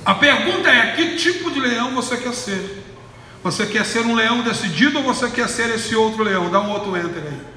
A 0.05 0.15
pergunta 0.15 0.71
é: 0.71 0.93
que 0.93 1.17
tipo 1.17 1.51
de 1.51 1.61
leão 1.61 1.95
você 1.95 2.17
quer 2.17 2.33
ser? 2.33 2.83
Você 3.43 3.67
quer 3.67 3.85
ser 3.85 4.01
um 4.01 4.15
leão 4.15 4.43
decidido 4.43 4.99
ou 4.99 5.05
você 5.05 5.29
quer 5.29 5.49
ser 5.49 5.69
esse 5.75 5.95
outro 5.95 6.25
leão? 6.25 6.51
Dá 6.51 6.61
um 6.61 6.71
outro 6.71 6.97
enter 6.97 7.23
aí. 7.23 7.54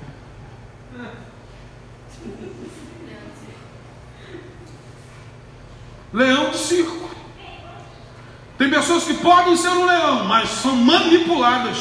Leão 6.17 6.49
de 6.49 6.57
circo. 6.57 7.11
Tem 8.57 8.71
pessoas 8.71 9.03
que 9.03 9.13
podem 9.13 9.55
ser 9.55 9.69
um 9.69 9.85
leão, 9.85 10.25
mas 10.25 10.49
são 10.49 10.75
manipuladas. 10.75 11.77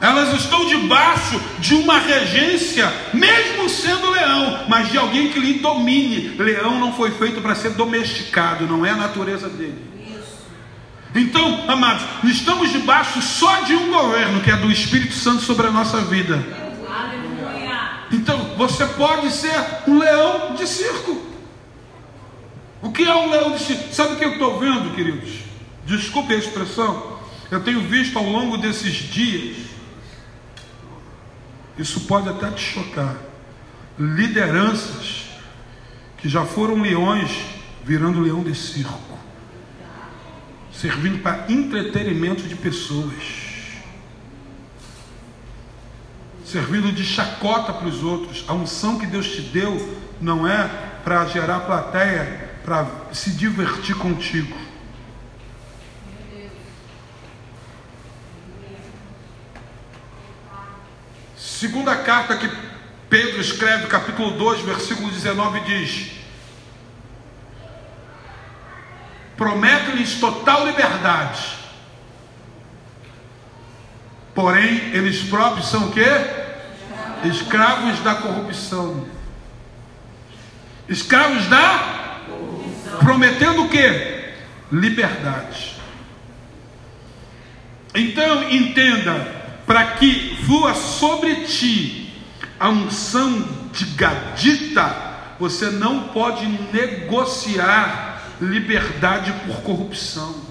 Elas 0.00 0.32
estão 0.32 0.64
debaixo 0.64 1.40
de 1.58 1.74
uma 1.74 1.98
regência, 1.98 2.90
mesmo 3.12 3.68
sendo 3.68 4.12
leão, 4.12 4.64
mas 4.68 4.92
de 4.92 4.96
alguém 4.96 5.28
que 5.32 5.40
lhe 5.40 5.54
domine. 5.54 6.36
Leão 6.38 6.78
não 6.78 6.92
foi 6.92 7.10
feito 7.10 7.40
para 7.40 7.56
ser 7.56 7.70
domesticado, 7.70 8.64
não 8.68 8.86
é 8.86 8.90
a 8.90 8.96
natureza 8.96 9.48
dele. 9.48 9.90
Então, 11.12 11.64
amados, 11.68 12.04
estamos 12.22 12.70
debaixo 12.70 13.20
só 13.20 13.62
de 13.62 13.74
um 13.74 13.90
governo, 13.90 14.40
que 14.40 14.52
é 14.52 14.56
do 14.56 14.70
Espírito 14.70 15.14
Santo 15.14 15.42
sobre 15.42 15.66
a 15.66 15.72
nossa 15.72 16.00
vida. 16.02 16.46
Então, 18.12 18.38
você 18.56 18.86
pode 18.86 19.32
ser 19.32 19.60
um 19.88 19.98
leão 19.98 20.54
de 20.54 20.64
circo. 20.68 21.29
O 22.82 22.90
que 22.90 23.02
é 23.02 23.14
um 23.14 23.30
leão 23.30 23.52
de 23.52 23.58
circo? 23.62 23.94
Sabe 23.94 24.14
o 24.14 24.16
que 24.16 24.24
eu 24.24 24.32
estou 24.32 24.58
vendo, 24.58 24.94
queridos? 24.94 25.40
Desculpe 25.84 26.32
a 26.32 26.36
expressão. 26.36 27.18
Eu 27.50 27.62
tenho 27.62 27.80
visto 27.82 28.18
ao 28.18 28.24
longo 28.24 28.56
desses 28.56 28.94
dias, 28.94 29.56
isso 31.76 32.00
pode 32.02 32.28
até 32.28 32.50
te 32.50 32.60
chocar, 32.60 33.16
lideranças 33.98 35.30
que 36.18 36.28
já 36.28 36.44
foram 36.44 36.80
leões 36.80 37.30
virando 37.84 38.20
leão 38.20 38.42
de 38.44 38.54
circo, 38.54 39.18
servindo 40.72 41.22
para 41.22 41.50
entretenimento 41.50 42.42
de 42.42 42.54
pessoas 42.54 43.50
servindo 46.50 46.92
de 46.92 47.04
chacota 47.04 47.72
para 47.72 47.86
os 47.86 48.02
outros. 48.02 48.44
A 48.48 48.52
unção 48.52 48.98
que 48.98 49.06
Deus 49.06 49.30
te 49.30 49.40
deu 49.40 49.98
não 50.20 50.46
é 50.46 50.68
para 51.04 51.24
gerar 51.26 51.60
plateia, 51.60 52.49
para 52.64 52.86
se 53.12 53.30
divertir 53.30 53.96
contigo. 53.96 54.56
Segunda 61.36 61.96
carta 61.96 62.36
que 62.36 62.50
Pedro 63.08 63.40
escreve, 63.40 63.86
capítulo 63.86 64.30
2, 64.30 64.62
versículo 64.62 65.10
19, 65.10 65.60
diz: 65.60 66.12
Promete-lhes 69.36 70.20
total 70.20 70.66
liberdade, 70.66 71.58
porém 74.34 74.94
eles 74.94 75.22
próprios 75.24 75.68
são 75.68 75.88
o 75.88 75.92
quê? 75.92 76.06
Escravos 77.24 77.98
da 78.00 78.14
corrupção. 78.14 79.06
Escravos 80.88 81.46
da 81.46 81.89
prometendo 83.00 83.64
o 83.64 83.68
que? 83.68 84.30
Liberdade. 84.70 85.74
Então 87.94 88.48
entenda, 88.50 89.14
para 89.66 89.84
que 89.94 90.36
flua 90.44 90.74
sobre 90.74 91.46
ti 91.46 92.12
a 92.58 92.68
unção 92.68 93.48
de 93.72 93.84
gadita, 93.96 95.10
você 95.40 95.70
não 95.70 96.08
pode 96.08 96.46
negociar 96.72 98.22
liberdade 98.40 99.32
por 99.44 99.62
corrupção. 99.62 100.50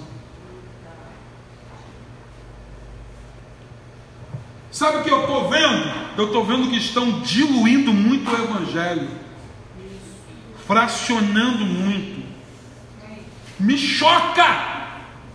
Sabe 4.72 4.98
o 4.98 5.04
que 5.04 5.10
eu 5.10 5.22
estou 5.22 5.50
vendo? 5.50 5.92
Eu 6.18 6.28
estou 6.28 6.46
vendo 6.46 6.70
que 6.70 6.78
estão 6.78 7.22
diluindo 7.22 7.94
muito 7.94 8.30
o 8.30 8.36
Evangelho, 8.36 9.10
fracionando 10.68 11.66
muito. 11.66 12.29
Me 13.60 13.78
choca 13.78 14.80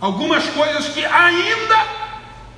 algumas 0.01 0.45
coisas 0.47 0.87
que 0.89 1.05
ainda 1.05 1.85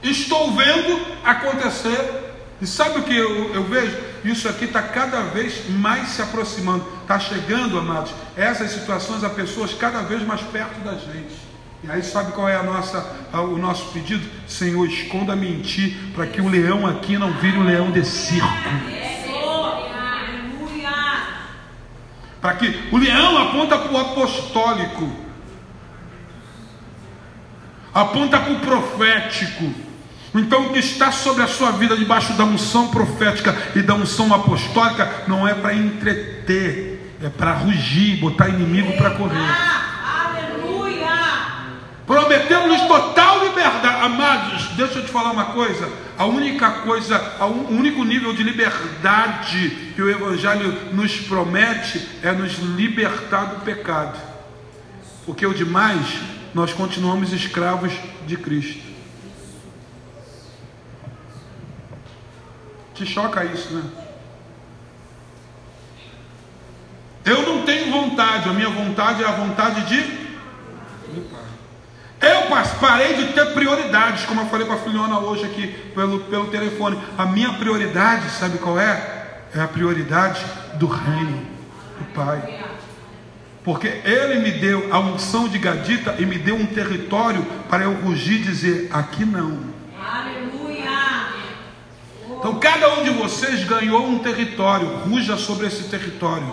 estou 0.02 0.52
vendo 0.52 1.06
acontecer. 1.24 2.26
E 2.62 2.66
sabe 2.66 3.00
o 3.00 3.04
que 3.04 3.16
eu, 3.16 3.54
eu 3.54 3.64
vejo? 3.66 3.96
Isso 4.24 4.50
aqui 4.50 4.66
está 4.66 4.82
cada 4.82 5.22
vez 5.22 5.70
mais 5.70 6.10
se 6.10 6.22
aproximando. 6.22 6.86
Está 7.02 7.20
chegando, 7.20 7.78
amados, 7.78 8.12
essas 8.36 8.72
situações 8.72 9.24
a 9.24 9.30
pessoas 9.30 9.74
cada 9.74 10.02
vez 10.02 10.24
mais 10.24 10.42
perto 10.42 10.80
da 10.84 10.94
gente. 10.94 11.48
E 11.84 11.92
aí 11.92 12.02
sabe 12.02 12.32
qual 12.32 12.50
é 12.50 12.56
a 12.56 12.64
nossa, 12.64 13.06
o 13.34 13.58
nosso 13.58 13.92
pedido? 13.92 14.28
Senhor, 14.48 14.86
esconda-me 14.88 15.48
em 15.48 15.62
ti, 15.62 15.96
para 16.16 16.26
que 16.26 16.42
o 16.42 16.50
leão 16.50 16.88
aqui 16.88 17.18
não 17.18 17.32
vire 17.34 17.58
um 17.58 17.64
leão 17.64 17.92
de 17.92 18.04
circo. 18.04 18.48
Para 22.42 22.54
que 22.56 22.90
o 22.92 22.98
leão 22.98 23.38
aponta 23.38 23.78
para 23.78 23.92
o 23.92 23.98
apostólico, 23.98 25.27
aponta 28.02 28.40
para 28.40 28.54
o 28.54 28.60
profético. 28.60 29.74
Então, 30.36 30.68
o 30.68 30.74
que 30.74 30.80
está 30.80 31.12
sobre 31.12 31.42
a 31.42 31.48
sua 31.48 31.72
vida, 31.72 31.98
debaixo 31.98 32.34
da 32.34 32.44
unção 32.44 32.90
profética 32.90 33.58
e 33.76 33.82
da 33.82 33.96
unção 33.96 34.32
apostólica, 34.34 35.24
não 35.28 35.48
é 35.48 35.54
para 35.56 35.74
entreter, 35.74 37.16
é 37.24 37.30
para 37.30 37.54
rugir, 37.54 38.18
botar 38.18 38.50
inimigo 38.50 38.96
para 38.98 39.12
correr. 39.12 39.78
Prometemos 42.06 42.82
total 42.82 43.46
liberdade. 43.46 44.06
Amados, 44.06 44.68
deixa 44.78 45.00
eu 45.00 45.06
te 45.06 45.12
falar 45.12 45.32
uma 45.32 45.46
coisa. 45.46 45.92
A 46.18 46.26
única 46.26 46.70
coisa, 46.70 47.20
o 47.42 47.74
único 47.74 48.04
nível 48.04 48.32
de 48.34 48.44
liberdade 48.44 49.92
que 49.96 50.02
o 50.02 50.10
Evangelho 50.10 50.94
nos 50.94 51.18
promete 51.22 52.08
é 52.22 52.32
nos 52.32 52.60
libertar 52.60 53.46
do 53.46 53.62
pecado. 53.62 54.18
Porque 55.26 55.46
o 55.46 55.54
demais, 55.54 56.08
nós 56.54 56.74
continuamos 56.74 57.34
escravos 57.34 57.94
de 58.26 58.38
Cristo. 58.38 58.84
Te 62.94 63.06
choca 63.06 63.46
isso, 63.46 63.74
né? 63.74 63.84
Eu 67.26 67.42
não 67.44 67.64
tenho 67.64 67.92
vontade, 67.92 68.50
a 68.50 68.54
minha 68.54 68.70
vontade 68.70 69.24
é 69.24 69.28
a 69.28 69.32
vontade 69.32 69.86
de 69.86 70.28
eu 72.20 72.80
parei 72.80 73.14
de 73.14 73.34
ter 73.34 73.54
prioridades, 73.54 74.26
como 74.26 74.42
eu 74.42 74.46
falei 74.48 74.66
com 74.66 74.74
a 74.74 74.78
filhona 74.78 75.20
hoje 75.20 75.46
aqui 75.46 75.68
pelo, 75.94 76.20
pelo 76.22 76.48
telefone. 76.48 77.00
A 77.18 77.26
minha 77.26 77.54
prioridade, 77.54 78.30
sabe 78.32 78.58
qual 78.58 78.80
é? 78.80 79.42
É 79.54 79.60
a 79.60 79.68
prioridade 79.68 80.44
do 80.76 80.88
reino 80.88 81.46
do 82.00 82.06
Pai. 82.14 82.77
Porque 83.68 83.88
Ele 84.06 84.40
me 84.40 84.52
deu 84.52 84.88
a 84.94 84.98
unção 84.98 85.50
de 85.50 85.60
Gadita 85.60 86.16
e 86.20 86.26
me 86.26 86.38
deu 86.38 86.56
um 86.56 86.66
território 86.66 87.46
para 87.70 87.84
eu 87.84 87.96
rugir 87.96 88.36
e 88.36 88.44
dizer: 88.44 88.90
aqui 88.94 89.26
não. 89.26 89.60
Aleluia. 90.02 90.88
Então 92.40 92.58
cada 92.62 92.98
um 92.98 93.04
de 93.04 93.10
vocês 93.10 93.66
ganhou 93.66 94.08
um 94.08 94.20
território, 94.20 94.88
ruja 95.00 95.36
sobre 95.36 95.68
esse 95.68 95.90
território 95.90 96.48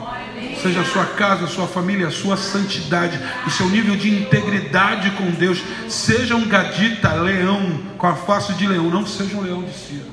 seja 0.61 0.81
a 0.81 0.85
sua 0.85 1.05
casa, 1.05 1.45
a 1.45 1.49
sua 1.49 1.69
família, 1.69 2.09
a 2.09 2.11
sua 2.11 2.37
santidade, 2.37 3.21
o 3.47 3.51
seu 3.51 3.69
nível 3.69 3.95
de 3.95 4.09
integridade 4.09 5.11
com 5.13 5.31
Deus. 5.31 5.63
Seja 5.89 6.35
um 6.35 6.49
gadita, 6.49 7.13
leão, 7.13 7.81
com 7.97 8.09
a 8.09 8.17
face 8.17 8.55
de 8.55 8.67
leão, 8.67 8.91
não 8.91 9.07
seja 9.07 9.37
um 9.37 9.43
leão 9.43 9.63
de 9.63 9.73
cira. 9.73 10.07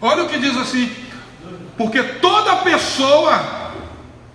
Olha 0.00 0.24
o 0.24 0.28
que 0.28 0.38
diz 0.38 0.56
assim, 0.56 0.90
porque 1.76 2.02
toda 2.02 2.56
pessoa, 2.56 3.72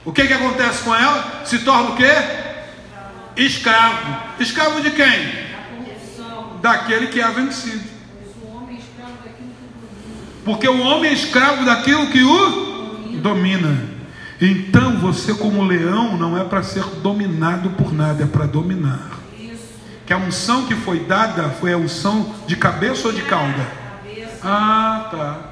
o 0.05 0.11
que, 0.11 0.27
que 0.27 0.33
acontece 0.33 0.83
com 0.83 0.93
ela? 0.93 1.41
Se 1.45 1.59
torna 1.59 1.91
o 1.91 1.95
quê? 1.95 2.11
Escravo. 3.35 4.17
Escravo 4.39 4.81
de 4.81 4.91
quem? 4.91 5.41
Daquele 6.61 7.07
que 7.07 7.19
é 7.19 7.27
vencido. 7.31 7.89
Porque 10.43 10.67
o 10.67 10.81
homem 10.81 11.11
é 11.11 11.13
escravo 11.13 11.65
daquilo 11.65 12.07
que 12.07 12.23
o 12.23 13.19
domina. 13.21 13.89
Então 14.39 14.97
você, 14.97 15.33
como 15.33 15.63
leão, 15.63 16.17
não 16.17 16.37
é 16.37 16.43
para 16.43 16.63
ser 16.63 16.83
dominado 16.83 17.69
por 17.71 17.93
nada, 17.93 18.23
é 18.23 18.27
para 18.27 18.45
dominar. 18.45 19.19
Que 20.05 20.13
a 20.13 20.17
unção 20.17 20.65
que 20.65 20.75
foi 20.75 21.01
dada 21.01 21.49
foi 21.49 21.73
a 21.73 21.77
unção 21.77 22.33
de 22.47 22.55
cabeça 22.55 23.07
ou 23.07 23.13
de 23.13 23.21
cauda? 23.21 23.67
Ah, 24.43 25.09
tá. 25.11 25.50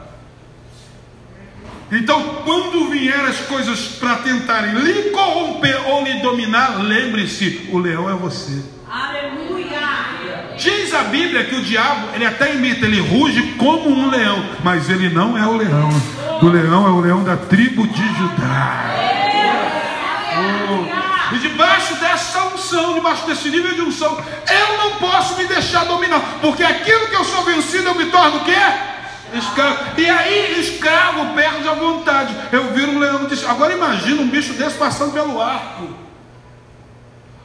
Então, 1.91 2.21
quando 2.45 2.89
vier 2.89 3.19
as 3.25 3.39
coisas 3.41 3.79
para 3.99 4.17
tentarem 4.17 4.75
lhe 4.75 5.09
corromper 5.09 5.87
ou 5.87 6.03
lhe 6.03 6.19
dominar, 6.21 6.77
lembre-se: 6.83 7.67
o 7.71 7.79
leão 7.79 8.09
é 8.09 8.13
você. 8.13 8.61
Diz 10.57 10.93
a 10.93 11.03
Bíblia 11.03 11.45
que 11.45 11.55
o 11.55 11.63
diabo, 11.63 12.09
ele 12.13 12.25
até 12.25 12.53
imita, 12.53 12.85
ele 12.85 12.99
ruge 12.99 13.41
como 13.57 13.89
um 13.89 14.09
leão, 14.09 14.45
mas 14.63 14.89
ele 14.89 15.09
não 15.09 15.37
é 15.37 15.47
o 15.47 15.55
leão. 15.55 15.89
O 16.41 16.47
leão 16.47 16.85
é 16.85 16.91
o 16.91 16.99
leão 16.99 17.23
da 17.23 17.37
tribo 17.37 17.87
de 17.87 18.07
Judá. 18.15 18.85
Oh. 20.37 21.35
E 21.35 21.39
debaixo 21.39 21.95
dessa 21.95 22.43
unção, 22.47 22.93
debaixo 22.93 23.25
desse 23.25 23.49
nível 23.49 23.73
de 23.73 23.81
unção, 23.81 24.21
eu 24.49 24.77
não 24.77 24.95
posso 24.97 25.37
me 25.37 25.45
deixar 25.45 25.85
dominar, 25.85 26.19
porque 26.41 26.63
aquilo 26.63 27.07
que 27.07 27.15
eu 27.15 27.23
sou 27.23 27.43
vencido, 27.45 27.87
eu 27.87 27.95
me 27.95 28.05
torno 28.05 28.37
o 28.37 28.45
quê? 28.45 28.51
Escravo. 29.33 29.99
E 29.99 30.09
aí, 30.09 30.59
escravo 30.59 31.33
perde 31.35 31.67
a 31.67 31.73
vontade. 31.73 32.35
Eu 32.51 32.73
viro 32.73 32.91
um 32.91 32.99
leão 32.99 33.25
de. 33.25 33.45
Agora 33.45 33.73
imagina 33.73 34.21
um 34.21 34.27
bicho 34.27 34.53
desse 34.53 34.77
passando 34.77 35.13
pelo 35.13 35.41
arco. 35.41 35.89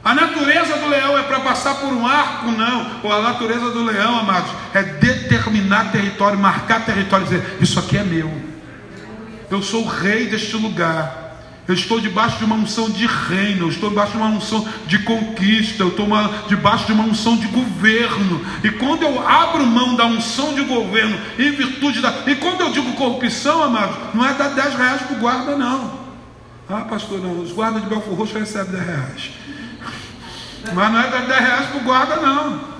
A 0.03 0.13
natureza 0.13 0.77
do 0.77 0.87
leão 0.87 1.17
é 1.17 1.23
para 1.23 1.39
passar 1.39 1.75
por 1.75 1.91
um 1.91 2.05
arco? 2.05 2.51
Não. 2.51 2.99
Ou 3.03 3.11
a 3.11 3.21
natureza 3.21 3.71
do 3.71 3.83
leão, 3.83 4.19
amados, 4.19 4.51
é 4.73 4.83
determinar 4.83 5.91
território, 5.91 6.37
marcar 6.37 6.85
território, 6.85 7.25
dizer: 7.25 7.57
Isso 7.59 7.79
aqui 7.79 7.97
é 7.97 8.03
meu. 8.03 8.31
Eu 9.49 9.61
sou 9.61 9.83
o 9.83 9.87
rei 9.87 10.27
deste 10.27 10.55
lugar. 10.57 11.24
Eu 11.67 11.73
estou 11.73 11.99
debaixo 11.99 12.37
de 12.37 12.45
uma 12.45 12.55
unção 12.55 12.89
de 12.91 13.07
reino, 13.07 13.65
eu 13.65 13.69
estou 13.69 13.89
debaixo 13.89 14.11
de 14.11 14.17
uma 14.17 14.27
unção 14.27 14.67
de 14.85 14.99
conquista, 14.99 15.81
eu 15.81 15.87
estou 15.87 16.05
uma, 16.05 16.27
debaixo 16.47 16.85
de 16.85 16.91
uma 16.91 17.03
unção 17.03 17.35
de 17.37 17.47
governo. 17.47 18.45
E 18.63 18.69
quando 18.69 19.01
eu 19.01 19.27
abro 19.27 19.65
mão 19.65 19.95
da 19.95 20.05
unção 20.05 20.53
de 20.53 20.61
governo 20.61 21.19
em 21.39 21.51
virtude 21.51 22.01
da. 22.01 22.23
E 22.27 22.35
quando 22.35 22.61
eu 22.61 22.71
digo 22.71 22.93
corrupção, 22.93 23.63
amados, 23.63 23.95
não 24.13 24.23
é 24.23 24.33
dar 24.35 24.49
10 24.49 24.75
reais 24.75 25.01
para 25.01 25.15
o 25.15 25.19
guarda, 25.19 25.57
não. 25.57 26.05
Ah, 26.69 26.81
pastor, 26.81 27.19
não, 27.19 27.41
os 27.41 27.51
guardas 27.51 27.81
de 27.81 27.89
Belfor 27.89 28.13
Roxo 28.13 28.37
recebem 28.37 28.71
10 28.71 28.85
reais. 28.85 29.31
Mas 30.71 30.91
não 30.91 30.99
é 30.99 31.09
dar 31.09 31.25
10 31.25 31.39
reais 31.39 31.65
para 31.67 31.77
o 31.77 31.83
guarda, 31.83 32.15
não. 32.17 32.75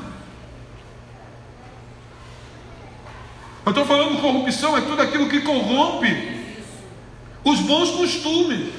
Eu 3.65 3.71
estou 3.71 3.85
falando 3.85 4.21
corrupção, 4.21 4.77
é 4.77 4.81
tudo 4.81 5.01
aquilo 5.01 5.27
que 5.27 5.41
corrompe 5.41 6.34
os 7.45 7.59
bons 7.59 7.91
costumes, 7.91 8.71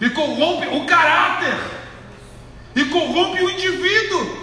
e 0.00 0.08
corrompe 0.10 0.68
o 0.68 0.86
caráter, 0.86 1.58
e 2.74 2.84
corrompe 2.86 3.42
o 3.42 3.50
indivíduo. 3.50 4.42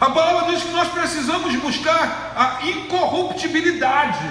A 0.00 0.10
palavra 0.10 0.52
diz 0.52 0.62
que 0.62 0.72
nós 0.72 0.88
precisamos 0.88 1.54
buscar 1.56 2.32
a 2.34 2.66
incorruptibilidade. 2.66 4.24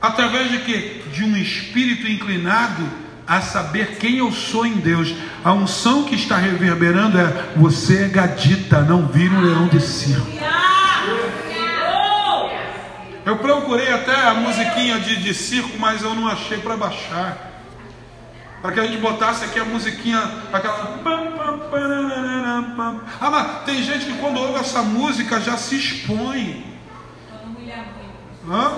Através 0.00 0.50
de 0.50 0.58
quê? 0.58 1.02
De 1.12 1.24
um 1.24 1.36
espírito 1.36 2.06
inclinado 2.06 3.04
a 3.26 3.40
saber 3.40 3.96
quem 3.96 4.18
eu 4.18 4.30
sou 4.32 4.66
em 4.66 4.74
Deus. 4.74 5.14
A 5.42 5.52
unção 5.52 6.04
que 6.04 6.14
está 6.14 6.36
reverberando 6.36 7.18
é: 7.18 7.52
você 7.56 8.04
é 8.04 8.08
gadita, 8.08 8.82
não 8.82 9.06
vira 9.06 9.34
um 9.34 9.40
leão 9.40 9.68
de 9.68 9.80
circo. 9.80 10.26
Eu 13.24 13.38
procurei 13.38 13.90
até 13.90 14.14
a 14.14 14.34
musiquinha 14.34 14.98
de, 15.00 15.16
de 15.16 15.32
circo, 15.32 15.78
mas 15.78 16.02
eu 16.02 16.14
não 16.14 16.28
achei 16.28 16.58
para 16.58 16.76
baixar. 16.76 17.52
Para 18.60 18.72
que 18.72 18.80
a 18.80 18.86
gente 18.86 18.98
botasse 18.98 19.44
aqui 19.44 19.58
a 19.58 19.64
musiquinha, 19.64 20.18
aquela. 20.52 21.00
Ah, 23.20 23.30
mas 23.30 23.64
tem 23.64 23.82
gente 23.82 24.06
que 24.06 24.18
quando 24.18 24.38
ouve 24.40 24.58
essa 24.58 24.82
música 24.82 25.40
já 25.40 25.56
se 25.56 25.76
expõe. 25.76 26.64
Hã? 28.48 28.72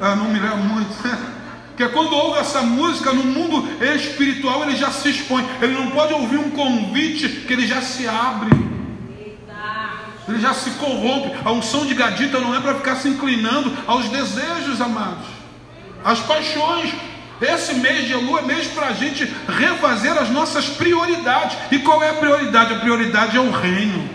Ah, 0.00 0.16
não 0.16 0.26
humilhar 0.28 0.56
muito. 0.56 0.94
Porque 1.76 1.88
quando 1.88 2.14
ouve 2.14 2.38
essa 2.38 2.62
música 2.62 3.12
no 3.12 3.24
mundo 3.24 3.68
espiritual, 3.82 4.62
ele 4.62 4.76
já 4.76 4.90
se 4.90 5.10
expõe. 5.10 5.44
Ele 5.60 5.72
não 5.72 5.90
pode 5.90 6.14
ouvir 6.14 6.38
um 6.38 6.50
convite 6.50 7.28
que 7.28 7.52
ele 7.52 7.66
já 7.66 7.82
se 7.82 8.06
abre. 8.06 8.63
Ele 10.28 10.40
já 10.40 10.54
se 10.54 10.70
corrompe. 10.72 11.36
A 11.44 11.52
unção 11.52 11.86
de 11.86 11.94
gadita 11.94 12.38
não 12.40 12.54
é 12.54 12.60
para 12.60 12.74
ficar 12.74 12.96
se 12.96 13.08
inclinando 13.08 13.76
aos 13.86 14.08
desejos, 14.08 14.80
amados, 14.80 15.26
às 16.04 16.20
paixões. 16.20 16.92
Esse 17.40 17.74
mês 17.74 18.06
de 18.06 18.14
lua 18.14 18.40
é 18.40 18.42
mês 18.42 18.68
para 18.68 18.86
a 18.86 18.92
gente 18.92 19.24
refazer 19.48 20.16
as 20.16 20.30
nossas 20.30 20.66
prioridades. 20.66 21.58
E 21.70 21.78
qual 21.80 22.02
é 22.02 22.10
a 22.10 22.14
prioridade? 22.14 22.74
A 22.74 22.78
prioridade 22.78 23.36
é 23.36 23.40
o 23.40 23.50
reino. 23.50 24.08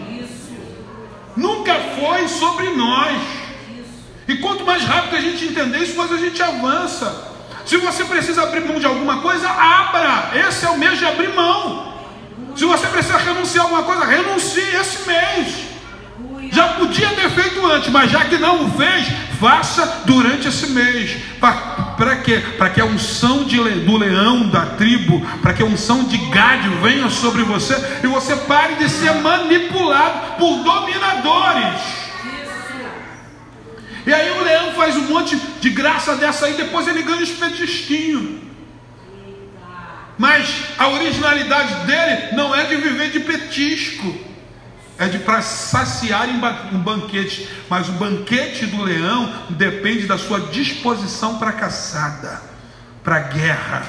Nunca 1.36 1.76
foi 1.99 2.28
sobre 2.28 2.70
nós. 2.70 3.22
E 4.28 4.38
quanto 4.38 4.66
mais 4.66 4.84
rápido 4.84 5.16
a 5.16 5.22
gente 5.22 5.45
entender 5.45 5.80
isso, 5.80 5.97
mais 5.97 6.12
a 6.12 6.18
gente 6.18 6.41
avança. 6.41 7.30
Se 7.66 7.78
você 7.78 8.03
precisa 8.03 8.43
abrir 8.43 8.62
mão 8.62 8.80
de 8.80 8.86
alguma 8.86 9.22
coisa, 9.22 9.47
abra. 9.47 10.32
Esse 10.47 10.66
é 10.66 10.70
o 10.70 10.78
mês 10.78 10.97
de 10.97 11.05
abrir 11.05 11.34
mão. 11.34 11.93
Se 12.55 12.66
você 12.66 12.88
precisa 12.88 13.18
renunciar 13.18 13.66
a 13.66 13.70
alguma 13.70 13.84
coisa, 13.84 14.05
renuncie 14.05 14.76
esse 14.76 15.07
mês. 15.07 15.69
Já 16.52 16.70
podia 16.70 17.10
ter 17.10 17.30
feito 17.30 17.66
antes, 17.66 17.89
mas 17.89 18.12
já 18.12 18.26
que 18.26 18.38
não 18.38 18.66
o 18.66 18.72
fez, 18.72 19.08
faça 19.39 20.04
durante 20.06 20.47
esse 20.47 20.68
mês. 20.68 21.18
Para 21.39 22.16
quê? 22.18 22.43
Para 22.58 22.70
que 22.70 22.82
a 22.82 22.86
unção 22.86 23.43
de, 23.43 23.58
do 23.58 23.97
leão 23.97 24.50
da 24.50 24.66
tribo, 24.66 25.22
para 25.41 25.54
que 25.54 25.62
a 25.62 25.66
unção 25.66 26.04
de 26.06 26.18
Gade 26.30 26.70
venha 26.82 27.10
sobre 27.10 27.43
você 27.43 27.76
e 28.04 28.08
você 28.08 28.36
pare 28.36 28.76
de 28.76 28.89
ser 28.89 29.14
manipulado 29.16 30.38
por 30.38 30.64
dominadores. 30.64 32.00
E 34.06 34.14
aí 34.14 34.32
o 34.32 34.43
leão 34.43 34.74
faz 34.74 34.95
um 34.95 35.04
monte 35.04 35.36
de 35.62 35.70
graça 35.70 36.16
dessa 36.16 36.47
aí, 36.47 36.54
depois 36.54 36.88
ele 36.88 37.04
ganha 37.04 37.22
os 37.22 37.30
petisquinhos. 37.30 38.39
Mas 40.18 40.50
a 40.78 40.88
originalidade 40.89 41.86
dele 41.86 42.36
não 42.36 42.54
é 42.54 42.66
de 42.66 42.76
viver 42.76 43.12
de 43.12 43.20
petisco 43.20 44.29
é 45.00 45.08
de 45.08 45.20
para 45.20 45.41
saciar 45.41 46.28
um 46.28 46.78
banquete, 46.80 47.47
mas 47.70 47.88
o 47.88 47.93
banquete 47.93 48.66
do 48.66 48.84
leão 48.84 49.34
depende 49.50 50.06
da 50.06 50.18
sua 50.18 50.41
disposição 50.41 51.39
para 51.39 51.54
caçada, 51.54 52.41
para 53.02 53.20
guerra. 53.20 53.88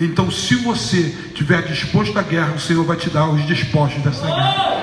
Então, 0.00 0.30
se 0.30 0.54
você 0.56 1.14
estiver 1.28 1.62
disposto 1.62 2.18
à 2.18 2.22
guerra, 2.22 2.54
o 2.56 2.58
Senhor 2.58 2.82
vai 2.84 2.96
te 2.96 3.10
dar 3.10 3.26
os 3.26 3.46
dispostos 3.46 4.02
dessa 4.02 4.26
guerra. 4.26 4.82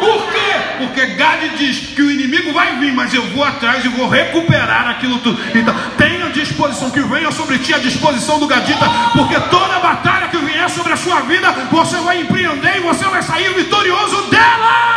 Por 0.00 0.32
quê? 0.32 0.78
Porque 0.78 1.06
Gade 1.06 1.50
diz 1.58 1.94
que 1.94 2.02
o 2.02 2.10
inimigo 2.10 2.52
vai 2.52 2.78
vir, 2.80 2.92
mas 2.92 3.12
eu 3.12 3.28
vou 3.28 3.44
atrás 3.44 3.84
e 3.84 3.88
vou 3.88 4.08
recuperar 4.08 4.88
aquilo 4.88 5.18
tudo. 5.18 5.38
Então, 5.54 5.74
tenha 5.98 6.22
disposição, 6.32 6.90
que 6.90 7.00
venha 7.00 7.30
sobre 7.30 7.58
ti 7.58 7.72
a 7.72 7.78
disposição 7.78 8.38
do 8.38 8.46
Gadita, 8.46 8.88
porque 9.12 9.38
toda 9.48 9.78
batalha 9.78 10.28
que 10.28 10.36
vier 10.62 10.70
sobre 10.70 10.92
a 10.92 10.96
sua 10.96 11.20
vida, 11.22 11.50
você 11.70 11.98
vai 12.00 12.20
empreender 12.20 12.76
e 12.76 12.80
você 12.80 13.04
vai 13.04 13.22
sair 13.22 13.52
vitorioso 13.54 14.30
dela. 14.30 14.92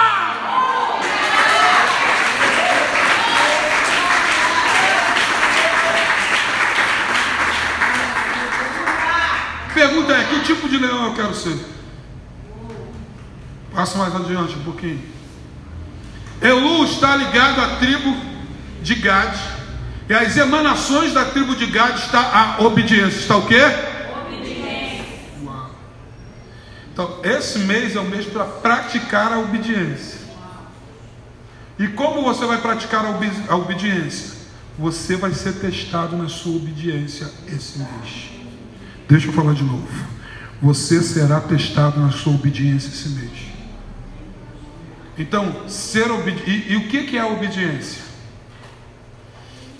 Pergunta 9.74 10.13
é: 10.13 10.24
que 10.26 10.39
tipo 10.41 10.70
de 10.70 10.78
leão 10.78 11.07
eu 11.07 11.13
quero 11.13 11.34
ser? 11.34 11.57
Passa 13.74 13.97
mais 13.97 14.16
adiante 14.16 14.55
um 14.55 14.63
pouquinho. 14.63 15.03
Elu 16.41 16.86
está 16.86 17.16
ligado 17.16 17.59
à 17.61 17.76
tribo 17.78 18.16
de 18.82 18.95
Gad. 18.95 19.36
E 20.07 20.13
as 20.13 20.38
emanações 20.38 21.13
da 21.13 21.26
tribo 21.26 21.55
de 21.55 21.66
Gad 21.66 21.95
está 21.97 22.57
a 22.59 22.63
obediência. 22.63 23.20
Está 23.20 23.38
o 23.38 23.47
quê? 23.47 23.59
Obediência. 24.28 25.05
Uau. 25.43 25.72
Então, 26.96 27.20
esse 27.26 27.60
mês 27.60 27.93
é 27.93 28.00
o 28.00 28.06
mês 28.06 28.26
para 28.26 28.46
praticar 28.46 29.34
a 29.34 29.39
obediência. 29.39 30.18
E 31.78 31.89
como 31.89 32.24
você 32.24 32.46
vai 32.46 32.62
praticar 32.62 33.04
a, 33.04 33.10
obedi 33.10 33.43
a 33.50 33.56
obediência? 33.58 34.34
Você 34.80 35.18
vai 35.18 35.34
ser 35.34 35.56
testado 35.56 36.16
na 36.16 36.30
sua 36.30 36.56
obediência 36.56 37.30
esse 37.50 37.80
mês. 37.80 38.32
Deixa 39.10 39.28
eu 39.28 39.34
falar 39.34 39.54
de 39.54 39.64
novo. 39.66 39.86
Você 40.62 41.04
será 41.04 41.41
testado 41.41 42.00
na 42.00 42.14
sua 42.14 42.34
obediência 42.34 42.88
esse 42.88 43.10
mês. 43.10 43.39
Então, 45.18 45.68
ser 45.68 46.10
obediente. 46.10 46.72
E, 46.72 46.78
o 46.78 46.88
que 46.88 47.18
é 47.18 47.20
a 47.20 47.28
obediência? 47.28 48.04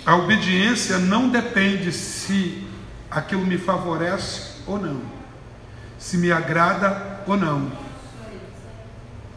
A 0.06 0.18
obediência 0.18 0.98
não 0.98 1.30
depende 1.30 1.94
se 1.94 2.62
aquilo 3.10 3.46
me 3.46 3.58
favorece 3.58 4.56
ou 4.68 4.78
não, 4.78 5.15
se 6.06 6.20
me 6.20 6.32
agrada 6.32 7.24
ou 7.26 7.36
não. 7.36 7.72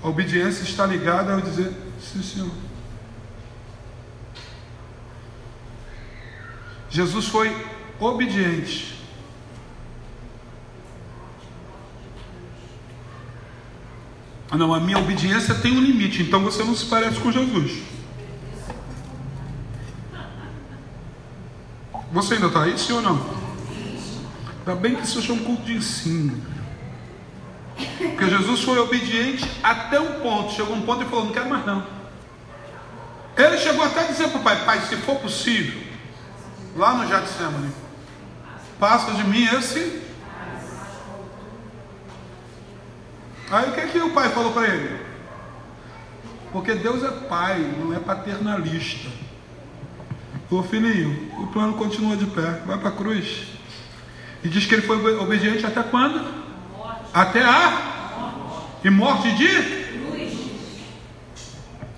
A 0.03 0.09
obediência 0.09 0.63
está 0.65 0.85
ligada 0.85 1.33
ao 1.33 1.41
dizer: 1.41 1.73
sim, 1.99 2.23
senhor. 2.23 2.51
Jesus 6.91 7.29
foi 7.29 7.57
obediente 7.99 8.99
Ah, 14.51 14.57
não, 14.57 14.73
a 14.73 14.81
minha 14.81 14.99
obediência 14.99 15.55
tem 15.55 15.77
um 15.77 15.81
limite, 15.81 16.23
então 16.23 16.43
você 16.43 16.65
não 16.65 16.75
se 16.75 16.87
parece 16.87 17.21
com 17.21 17.31
Jesus. 17.31 17.83
Você 22.11 22.35
ainda 22.35 22.47
está 22.47 22.63
aí, 22.63 22.79
sim 22.79 22.95
ou 22.95 23.03
não? 23.03 23.21
Ainda 24.59 24.75
bem 24.75 24.97
que 24.97 25.03
isso 25.03 25.21
é 25.31 25.35
um 25.35 25.45
culto 25.45 25.65
de 25.65 25.75
ensino. 25.75 26.58
Porque 27.99 28.31
Jesus 28.31 28.63
foi 28.63 28.79
obediente 28.79 29.45
até 29.63 29.99
um 30.01 30.21
ponto. 30.21 30.53
Chegou 30.53 30.75
um 30.75 30.83
ponto 30.83 31.03
e 31.03 31.07
falou: 31.07 31.27
Não 31.27 31.33
quero 31.33 31.49
mais 31.49 31.67
não. 31.67 31.85
Ele 33.37 33.59
chegou 33.59 33.85
até 33.85 34.01
a 34.01 34.07
dizer 34.07 34.29
para 34.29 34.41
o 34.41 34.43
pai: 34.43 34.65
Pai, 34.65 34.81
se 34.83 34.97
for 34.97 35.17
possível, 35.17 35.81
lá 36.77 36.95
no 36.95 37.07
Getsemane, 37.07 37.73
passa 38.79 39.13
de 39.13 39.25
mim 39.25 39.45
esse 39.45 40.09
Aí 43.51 43.71
o 43.71 43.73
que, 43.73 43.87
que 43.87 43.99
o 43.99 44.11
pai 44.11 44.29
falou 44.29 44.53
para 44.53 44.67
ele? 44.69 45.01
Porque 46.53 46.75
Deus 46.75 47.03
é 47.03 47.11
pai, 47.29 47.59
não 47.79 47.95
é 47.95 47.99
paternalista. 47.99 49.09
Ô 50.51 50.63
filhinho, 50.63 51.31
o 51.43 51.47
plano 51.49 51.75
continua 51.75 52.17
de 52.17 52.27
pé, 52.27 52.63
vai 52.67 52.79
para 52.79 52.89
a 52.89 52.93
cruz. 52.93 53.47
E 54.45 54.49
diz 54.49 54.67
que 54.67 54.75
ele 54.75 54.87
foi 54.87 55.17
obediente 55.17 55.65
até 55.65 55.83
quando? 55.83 56.23
Até 57.13 57.43
a 57.43 57.88
e 58.85 58.91
morte 58.91 59.31
de 59.37 59.49
cruz. 59.49 60.33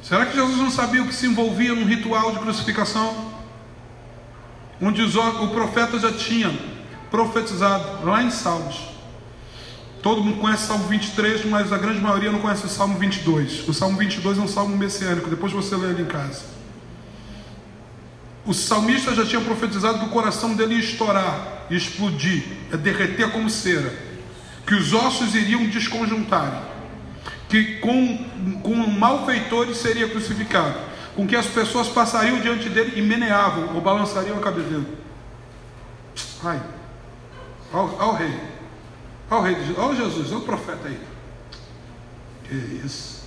Será 0.03 0.26
que 0.26 0.35
Jesus 0.35 0.59
não 0.59 0.70
sabia 0.70 1.03
o 1.03 1.07
que 1.07 1.14
se 1.14 1.26
envolvia 1.26 1.74
num 1.74 1.85
ritual 1.85 2.33
de 2.33 2.39
crucificação? 2.39 3.33
Onde 4.81 5.03
o 5.03 5.49
profeta 5.49 5.99
já 5.99 6.12
tinha 6.12 6.51
profetizado 7.11 8.05
lá 8.07 8.22
em 8.22 8.31
Salmos 8.31 8.91
Todo 10.03 10.24
mundo 10.24 10.39
conhece 10.39 10.64
o 10.64 10.66
Salmo 10.66 10.89
23, 10.89 11.45
mas 11.47 11.72
a 11.72 11.78
grande 11.78 12.01
maioria 12.01 12.33
não 12.33 12.41
conhece 12.41 12.64
o 12.64 12.68
Salmo 12.68 12.99
22. 12.99 13.68
O 13.68 13.74
Salmo 13.74 13.99
22 13.99 14.39
é 14.39 14.41
um 14.41 14.49
salmo 14.49 14.76
messiânico, 14.76 15.28
depois 15.28 15.53
você 15.53 15.76
lê 15.76 15.91
ele 15.91 16.03
em 16.03 16.07
casa. 16.07 16.43
O 18.47 18.55
salmista 18.55 19.14
já 19.14 19.26
tinha 19.26 19.43
profetizado 19.43 19.99
que 19.99 20.07
o 20.07 20.09
coração 20.09 20.55
dele 20.55 20.74
ia 20.74 20.81
estourar, 20.81 21.66
ia 21.68 21.76
explodir, 21.76 22.43
ia 22.70 22.78
derreter 22.78 23.31
como 23.31 23.51
cera, 23.51 23.93
que 24.70 24.74
os 24.76 24.92
ossos 24.92 25.34
iriam 25.34 25.66
desconjuntar, 25.66 26.62
que 27.48 27.78
com, 27.78 28.18
com 28.62 28.76
malfeitores 28.76 29.78
seria 29.78 30.08
crucificado, 30.08 30.78
com 31.16 31.26
que 31.26 31.34
as 31.34 31.46
pessoas 31.46 31.88
passariam 31.88 32.38
diante 32.38 32.68
dele 32.68 32.92
e 32.94 33.02
meneavam 33.02 33.74
ou 33.74 33.80
balançariam 33.80 34.38
a 34.38 34.40
cabeça 34.40 34.68
dele. 34.68 34.86
Ai, 36.44 36.62
ao, 37.72 38.00
ao 38.00 38.14
rei. 38.14 38.32
Olha 39.28 39.40
o 39.40 39.42
rei 39.42 39.56
olha 39.76 39.96
Jesus, 39.96 40.28
olha 40.28 40.38
o 40.38 40.42
profeta 40.42 40.86
aí. 40.86 41.00
Que 42.44 42.54
isso. 42.86 43.24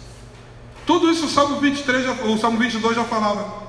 Tudo 0.86 1.12
isso 1.12 1.26
o 1.26 1.30
Salmo 1.30 1.60
23, 1.60 2.06
já, 2.06 2.12
o 2.24 2.38
Salmo 2.38 2.58
22 2.58 2.96
já 2.96 3.04
falava. 3.04 3.64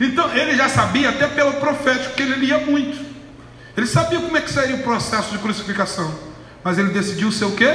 Então 0.00 0.34
ele 0.34 0.56
já 0.56 0.68
sabia, 0.68 1.10
até 1.10 1.28
pelo 1.28 1.52
profético, 1.60 2.16
que 2.16 2.22
ele 2.22 2.44
lia 2.44 2.58
muito. 2.58 2.98
Ele 3.76 3.86
sabia 3.86 4.20
como 4.20 4.36
é 4.36 4.40
que 4.40 4.50
seria 4.50 4.74
o 4.74 4.82
processo 4.82 5.30
de 5.30 5.38
crucificação. 5.38 6.31
Mas 6.62 6.78
ele 6.78 6.90
decidiu 6.90 7.30
ser 7.32 7.44
o 7.46 7.56
quê? 7.56 7.72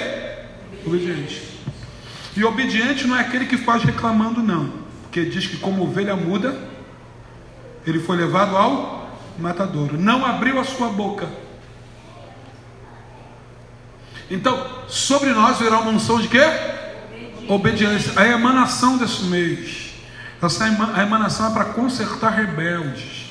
Obediente. 0.86 1.42
E 2.36 2.44
obediente 2.44 3.08
não 3.08 3.18
é 3.18 3.22
aquele 3.22 3.46
que 3.46 3.58
faz 3.58 3.84
reclamando, 3.84 4.42
não. 4.42 4.72
Porque 5.04 5.26
diz 5.26 5.48
que 5.48 5.58
como 5.58 5.84
ovelha 5.84 6.16
muda, 6.16 6.58
ele 7.86 8.00
foi 8.00 8.18
levado 8.18 8.56
ao 8.56 9.20
matadouro. 9.40 9.98
Não 9.98 10.26
abriu 10.26 10.60
a 10.60 10.64
sua 10.64 10.90
boca 10.90 11.28
então, 14.30 14.66
sobre 14.88 15.32
nós 15.32 15.58
virá 15.58 15.80
uma 15.80 15.92
unção 15.92 16.20
de 16.20 16.28
quê? 16.28 16.44
Obediência. 17.48 18.12
A 18.16 18.28
emanação 18.28 18.98
desse 18.98 19.24
mês. 19.24 19.94
Essa 20.42 20.66
a 20.66 21.02
emanação 21.02 21.50
é 21.50 21.54
para 21.54 21.66
consertar 21.66 22.32
rebeldes. 22.32 23.26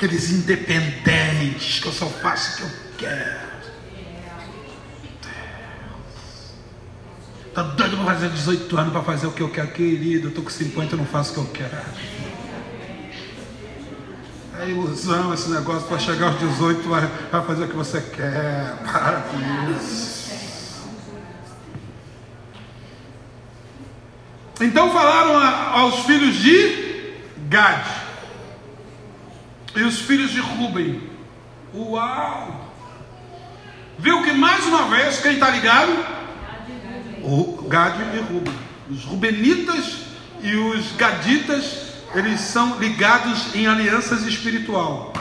Aqueles 0.00 0.30
independentes 0.30 1.78
que 1.78 1.86
eu 1.86 1.92
só 1.92 2.06
faço 2.06 2.64
o 2.64 2.68
que 2.96 3.04
eu 3.04 3.10
quero. 3.10 3.50
Tá 7.54 7.62
doido 7.62 7.96
para 7.98 8.14
fazer 8.14 8.30
18 8.30 8.78
anos 8.78 8.92
para 8.92 9.02
fazer 9.02 9.26
o 9.26 9.32
que 9.32 9.42
eu 9.42 9.50
quero, 9.50 9.68
querido. 9.68 10.28
Eu 10.28 10.34
tô 10.34 10.40
com 10.40 10.48
50 10.48 10.94
e 10.94 10.98
não 10.98 11.04
faço 11.04 11.32
o 11.32 11.34
que 11.34 11.40
eu 11.40 11.68
quero. 11.68 11.82
É 14.58 14.68
ilusão 14.70 15.34
esse 15.34 15.50
negócio 15.50 15.86
para 15.86 15.98
chegar 15.98 16.28
aos 16.28 16.38
18 16.38 16.88
vai, 16.88 17.06
fazer 17.46 17.64
o 17.64 17.68
que 17.68 17.76
você 17.76 18.00
quer. 18.00 18.76
Para 18.90 19.20
com 19.22 19.76
isso. 19.76 20.80
Então 24.62 24.90
falaram 24.92 25.36
a, 25.36 25.80
aos 25.80 26.00
filhos 26.06 26.36
de 26.36 27.16
Gad 27.48 27.99
e 29.74 29.82
os 29.82 30.00
filhos 30.00 30.30
de 30.30 30.40
Ruben. 30.40 31.10
Uau! 31.74 32.70
Viu 33.98 34.22
que 34.22 34.32
mais 34.32 34.66
uma 34.66 34.88
vez 34.88 35.20
quem 35.20 35.34
está 35.34 35.50
ligado? 35.50 35.92
O 37.22 37.66
Gad 37.68 37.94
e 38.14 38.18
Ruben. 38.18 38.54
Os 38.90 39.04
Rubenitas 39.04 40.06
e 40.42 40.54
os 40.56 40.92
Gaditas, 40.92 41.92
eles 42.14 42.40
são 42.40 42.78
ligados 42.78 43.54
em 43.54 43.66
alianças 43.66 44.22
espiritual. 44.26 45.12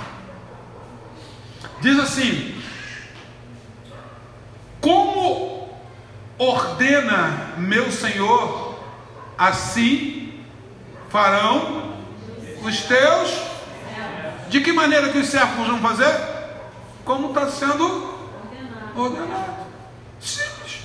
Diz 1.81 1.99
assim: 1.99 2.55
Como 4.81 5.69
ordena 6.37 7.53
meu 7.57 7.91
Senhor 7.91 8.79
assim 9.37 10.33
farão 11.09 11.95
os 12.63 12.81
teus. 12.81 13.48
De 14.49 14.61
que 14.61 14.71
maneira 14.73 15.09
que 15.09 15.17
os 15.19 15.27
servos 15.27 15.67
vão 15.67 15.79
fazer? 15.79 16.13
Como 17.05 17.29
está 17.29 17.47
sendo 17.47 18.19
ordenado. 18.95 19.67
Simples. 20.19 20.81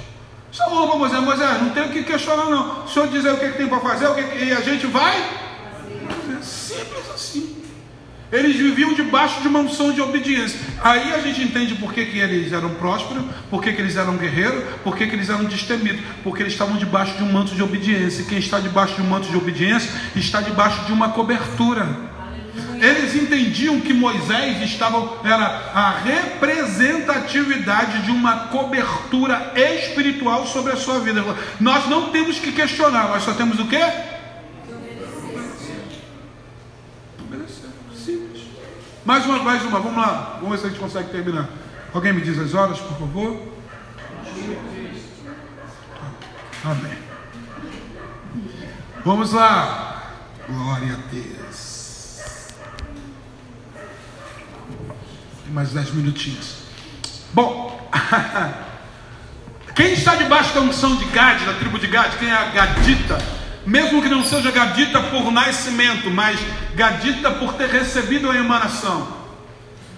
Só 0.52 0.64
falou 0.66 0.88
para 0.88 0.98
Moisés, 0.98 1.22
Moisés, 1.22 1.62
não 1.62 1.70
tem 1.70 1.84
o 1.84 1.88
que 1.88 2.04
questionar 2.04 2.44
não. 2.44 2.84
O 2.84 2.88
senhor 2.88 3.08
diz 3.08 3.26
aí 3.26 3.32
o 3.32 3.38
que, 3.38 3.48
tem 3.52 3.66
para 3.66 3.80
fazer, 3.80 4.06
o 4.06 4.14
que, 4.14 4.44
e 4.44 4.52
a 4.52 4.60
gente 4.60 4.86
vai? 4.86 5.14
Simples 6.40 7.10
assim. 7.12 7.64
Eles 8.30 8.56
viviam 8.56 8.92
debaixo 8.94 9.40
de 9.40 9.48
uma 9.48 9.60
unção 9.60 9.92
de 9.92 10.00
obediência. 10.00 10.58
Aí 10.82 11.12
a 11.12 11.20
gente 11.20 11.42
entende 11.42 11.74
por 11.74 11.92
que, 11.92 12.04
que 12.06 12.18
eles 12.18 12.52
eram 12.52 12.74
prósperos, 12.74 13.24
por 13.50 13.62
que, 13.62 13.72
que 13.72 13.80
eles 13.80 13.96
eram 13.96 14.16
guerreiros, 14.16 14.64
por 14.82 14.96
que, 14.96 15.06
que 15.06 15.14
eles 15.14 15.28
eram 15.28 15.44
destemidos. 15.44 16.00
Porque 16.22 16.42
eles 16.42 16.52
estavam 16.52 16.76
debaixo 16.76 17.16
de 17.16 17.22
um 17.22 17.32
manto 17.32 17.54
de 17.54 17.62
obediência. 17.62 18.24
Quem 18.24 18.38
está 18.38 18.60
debaixo 18.60 18.94
de 18.96 19.02
um 19.02 19.06
manto 19.06 19.28
de 19.28 19.36
obediência 19.36 19.90
está 20.16 20.40
debaixo 20.40 20.84
de 20.84 20.92
uma 20.92 21.10
cobertura. 21.10 22.13
Eles 22.80 23.14
entendiam 23.14 23.80
que 23.80 23.92
Moisés 23.92 24.62
estava, 24.62 25.18
era 25.24 25.70
a 25.74 25.90
representatividade 25.90 28.02
de 28.02 28.10
uma 28.10 28.48
cobertura 28.48 29.52
espiritual 29.56 30.46
sobre 30.46 30.72
a 30.72 30.76
sua 30.76 30.98
vida. 31.00 31.22
Nós 31.60 31.86
não 31.88 32.10
temos 32.10 32.38
que 32.38 32.52
questionar, 32.52 33.08
nós 33.08 33.22
só 33.22 33.32
temos 33.32 33.58
o 33.58 33.66
quê? 33.66 33.80
Mais 39.04 39.26
uma, 39.26 39.42
mais 39.42 39.62
uma, 39.62 39.80
vamos 39.80 39.98
lá. 39.98 40.38
Vamos 40.40 40.50
ver 40.50 40.58
se 40.58 40.66
a 40.66 40.68
gente 40.70 40.80
consegue 40.80 41.10
terminar. 41.10 41.48
Alguém 41.92 42.14
me 42.14 42.22
diz 42.22 42.38
as 42.38 42.54
horas, 42.54 42.80
por 42.80 42.98
favor? 42.98 43.52
Amém. 46.64 46.98
Vamos 49.04 49.32
lá. 49.32 50.14
Glória 50.48 50.94
a 50.94 51.12
Deus. 51.12 52.48
Tem 55.43 55.43
mais 55.54 55.70
dez 55.70 55.90
minutinhos. 55.92 56.56
Bom, 57.32 57.88
quem 59.74 59.92
está 59.92 60.16
debaixo 60.16 60.52
da 60.52 60.60
unção 60.60 60.96
de 60.96 61.04
Gad, 61.06 61.40
da 61.44 61.54
tribo 61.54 61.78
de 61.78 61.86
Gad, 61.86 62.16
quem 62.18 62.28
é 62.28 62.34
a 62.34 62.44
Gadita? 62.46 63.44
mesmo 63.66 64.02
que 64.02 64.08
não 64.08 64.22
seja 64.22 64.50
gadita 64.50 65.00
por 65.00 65.32
nascimento, 65.32 66.10
mas 66.10 66.38
gadita 66.74 67.30
por 67.30 67.54
ter 67.54 67.68
recebido 67.68 68.30
a 68.30 68.36
emanação. 68.36 69.24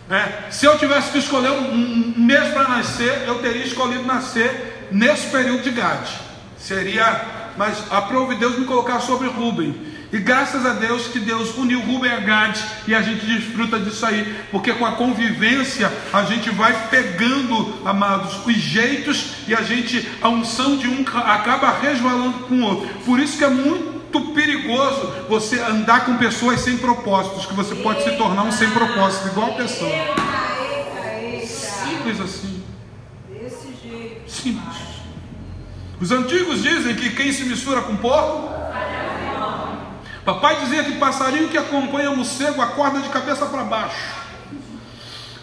É, 0.08 0.50
se 0.50 0.64
eu 0.64 0.78
tivesse 0.78 1.10
que 1.10 1.18
escolher 1.18 1.50
um, 1.50 2.14
mês 2.16 2.52
para 2.52 2.68
nascer, 2.68 3.24
eu 3.26 3.40
teria 3.40 3.64
escolhido 3.64 4.04
nascer 4.04 4.88
nesse 4.92 5.26
período 5.30 5.62
de 5.62 5.72
Gade. 5.72 6.12
Seria, 6.56 7.22
mas 7.56 7.90
aprove 7.90 8.36
Deus 8.36 8.56
me 8.56 8.66
colocar 8.66 9.00
sobre 9.00 9.26
Rubem. 9.26 9.95
E 10.12 10.18
graças 10.18 10.64
a 10.64 10.72
Deus 10.72 11.08
que 11.08 11.18
Deus 11.18 11.56
uniu 11.56 11.80
Rubem 11.80 12.10
a 12.10 12.20
Gade 12.20 12.62
e 12.86 12.94
a 12.94 13.02
gente 13.02 13.26
desfruta 13.26 13.78
disso 13.78 14.06
aí, 14.06 14.36
porque 14.52 14.72
com 14.72 14.86
a 14.86 14.92
convivência 14.92 15.92
a 16.12 16.22
gente 16.22 16.48
vai 16.50 16.88
pegando, 16.88 17.74
amados, 17.84 18.46
os 18.46 18.54
jeitos 18.54 19.34
e 19.48 19.54
a 19.54 19.62
gente, 19.62 20.08
a 20.22 20.28
unção 20.28 20.76
de 20.76 20.86
um 20.86 21.04
acaba 21.12 21.76
resvalando 21.80 22.38
com 22.46 22.54
o 22.54 22.62
outro. 22.62 22.88
Por 23.04 23.18
isso 23.18 23.36
que 23.36 23.44
é 23.44 23.50
muito 23.50 24.20
perigoso 24.32 25.12
você 25.28 25.58
andar 25.58 26.04
com 26.04 26.16
pessoas 26.16 26.60
sem 26.60 26.78
propósitos, 26.78 27.44
que 27.44 27.54
você 27.54 27.74
pode 27.74 28.04
se 28.04 28.12
tornar 28.12 28.44
um 28.44 28.52
sem 28.52 28.70
propósito, 28.70 29.26
igual 29.28 29.50
a 29.50 29.54
pessoa. 29.54 29.90
Simples 31.44 32.20
assim. 32.20 32.62
Simples. 34.26 34.76
Os 36.00 36.12
antigos 36.12 36.62
dizem 36.62 36.94
que 36.94 37.10
quem 37.10 37.32
se 37.32 37.44
mistura 37.44 37.80
com 37.80 37.96
porco 37.96 38.54
Papai 40.26 40.56
dizia 40.56 40.82
que 40.82 40.98
passarinho 40.98 41.48
que 41.48 41.56
acompanha 41.56 42.10
morcego 42.10 42.60
acorda 42.60 42.98
de 42.98 43.08
cabeça 43.10 43.46
para 43.46 43.62
baixo. 43.62 44.26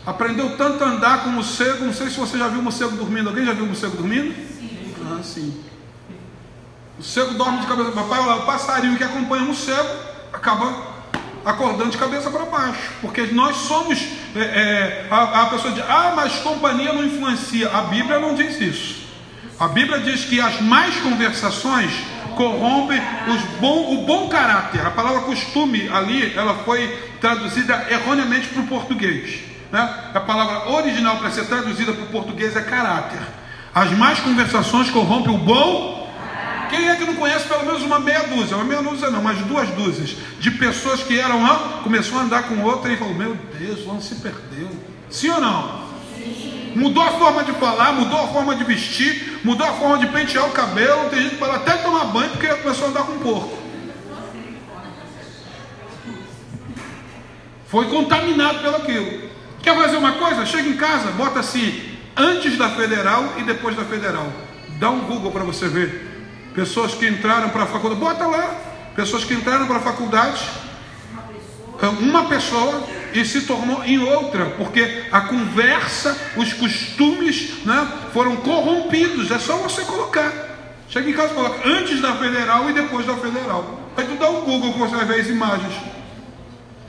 Aprendeu 0.05 0.57
tanto 0.57 0.83
a 0.83 0.87
andar 0.87 1.23
com 1.23 1.29
morcego, 1.29 1.85
não 1.85 1.93
sei 1.93 2.09
se 2.09 2.19
você 2.19 2.37
já 2.37 2.49
viu 2.49 2.61
morcego 2.61 2.97
dormindo. 2.97 3.29
Alguém 3.29 3.45
já 3.45 3.53
viu 3.53 3.65
morcego 3.65 3.95
dormindo? 3.95 4.35
Sim. 4.35 4.93
Ah, 5.05 5.23
sim. 5.23 5.63
O 6.09 6.97
morcego 6.97 7.33
dorme 7.35 7.61
de 7.61 7.67
cabeça 7.67 7.91
para 7.91 8.03
baixo. 8.03 8.29
O 8.29 8.41
passarinho 8.41 8.97
que 8.97 9.05
acompanha 9.05 9.45
morcego 9.45 9.87
acaba 10.33 10.75
acordando 11.45 11.91
de 11.91 11.97
cabeça 11.97 12.29
para 12.29 12.43
baixo. 12.43 12.91
Porque 12.99 13.21
nós 13.27 13.55
somos. 13.55 13.97
É, 14.35 14.39
é, 14.39 15.07
a, 15.09 15.43
a 15.43 15.45
pessoa 15.45 15.73
diz, 15.73 15.83
ah, 15.87 16.11
mas 16.13 16.39
companhia 16.39 16.91
não 16.91 17.05
influencia. 17.05 17.69
A 17.69 17.83
Bíblia 17.83 18.19
não 18.19 18.35
diz 18.35 18.59
isso. 18.59 19.03
A 19.57 19.69
Bíblia 19.69 19.99
diz 19.99 20.25
que 20.25 20.41
as 20.41 20.59
mais 20.59 20.93
conversações 20.97 21.89
corrompe 22.33 23.01
bom, 23.59 23.93
o 23.93 24.05
bom 24.05 24.27
caráter. 24.27 24.85
A 24.85 24.91
palavra 24.91 25.21
costume 25.21 25.89
ali, 25.89 26.33
ela 26.35 26.55
foi 26.65 26.87
traduzida 27.21 27.87
erroneamente 27.89 28.47
para 28.49 28.61
o 28.61 28.67
português. 28.67 29.39
Né? 29.71 30.11
A 30.13 30.19
palavra 30.19 30.69
original 30.71 31.17
para 31.17 31.31
ser 31.31 31.45
traduzida 31.45 31.93
para 31.93 32.03
o 32.03 32.07
português 32.07 32.55
é 32.55 32.61
caráter. 32.61 33.21
As 33.73 33.91
más 33.91 34.19
conversações 34.19 34.89
corrompem 34.89 35.33
o 35.33 35.37
bom. 35.37 36.03
Quem 36.69 36.89
é 36.89 36.95
que 36.95 37.05
não 37.05 37.15
conhece 37.15 37.47
pelo 37.47 37.65
menos 37.65 37.83
uma 37.83 37.99
meia 37.99 38.23
dúzia? 38.27 38.55
Uma 38.55 38.65
meia 38.65 38.81
dúzia 38.81 39.09
não, 39.09 39.21
mas 39.21 39.37
duas 39.39 39.69
dúzias 39.69 40.15
de 40.39 40.51
pessoas 40.51 41.01
que 41.03 41.19
eram 41.19 41.43
começou 41.83 42.19
a 42.19 42.23
andar 42.23 42.43
com 42.43 42.61
outra 42.61 42.91
e 42.91 42.97
falou: 42.97 43.13
Meu 43.13 43.37
Deus, 43.59 43.87
onde 43.87 44.03
se 44.03 44.15
perdeu? 44.15 44.69
Sim 45.09 45.29
ou 45.29 45.41
não? 45.41 45.92
Mudou 46.75 47.03
a 47.03 47.11
forma 47.11 47.43
de 47.43 47.51
falar, 47.53 47.93
mudou 47.93 48.19
a 48.19 48.27
forma 48.27 48.55
de 48.55 48.63
vestir, 48.63 49.39
mudou 49.43 49.67
a 49.67 49.73
forma 49.73 49.99
de 49.99 50.07
pentear 50.07 50.47
o 50.47 50.51
cabelo. 50.51 51.09
Tem 51.09 51.21
gente 51.21 51.31
que 51.31 51.37
para 51.37 51.55
até 51.55 51.77
tomar 51.77 52.05
banho 52.05 52.31
porque 52.31 52.47
começou 52.47 52.87
a 52.87 52.89
andar 52.89 53.03
com 53.03 53.19
porco. 53.19 53.57
Foi 57.67 57.87
contaminado 57.89 58.59
pelo 58.59 58.75
aquilo. 58.77 59.29
Quer 59.61 59.75
fazer 59.75 59.97
uma 59.97 60.13
coisa? 60.13 60.45
Chega 60.45 60.67
em 60.67 60.77
casa, 60.77 61.11
bota 61.11 61.39
assim, 61.39 61.97
antes 62.15 62.57
da 62.57 62.69
federal 62.69 63.33
e 63.37 63.43
depois 63.43 63.75
da 63.75 63.83
federal. 63.83 64.27
Dá 64.79 64.89
um 64.89 65.01
Google 65.01 65.31
para 65.31 65.43
você 65.43 65.67
ver. 65.67 66.11
Pessoas 66.53 66.93
que 66.93 67.07
entraram 67.07 67.49
para 67.49 67.63
a 67.63 67.67
faculdade, 67.67 67.99
bota 67.99 68.27
lá. 68.27 68.55
Pessoas 68.95 69.23
que 69.23 69.33
entraram 69.33 69.65
para 69.65 69.77
a 69.77 69.81
faculdade, 69.81 70.47
uma 71.99 72.25
pessoa 72.25 72.83
e 73.13 73.25
se 73.25 73.41
tornou 73.41 73.83
em 73.83 73.99
outra, 73.99 74.45
porque 74.57 75.05
a 75.11 75.21
conversa, 75.21 76.17
os 76.35 76.53
costumes 76.53 77.65
né, 77.65 77.87
foram 78.11 78.37
corrompidos. 78.37 79.31
É 79.31 79.39
só 79.39 79.57
você 79.57 79.83
colocar. 79.83 80.31
Chega 80.89 81.09
em 81.09 81.13
casa 81.13 81.31
e 81.31 81.35
coloca 81.35 81.67
antes 81.67 82.01
da 82.01 82.15
federal 82.15 82.69
e 82.69 82.73
depois 82.73 83.05
da 83.05 83.15
federal. 83.15 83.89
Aí 83.95 84.05
tu 84.05 84.15
dá 84.15 84.29
um 84.29 84.41
Google 84.41 84.73
que 84.73 84.79
você 84.79 84.95
vai 84.95 85.05
ver 85.05 85.21
as 85.21 85.27
imagens. 85.27 85.73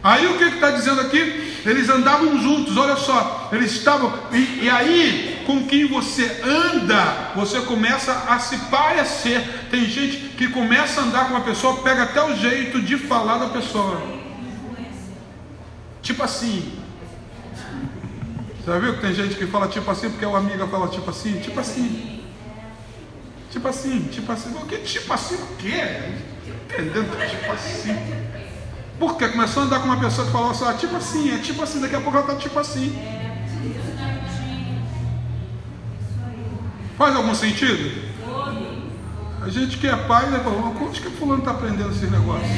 Aí 0.02 0.26
o 0.26 0.36
que 0.36 0.44
está 0.44 0.70
dizendo 0.70 1.00
aqui? 1.00 1.62
Eles 1.64 1.88
andavam 1.88 2.38
juntos, 2.38 2.76
olha 2.76 2.96
só, 2.96 3.48
eles 3.50 3.72
estavam, 3.72 4.12
e, 4.32 4.64
e, 4.64 4.70
aí 4.70 5.42
com 5.46 5.64
quem 5.64 5.86
você 5.86 6.42
anda, 6.44 7.32
você 7.34 7.62
começa 7.62 8.12
a 8.28 8.38
se 8.38 8.58
parecer. 8.66 9.42
Tem 9.70 9.86
gente 9.86 10.18
que 10.36 10.48
começa 10.48 11.00
a 11.00 11.04
andar 11.04 11.24
com 11.24 11.30
uma 11.30 11.40
pessoa, 11.40 11.78
pega 11.78 12.02
até 12.02 12.22
o 12.22 12.36
jeito 12.36 12.82
de 12.82 12.98
falar 12.98 13.38
da 13.38 13.46
pessoa. 13.46 14.23
Tipo 16.04 16.22
assim. 16.22 16.78
Você 18.60 18.70
já 18.70 18.78
viu 18.78 18.94
que 18.94 19.00
tem 19.00 19.14
gente 19.14 19.34
que 19.36 19.46
fala 19.46 19.68
tipo 19.68 19.90
assim 19.90 20.10
porque 20.10 20.24
o 20.24 20.36
amiga 20.36 20.66
fala 20.66 20.86
tipo 20.88 21.08
assim? 21.08 21.40
Tipo 21.40 21.58
assim. 21.58 22.22
Tipo 23.50 23.68
assim, 23.68 24.02
tipo 24.12 24.30
assim. 24.30 24.54
O 24.54 24.66
que 24.66 24.78
tipo 24.78 25.12
assim 25.12 25.34
o 25.36 25.46
quê? 25.56 26.12
Entendendo? 26.46 27.28
Tipo 27.28 27.52
assim. 27.52 27.96
Porque 28.98 29.28
começou 29.28 29.62
a 29.62 29.66
andar 29.66 29.80
com 29.80 29.86
uma 29.86 29.98
pessoa 29.98 30.26
que 30.26 30.32
falou 30.32 30.50
assim, 30.50 30.64
ah, 30.68 30.74
tipo 30.74 30.94
assim, 30.94 31.34
é 31.34 31.38
tipo 31.38 31.62
assim, 31.62 31.80
daqui 31.80 31.96
a 31.96 32.00
pouco 32.00 32.18
ela 32.18 32.26
está 32.26 32.38
tipo 32.38 32.58
assim. 32.58 32.96
Faz 36.98 37.16
algum 37.16 37.34
sentido? 37.34 38.12
A 39.40 39.48
gente 39.48 39.78
que 39.78 39.86
é 39.86 39.96
pai, 39.96 40.30
né? 40.30 40.40
Onde 40.80 41.00
que 41.00 41.10
fulano 41.10 41.40
está 41.40 41.52
aprendendo 41.52 41.90
esses 41.90 42.10
negócios? 42.10 42.50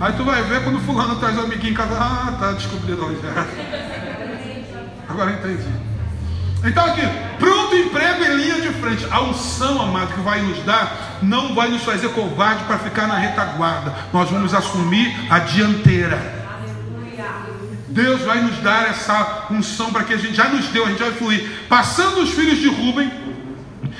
Aí 0.00 0.12
tu 0.14 0.24
vai 0.24 0.42
ver 0.42 0.64
quando 0.64 0.80
fulano 0.80 1.16
traz 1.16 1.36
o 1.38 1.42
amiguinho 1.42 1.72
em 1.72 1.76
casa, 1.76 1.94
ah, 1.94 2.36
tá 2.38 2.52
descobrindo 2.52 3.06
onde 3.06 3.24
é. 3.26 4.62
Agora 5.08 5.30
entendi. 5.32 5.68
Então 6.64 6.84
aqui, 6.86 7.02
pronto 7.38 7.76
emprego 7.76 8.24
em 8.24 8.36
linha 8.36 8.60
de 8.60 8.68
frente. 8.74 9.06
A 9.10 9.20
unção, 9.22 9.82
amado, 9.82 10.14
que 10.14 10.20
vai 10.20 10.40
nos 10.42 10.62
dar, 10.64 11.18
não 11.22 11.54
vai 11.54 11.68
nos 11.68 11.82
fazer 11.82 12.08
covarde 12.10 12.64
para 12.64 12.78
ficar 12.78 13.06
na 13.06 13.16
retaguarda. 13.16 13.92
Nós 14.12 14.30
vamos 14.30 14.54
assumir 14.54 15.14
a 15.28 15.40
dianteira. 15.40 16.42
Deus 17.88 18.22
vai 18.22 18.40
nos 18.40 18.56
dar 18.58 18.88
essa 18.88 19.46
unção 19.50 19.92
para 19.92 20.04
que 20.04 20.14
a 20.14 20.16
gente 20.16 20.34
já 20.34 20.48
nos 20.48 20.66
deu, 20.68 20.86
a 20.86 20.88
gente 20.88 21.02
vai 21.02 21.12
fluir. 21.12 21.66
Passando 21.68 22.22
os 22.22 22.30
filhos 22.30 22.58
de 22.58 22.68
Rubem 22.68 23.12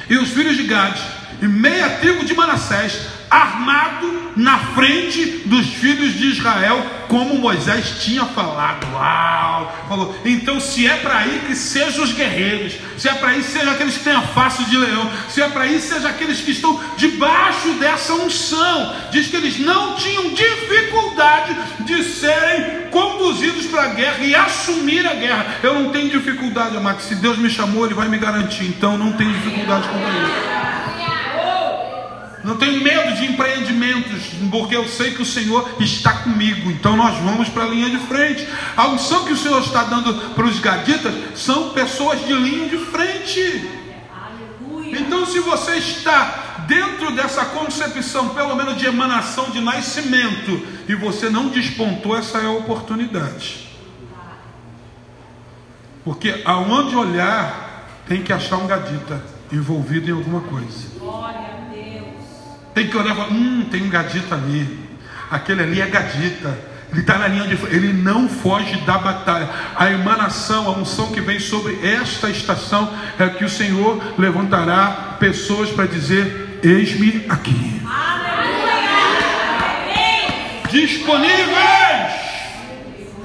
e 0.09 0.17
os 0.17 0.31
filhos 0.31 0.57
de 0.57 0.63
Gad 0.63 0.99
e 1.43 1.47
meia 1.47 1.91
tribo 1.99 2.25
de 2.25 2.33
Manassés, 2.35 3.09
armado 3.33 4.33
na 4.37 4.59
frente 4.59 5.43
dos 5.47 5.67
filhos 5.75 6.15
de 6.15 6.27
Israel, 6.29 6.85
como 7.09 7.39
Moisés 7.39 8.03
tinha 8.03 8.25
falado. 8.27 8.87
Uau! 8.93 9.87
Falou, 9.89 10.17
então 10.25 10.61
se 10.61 10.87
é 10.87 10.97
para 10.97 11.27
ir, 11.27 11.41
que 11.47 11.55
sejam 11.55 12.05
os 12.05 12.13
guerreiros, 12.13 12.75
se 12.99 13.09
é 13.09 13.15
para 13.15 13.37
ir, 13.37 13.43
seja 13.43 13.71
aqueles 13.71 13.97
que 13.97 14.05
têm 14.05 14.15
a 14.15 14.23
face 14.23 14.65
de 14.65 14.77
leão, 14.77 15.11
se 15.29 15.41
é 15.43 15.49
para 15.49 15.67
ir, 15.67 15.81
seja 15.81 16.09
aqueles 16.09 16.41
que 16.41 16.51
estão 16.51 16.79
debaixo 16.97 17.69
dessa 17.75 18.13
unção. 18.15 18.95
Diz 19.11 19.29
que 19.29 19.37
eles 19.37 19.59
não 19.59 19.97
tinham 19.97 20.31
dificuldade 20.31 21.57
de 21.81 22.05
serem 22.05 22.83
conduzidos 22.91 23.67
para 23.67 23.85
a 23.85 23.89
guerra 23.89 24.25
e 24.25 24.35
assumir 24.35 25.07
a 25.07 25.15
guerra. 25.15 25.57
Eu 25.63 25.75
não 25.75 25.91
tenho 25.91 26.11
dificuldade, 26.11 26.77
amado. 26.77 27.01
Se 27.01 27.15
Deus 27.15 27.39
me 27.39 27.49
chamou, 27.49 27.87
Ele 27.87 27.95
vai 27.95 28.09
me 28.09 28.19
garantir. 28.19 28.65
Então 28.65 28.99
não 28.99 29.13
tenho 29.13 29.33
dificuldade 29.33 29.89
com 29.89 29.99
isso. 29.99 30.72
Não 32.45 32.57
tenho 32.57 32.83
medo 32.83 33.15
de 33.15 33.27
empreendimentos, 33.27 34.25
porque 34.51 34.75
eu 34.75 34.89
sei 34.89 35.13
que 35.13 35.23
o 35.23 35.27
Senhor 35.27 35.77
está 35.79 36.13
comigo. 36.13 36.71
Então 36.71 36.97
nós 36.97 37.17
vamos 37.19 37.49
para 37.49 37.65
a 37.65 37.69
linha 37.69 37.89
de 37.89 37.99
frente. 37.99 38.49
A 38.77 38.89
unção 38.89 39.25
que 39.25 39.33
o 39.33 39.37
Senhor 39.37 39.61
está 39.63 39.85
dando 39.85 40.13
para 40.35 40.45
os 40.45 40.59
gaditas 40.59 41.15
são 41.37 41.71
pessoas 41.71 42.25
de 42.27 42.33
linha 42.33 42.69
de 42.69 42.79
frente. 42.79 43.83
Então, 44.93 45.25
se 45.25 45.41
você 45.41 45.77
está 45.77 46.65
dentro 46.69 47.13
dessa 47.13 47.47
concepção, 47.47 48.31
pelo 48.31 48.55
menos 48.55 48.77
de 48.77 48.87
emanação 48.87 49.51
de 49.51 49.61
nascimento, 49.61 50.67
e 50.87 50.95
você 50.95 51.31
não 51.31 51.49
despontou, 51.49 52.17
essa 52.17 52.39
é 52.39 52.47
a 52.47 52.51
oportunidade. 52.51 53.69
Porque 56.05 56.43
aonde 56.45 56.95
olhar, 56.95 58.03
tem 58.07 58.23
que 58.23 58.33
achar 58.33 58.57
um 58.57 58.67
gadita 58.67 59.25
envolvido 59.51 60.11
em 60.11 60.13
alguma 60.13 60.41
coisa. 60.41 60.93
Tem 62.75 62.87
que 62.87 62.97
olhar 62.97 63.13
e 63.13 63.17
falar, 63.17 63.33
hum, 63.33 63.67
tem 63.71 63.83
um 63.83 63.89
gadita 63.89 64.35
ali. 64.35 64.89
Aquele 65.31 65.63
ali 65.63 65.81
é 65.81 65.87
gadita. 65.87 66.73
Ele 66.91 67.01
está 67.01 67.17
na 67.17 67.27
linha 67.27 67.47
de 67.47 67.55
ele 67.75 67.93
não 67.93 68.29
foge 68.29 68.77
da 68.83 68.99
batalha. 68.99 69.49
A 69.77 69.91
emanação, 69.91 70.69
a 70.69 70.73
unção 70.73 71.11
que 71.11 71.23
vem 71.23 71.41
sobre 71.41 71.79
esta 71.83 72.29
estação 72.29 72.93
é 73.19 73.29
que 73.31 73.45
o 73.45 73.49
Senhor 73.49 73.99
levantará 74.19 75.17
pessoas 75.19 75.71
para 75.71 75.87
dizer: 75.87 76.61
Eis-me 76.63 77.25
aqui. 77.31 77.81
Disponíveis 80.71 82.13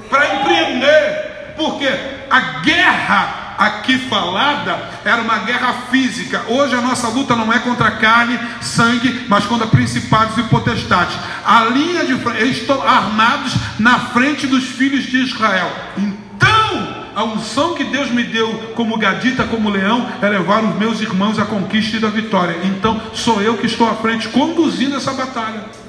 para 0.08 0.34
empreender, 0.34 1.54
porque 1.56 1.88
a 2.30 2.40
guerra 2.60 3.47
aqui 3.58 3.98
falada 3.98 4.78
era 5.04 5.20
uma 5.20 5.38
guerra 5.38 5.72
física. 5.90 6.44
Hoje 6.48 6.74
a 6.74 6.80
nossa 6.80 7.08
luta 7.08 7.34
não 7.34 7.52
é 7.52 7.58
contra 7.58 7.90
carne, 7.90 8.38
sangue, 8.60 9.26
mas 9.28 9.44
contra 9.44 9.66
principados 9.66 10.38
e 10.38 10.42
potestades. 10.44 11.18
A 11.44 11.64
linha 11.64 12.04
de 12.04 12.14
frente, 12.14 12.40
eles 12.40 12.58
estão 12.58 12.80
armados 12.80 13.54
na 13.78 13.98
frente 13.98 14.46
dos 14.46 14.64
filhos 14.64 15.04
de 15.04 15.18
Israel. 15.18 15.70
Então, 15.96 16.96
a 17.16 17.24
unção 17.24 17.74
que 17.74 17.82
Deus 17.84 18.10
me 18.10 18.22
deu 18.22 18.72
como 18.76 18.96
gadita, 18.96 19.44
como 19.44 19.68
leão, 19.68 20.08
é 20.22 20.28
levar 20.28 20.62
os 20.62 20.76
meus 20.76 21.00
irmãos 21.00 21.38
à 21.38 21.44
conquista 21.44 21.96
e 21.96 22.00
da 22.00 22.08
vitória. 22.08 22.60
Então, 22.62 23.00
sou 23.12 23.42
eu 23.42 23.56
que 23.56 23.66
estou 23.66 23.90
à 23.90 23.94
frente 23.96 24.28
conduzindo 24.28 24.96
essa 24.96 25.12
batalha. 25.12 25.87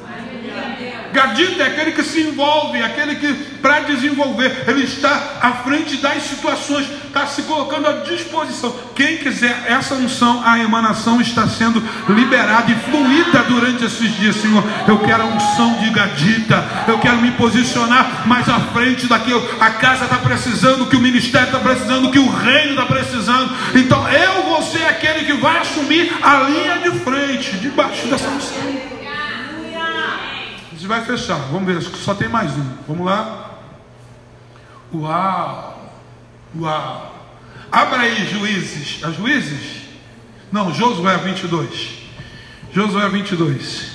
Gadita 1.12 1.64
é 1.64 1.68
aquele 1.68 1.92
que 1.92 2.04
se 2.04 2.22
envolve, 2.22 2.78
é 2.78 2.86
aquele 2.86 3.16
que, 3.16 3.34
para 3.62 3.82
desenvolver, 3.82 4.66
ele 4.68 4.84
está 4.84 5.40
à 5.42 5.52
frente 5.64 5.98
das 5.98 6.24
situações, 6.24 6.88
está 7.08 7.26
se 7.26 7.44
colocando 7.44 7.88
à 7.88 7.94
disposição. 8.04 8.74
Quem 8.96 9.18
quiser 9.18 9.66
essa 9.68 9.96
unção, 9.96 10.42
a 10.46 10.60
emanação 10.60 11.20
está 11.20 11.48
sendo 11.48 11.82
liberada 12.10 12.72
e 12.72 12.76
fluída 12.76 13.44
durante 13.44 13.86
esses 13.86 14.16
dias, 14.18 14.36
Senhor. 14.36 14.64
Eu 14.88 15.00
quero 15.00 15.24
a 15.24 15.26
unção 15.26 15.80
de 15.80 15.90
Gadita, 15.90 16.64
eu 16.88 17.00
quero 17.00 17.18
me 17.18 17.32
posicionar 17.32 18.28
mais 18.28 18.48
à 18.48 18.60
frente 18.60 19.08
daquilo. 19.08 19.44
A 19.60 19.72
casa 19.72 20.06
está 20.06 20.18
precisando, 20.18 20.86
que 20.86 20.96
o 20.96 21.02
ministério 21.02 21.48
está 21.48 21.60
precisando, 21.60 22.12
que 22.12 22.20
o 22.20 22.30
reino 22.30 22.72
está 22.72 22.86
precisando. 22.86 23.56
Então 23.76 24.08
eu 24.10 24.44
vou 24.44 24.62
ser 24.62 24.86
aquele 24.86 25.26
que 25.26 25.34
vai 25.34 25.58
assumir 25.58 26.14
a 26.22 26.44
linha 26.44 26.78
de 26.80 26.92
frente, 27.00 27.58
debaixo 27.58 28.08
dessa 28.08 28.28
unção 28.28 28.99
vai 30.88 31.04
fechar. 31.04 31.38
Vamos 31.52 31.66
ver, 31.66 31.82
só 31.82 32.14
tem 32.14 32.30
mais 32.30 32.52
um. 32.58 32.78
Vamos 32.88 33.06
lá. 33.06 33.60
Uau! 34.94 35.92
Uau! 36.58 37.38
Abra 37.72 38.02
aí, 38.02 38.26
juízes. 38.28 39.04
As 39.04 39.16
juízes? 39.16 39.84
Não, 40.52 40.74
Josué 40.74 41.18
22. 41.18 42.00
Josué 42.74 43.10
22. 43.10 43.92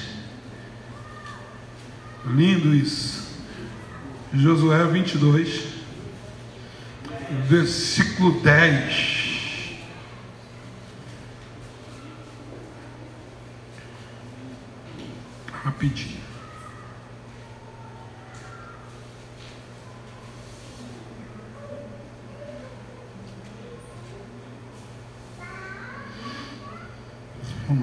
Lindo 2.26 2.74
isso. 2.74 3.24
Josué 4.32 4.84
22, 4.86 5.62
versículo 7.48 8.40
10. 8.40 9.78
Rapidinho. 15.64 16.23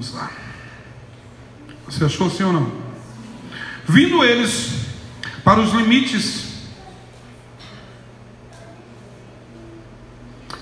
Vamos 0.01 0.15
lá. 0.15 0.31
Você 1.85 2.03
achou 2.03 2.27
sim 2.27 2.41
ou 2.41 2.51
não? 2.51 2.71
Vindo 3.87 4.23
eles 4.23 4.71
para 5.43 5.59
os 5.59 5.71
limites, 5.73 6.45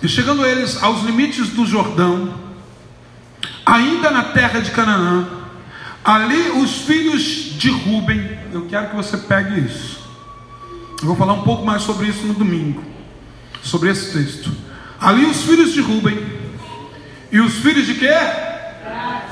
e 0.04 0.10
chegando 0.10 0.46
eles 0.46 0.84
aos 0.84 1.04
limites 1.04 1.52
do 1.52 1.66
Jordão, 1.66 2.38
ainda 3.66 4.12
na 4.12 4.26
terra 4.26 4.60
de 4.60 4.72
Canaã, 4.72 5.30
ali 6.04 6.50
os 6.62 6.82
filhos 6.82 7.22
de 7.58 7.70
Ruben, 7.70 8.38
eu 8.52 8.68
quero 8.68 8.90
que 8.90 8.96
você 8.98 9.16
pegue 9.16 9.58
isso. 9.62 10.02
Eu 11.02 11.08
vou 11.08 11.16
falar 11.16 11.32
um 11.32 11.44
pouco 11.44 11.66
mais 11.66 11.84
sobre 11.84 12.08
isso 12.08 12.28
no 12.28 12.34
domingo, 12.34 12.84
sobre 13.64 13.90
esse 13.90 14.12
texto. 14.12 14.52
Ali 15.00 15.24
os 15.24 15.44
filhos 15.44 15.72
de 15.72 15.80
Ruben, 15.80 16.28
e 17.32 17.40
os 17.40 17.54
filhos 17.60 17.88
de 17.88 17.94
quê? 17.94 18.49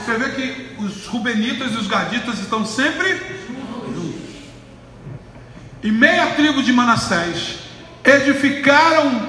Você 0.08 0.18
vê 0.18 0.30
que 0.30 0.82
os 0.82 1.06
rubenitas 1.08 1.74
e 1.74 1.76
os 1.76 1.86
gaditas 1.86 2.40
estão 2.40 2.66
sempre 2.66 3.12
juntos. 3.94 4.16
E 5.84 5.92
meia 5.92 6.28
tribo 6.28 6.64
de 6.64 6.72
Manassés 6.72 7.58
edificaram 8.06 9.22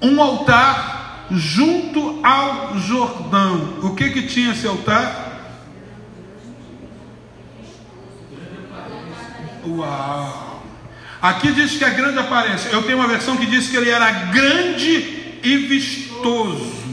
um 0.00 0.22
altar 0.22 1.26
junto 1.30 2.24
ao 2.24 2.78
Jordão. 2.78 3.80
O 3.82 3.94
que 3.94 4.08
que 4.08 4.22
tinha 4.22 4.52
esse 4.52 4.66
altar? 4.66 5.52
Uau! 9.66 10.62
Aqui 11.20 11.52
diz 11.52 11.76
que 11.76 11.84
é 11.84 11.90
grande 11.90 12.18
aparência. 12.18 12.70
Eu 12.70 12.84
tenho 12.84 12.96
uma 12.96 13.06
versão 13.06 13.36
que 13.36 13.44
diz 13.44 13.68
que 13.68 13.76
ele 13.76 13.90
era 13.90 14.10
grande 14.10 15.38
e 15.42 15.58
vistoso. 15.58 16.83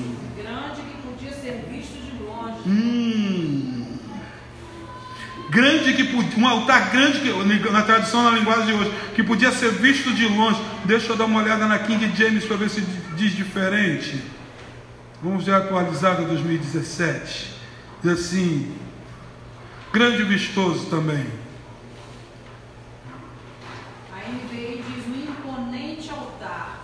grande 5.52 5.94
que 5.94 6.40
um 6.40 6.48
altar 6.48 6.92
grande 6.92 7.20
que 7.20 7.70
na 7.70 7.82
tradução 7.82 8.24
na 8.24 8.32
linguagem 8.32 8.68
de 8.68 8.74
hoje 8.74 8.92
que 9.14 9.22
podia 9.22 9.52
ser 9.52 9.70
visto 9.72 10.14
de 10.14 10.26
longe. 10.26 10.62
Deixa 10.86 11.12
eu 11.12 11.18
dar 11.18 11.26
uma 11.26 11.42
olhada 11.42 11.68
na 11.68 11.78
King 11.78 12.10
James 12.16 12.46
para 12.46 12.56
ver 12.56 12.70
se 12.70 12.80
diz 13.18 13.36
diferente. 13.36 14.24
Vamos 15.22 15.44
ver 15.44 15.54
atualizada 15.54 16.24
2017. 16.24 17.54
Diz 18.02 18.12
assim, 18.14 18.74
grande 19.92 20.22
e 20.22 20.26
vistoso 20.26 20.86
também. 20.86 21.28
A 24.16 24.20
diz 24.30 25.06
um 25.06 25.20
imponente 25.20 26.10
altar. 26.10 26.82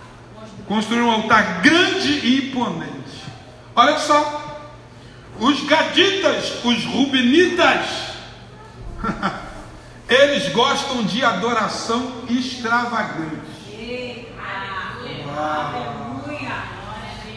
Construir 0.66 1.00
um 1.00 1.10
altar 1.10 1.62
grande 1.62 2.10
e 2.10 2.48
imponente. 2.48 3.24
Olha 3.74 3.98
só, 3.98 4.60
os 5.40 5.64
gaditas, 5.64 6.62
os 6.64 6.84
rubinitas, 6.84 8.17
eles 10.08 10.48
gostam 10.52 11.02
de 11.04 11.24
adoração 11.24 12.12
extravagante. 12.28 13.58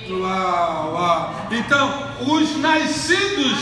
Uau, 0.10 0.94
uau. 0.94 1.48
Então, 1.52 2.12
os 2.22 2.58
nascidos 2.58 3.58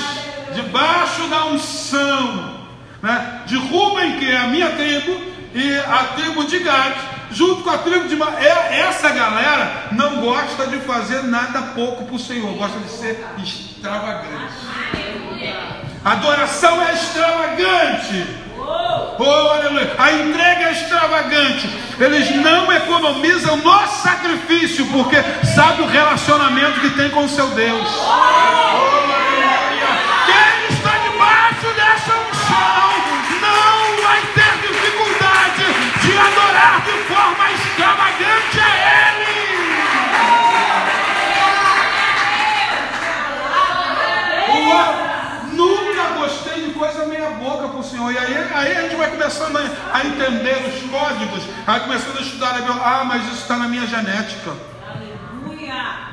debaixo 0.53 1.27
da 1.27 1.45
unção 1.45 2.59
né, 3.01 3.43
de 3.45 3.55
Rubem, 3.57 4.17
que 4.17 4.31
é 4.31 4.37
a 4.37 4.47
minha 4.47 4.69
tribo, 4.71 5.29
e 5.53 5.75
a 5.79 6.03
tribo 6.15 6.45
de 6.45 6.59
Gad, 6.59 6.95
junto 7.31 7.63
com 7.63 7.69
a 7.69 7.77
tribo 7.79 8.07
de 8.07 8.21
é, 8.21 8.81
essa 8.81 9.09
galera 9.09 9.87
não 9.91 10.21
gosta 10.21 10.67
de 10.67 10.77
fazer 10.77 11.23
nada 11.23 11.61
pouco 11.73 12.05
para 12.05 12.15
o 12.15 12.19
Senhor, 12.19 12.53
gosta 12.55 12.79
de 12.79 12.89
ser 12.89 13.25
extravagante. 13.41 14.53
Adoração 16.03 16.81
é 16.81 16.93
extravagante. 16.93 18.48
Oh, 19.21 19.49
aleluia. 19.49 19.95
A 19.97 20.13
entrega 20.13 20.69
é 20.69 20.71
extravagante. 20.71 21.69
Eles 21.99 22.33
não 22.37 22.71
economizam 22.71 23.57
no 23.57 23.87
sacrifício, 23.87 24.85
porque 24.87 25.17
sabe 25.45 25.81
o 25.81 25.87
relacionamento 25.87 26.79
que 26.79 26.91
tem 26.91 27.09
com 27.09 27.25
o 27.25 27.29
seu 27.29 27.49
Deus. 27.49 27.85
Oh, 27.85 28.99
Quem 30.25 30.73
está 30.73 30.97
debaixo 30.99 31.67
dessa 31.75 32.13
unção 32.13 32.93
não 33.41 34.01
vai 34.01 34.21
ter 34.33 34.67
dificuldade 34.67 35.65
de 36.01 36.17
adorar 36.17 36.81
de 36.85 37.13
forma 37.13 37.51
extravagante 37.51 38.59
a 38.61 38.69
Ele. 38.69 39.29
coisa 46.79 47.05
meia 47.05 47.31
boca 47.31 47.67
para 47.67 47.79
o 47.79 47.83
Senhor. 47.83 48.09
E 48.09 48.17
aí, 48.59 48.71
aí 48.71 48.77
a 48.77 48.81
gente 48.83 48.95
vai 48.95 49.09
começando 49.09 49.57
a, 49.57 50.05
entender 50.05 50.57
os 50.67 50.89
códigos, 50.89 51.43
vai 51.65 51.79
começando 51.81 52.17
a 52.17 52.21
estudar 52.21 52.49
a 52.49 52.53
Bíblia. 52.53 52.75
Ah, 52.83 53.03
mas 53.05 53.23
isso 53.25 53.41
está 53.41 53.57
na 53.57 53.67
minha 53.67 53.87
genética. 53.87 54.53
Aleluia! 54.87 56.09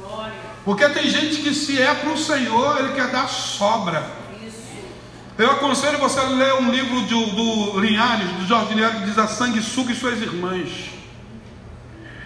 Glória! 0.00 0.32
Porque 0.64 0.88
tem 0.88 1.08
gente 1.08 1.42
que 1.42 1.54
se 1.54 1.80
é 1.80 1.94
para 1.94 2.10
o 2.10 2.18
Senhor, 2.18 2.78
ele 2.80 2.92
quer 2.94 3.08
dar 3.08 3.28
sobra. 3.28 4.18
Eu 5.36 5.52
aconselho 5.52 5.98
você 5.98 6.18
a 6.18 6.24
ler 6.24 6.54
um 6.54 6.68
livro 6.68 7.00
do, 7.02 7.26
do 7.26 7.80
Linhares, 7.80 8.28
do 8.30 8.46
Jorge 8.46 8.74
Linhares, 8.74 8.98
que 8.98 9.04
diz 9.04 9.18
A 9.18 9.28
Sanguessuga 9.28 9.92
e 9.92 9.94
Suas 9.94 10.20
Irmãs. 10.20 10.90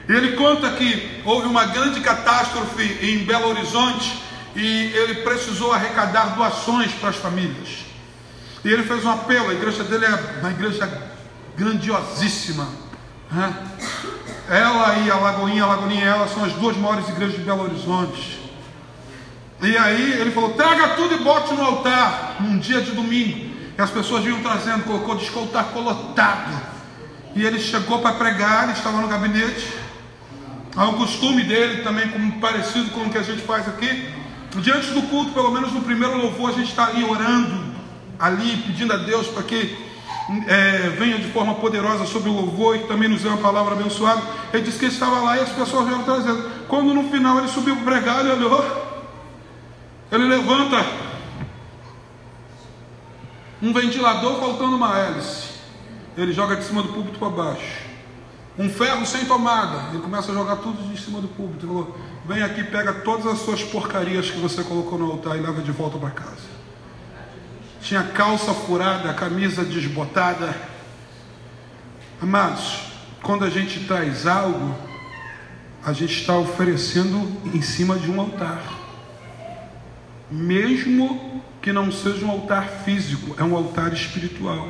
E 0.09 0.13
ele 0.13 0.35
conta 0.35 0.71
que 0.71 1.21
houve 1.23 1.47
uma 1.47 1.67
grande 1.67 2.01
catástrofe 2.01 2.83
em 3.03 3.19
Belo 3.19 3.51
Horizonte 3.51 4.19
e 4.57 4.93
ele 4.95 5.17
precisou 5.17 5.73
arrecadar 5.73 6.35
doações 6.35 6.91
para 6.93 7.11
as 7.11 7.17
famílias. 7.17 7.92
E 8.65 8.69
ele 8.69 8.83
fez 8.85 9.05
um 9.05 9.11
apelo, 9.11 9.51
a 9.51 9.55
igreja 9.55 9.83
dele 9.85 10.05
é 10.05 10.39
uma 10.41 10.51
igreja 10.51 11.13
grandiosíssima. 11.57 12.69
Né? 13.31 13.55
Ela 14.49 14.99
e 14.99 15.11
a 15.11 15.17
Lagoinha, 15.17 15.65
a 15.65 15.67
Lagoinha 15.67 16.05
e 16.05 16.07
ela 16.07 16.29
são 16.29 16.45
as 16.45 16.53
duas 16.55 16.77
maiores 16.77 17.09
igrejas 17.09 17.37
de 17.37 17.43
Belo 17.43 17.65
Horizonte. 17.65 18.41
E 19.63 19.77
aí 19.77 20.21
ele 20.21 20.31
falou: 20.31 20.55
traga 20.55 20.91
tudo 20.91 21.15
e 21.15 21.19
bote 21.19 21.55
no 21.55 21.63
altar, 21.63 22.37
num 22.41 22.59
dia 22.59 22.81
de 22.81 22.91
domingo. 22.91 23.53
E 23.79 23.81
as 23.81 23.91
pessoas 23.91 24.25
vinham 24.25 24.43
trazendo, 24.43 24.85
colocou 24.85 25.17
de 25.17 25.25
escoltar 25.25 25.67
colotado. 25.67 26.73
E 27.35 27.45
ele 27.45 27.59
chegou 27.59 28.01
para 28.01 28.17
pregar, 28.17 28.65
ele 28.65 28.73
estava 28.73 29.01
no 29.01 29.09
gabinete. 29.09 29.73
Há 30.77 30.87
um 30.87 30.95
costume 30.95 31.45
dele 31.45 31.83
também, 31.83 32.09
como 32.09 32.41
parecido 32.41 32.91
com 32.91 33.01
o 33.01 33.11
que 33.11 33.19
a 33.19 33.23
gente 33.23 33.43
faz 33.43 33.69
aqui. 33.69 34.09
Diante 34.57 34.91
do 34.91 35.03
culto, 35.03 35.33
pelo 35.33 35.51
menos 35.51 35.73
no 35.73 35.81
primeiro 35.81 36.19
louvor, 36.19 36.51
a 36.51 36.53
gente 36.53 36.69
está 36.69 36.87
ali 36.87 37.05
orando, 37.05 37.72
ali 38.23 38.57
pedindo 38.59 38.93
a 38.93 38.97
Deus 38.97 39.27
para 39.27 39.43
que 39.43 39.77
é, 40.47 40.91
venha 40.91 41.19
de 41.19 41.29
forma 41.33 41.57
poderosa 41.57 42.07
sobre 42.07 42.31
o 42.31 42.33
louvor 42.33 42.77
e 42.77 42.85
também 42.85 43.09
nos 43.09 43.23
dê 43.23 43.29
uma 43.29 43.39
palavra 43.39 43.75
abençoada. 43.75 44.23
Ele 44.53 44.63
disse 44.63 44.79
que 44.79 44.85
ele 44.85 44.95
estava 44.95 45.21
lá 45.21 45.37
e 45.37 45.41
as 45.41 45.49
pessoas 45.49 45.89
vieram 45.89 46.05
trazendo. 46.05 46.49
Quando 46.69 46.95
no 46.95 47.11
final 47.11 47.39
ele 47.39 47.49
subiu 47.49 47.75
para 47.77 47.85
pregar, 47.85 48.21
ele 48.21 48.31
olhou, 48.35 48.65
ele 50.13 50.25
levanta 50.25 50.87
um 53.61 53.73
ventilador 53.73 54.39
faltando 54.39 54.77
uma 54.77 54.97
hélice. 54.97 55.51
Ele 56.17 56.33
joga 56.33 56.55
de 56.55 56.65
cima 56.65 56.83
do 56.83 56.93
púlpito 56.93 57.19
para 57.19 57.31
baixo. 57.31 57.83
Um 58.57 58.71
ferro 58.71 59.05
sem 59.05 59.25
tomada. 59.25 59.89
Ele 59.91 60.01
começa 60.01 60.31
a 60.31 60.35
jogar 60.35 60.57
tudo 60.57 60.81
de 60.89 61.01
cima 61.01 61.21
do 61.21 61.27
púlpito. 61.27 61.67
Ele 61.67 61.73
falou: 61.73 61.99
Vem 62.25 62.43
aqui, 62.43 62.63
pega 62.63 62.93
todas 62.93 63.27
as 63.27 63.39
suas 63.41 63.65
porcarias 63.65 64.31
que 64.31 64.39
você 64.39 64.63
colocou 64.63 64.97
no 64.97 65.11
altar 65.11 65.37
e 65.37 65.41
leva 65.41 65.61
de 65.61 65.73
volta 65.73 65.99
para 65.99 66.11
casa. 66.11 66.52
Tinha 67.83 68.05
calça 68.05 68.55
furada, 68.55 69.13
camisa 69.13 69.65
desbotada. 69.65 70.55
Amados, 72.21 72.93
quando 73.21 73.45
a 73.45 73.51
gente 73.51 73.81
traz 73.81 74.25
algo, 74.25 74.73
a 75.85 75.93
gente 75.93 76.21
está 76.21 76.37
oferecendo 76.37 77.19
em 77.53 77.61
cima 77.61 77.99
de 77.99 78.09
um 78.09 78.21
altar. 78.21 78.63
Mesmo 80.31 81.43
que 81.61 81.73
não 81.73 81.91
seja 81.91 82.25
um 82.25 82.31
altar 82.31 82.69
físico, 82.85 83.35
é 83.37 83.43
um 83.43 83.57
altar 83.57 83.93
espiritual. 83.93 84.69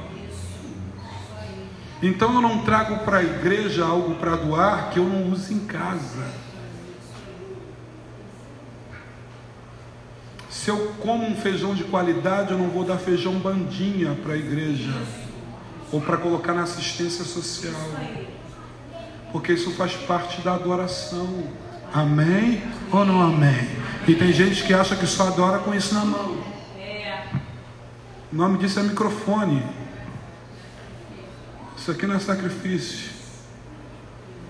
Então 2.03 2.35
eu 2.35 2.41
não 2.41 2.63
trago 2.65 3.05
para 3.05 3.19
a 3.19 3.23
igreja 3.23 3.85
algo 3.85 4.15
para 4.15 4.37
doar 4.37 4.89
que 4.91 4.99
eu 4.99 5.05
não 5.05 5.31
uso 5.31 5.53
em 5.53 5.67
casa. 5.67 6.42
Se 10.63 10.71
eu 10.71 10.95
como 11.01 11.27
um 11.27 11.35
feijão 11.35 11.75
de 11.75 11.83
qualidade, 11.83 12.53
eu 12.53 12.59
não 12.59 12.69
vou 12.69 12.85
dar 12.85 12.97
feijão 12.97 13.35
bandinha 13.35 14.15
para 14.23 14.35
a 14.35 14.37
igreja 14.37 14.95
ou 15.91 16.01
para 16.01 16.17
colocar 16.17 16.55
na 16.55 16.63
assistência 16.63 17.25
social, 17.25 17.75
porque 19.33 19.55
isso 19.55 19.73
faz 19.73 19.95
parte 19.95 20.41
da 20.41 20.55
adoração. 20.55 21.49
Amém 21.93 22.63
ou 22.93 23.05
não 23.05 23.21
amém? 23.21 23.69
E 24.07 24.15
tem 24.15 24.33
gente 24.33 24.63
que 24.63 24.73
acha 24.73 24.95
que 24.95 25.05
só 25.05 25.27
adora 25.27 25.59
com 25.59 25.75
isso 25.75 25.95
na 25.95 26.05
mão. 26.05 26.41
O 28.33 28.37
nome 28.37 28.59
disso 28.59 28.79
é 28.79 28.85
microfone. 28.85 29.67
Isso 31.77 31.91
aqui 31.91 32.07
não 32.07 32.15
é 32.15 32.21
sacrifício. 32.21 33.11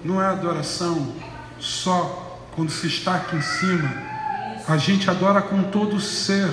Não 0.05 0.21
é 0.21 0.27
adoração 0.27 1.15
só 1.59 2.39
quando 2.55 2.71
se 2.71 2.87
está 2.87 3.15
aqui 3.15 3.35
em 3.35 3.41
cima 3.41 4.12
a 4.69 4.77
gente 4.77 5.09
adora 5.11 5.43
com 5.43 5.65
todo 5.65 5.97
o 5.97 6.01
ser. 6.01 6.53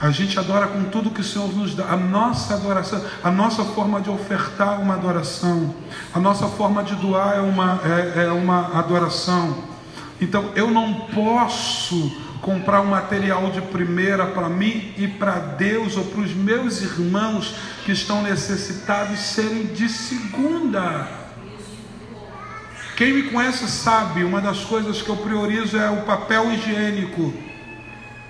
A 0.00 0.10
gente 0.10 0.36
adora 0.36 0.66
com 0.66 0.82
tudo 0.84 1.10
que 1.10 1.20
o 1.20 1.24
Senhor 1.24 1.54
nos 1.54 1.74
dá. 1.76 1.84
A 1.90 1.96
nossa 1.96 2.54
adoração, 2.54 3.04
a 3.22 3.30
nossa 3.30 3.62
forma 3.64 4.00
de 4.00 4.10
ofertar 4.10 4.80
uma 4.80 4.94
adoração. 4.94 5.72
A 6.12 6.18
nossa 6.18 6.48
forma 6.48 6.82
de 6.82 6.96
doar 6.96 7.36
é 7.36 7.40
uma, 7.40 7.80
é, 7.84 8.24
é 8.24 8.32
uma 8.32 8.76
adoração. 8.78 9.56
Então 10.20 10.50
eu 10.56 10.70
não 10.70 10.92
posso 11.14 12.20
comprar 12.40 12.80
um 12.80 12.86
material 12.86 13.50
de 13.52 13.60
primeira 13.60 14.26
para 14.26 14.48
mim 14.48 14.92
e 14.98 15.06
para 15.06 15.38
Deus 15.38 15.96
ou 15.96 16.04
para 16.06 16.20
os 16.22 16.34
meus 16.34 16.82
irmãos 16.82 17.54
que 17.84 17.92
estão 17.92 18.22
necessitados 18.22 19.20
serem 19.20 19.66
de 19.66 19.88
segunda. 19.88 21.21
Quem 22.96 23.14
me 23.14 23.22
conhece 23.24 23.66
sabe, 23.68 24.22
uma 24.22 24.40
das 24.40 24.60
coisas 24.60 25.00
que 25.00 25.08
eu 25.08 25.16
priorizo 25.16 25.78
é 25.78 25.90
o 25.90 26.02
papel 26.02 26.52
higiênico. 26.52 27.32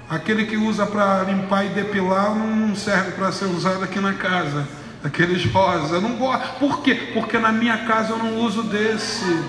Aquele 0.08 0.44
que 0.44 0.56
usa 0.56 0.86
para 0.86 1.24
limpar 1.24 1.64
e 1.64 1.70
depilar 1.70 2.34
não 2.34 2.76
serve 2.76 3.12
para 3.12 3.32
ser 3.32 3.46
usado 3.46 3.82
aqui 3.82 3.98
na 3.98 4.12
casa. 4.12 4.66
Aqueles 5.02 5.44
rosa. 5.46 6.00
não 6.00 6.16
gosto. 6.16 6.58
Por 6.58 6.80
quê? 6.82 6.94
Porque 7.12 7.38
na 7.38 7.50
minha 7.50 7.78
casa 7.78 8.12
eu 8.12 8.18
não 8.18 8.36
uso 8.36 8.62
desse. 8.62 9.42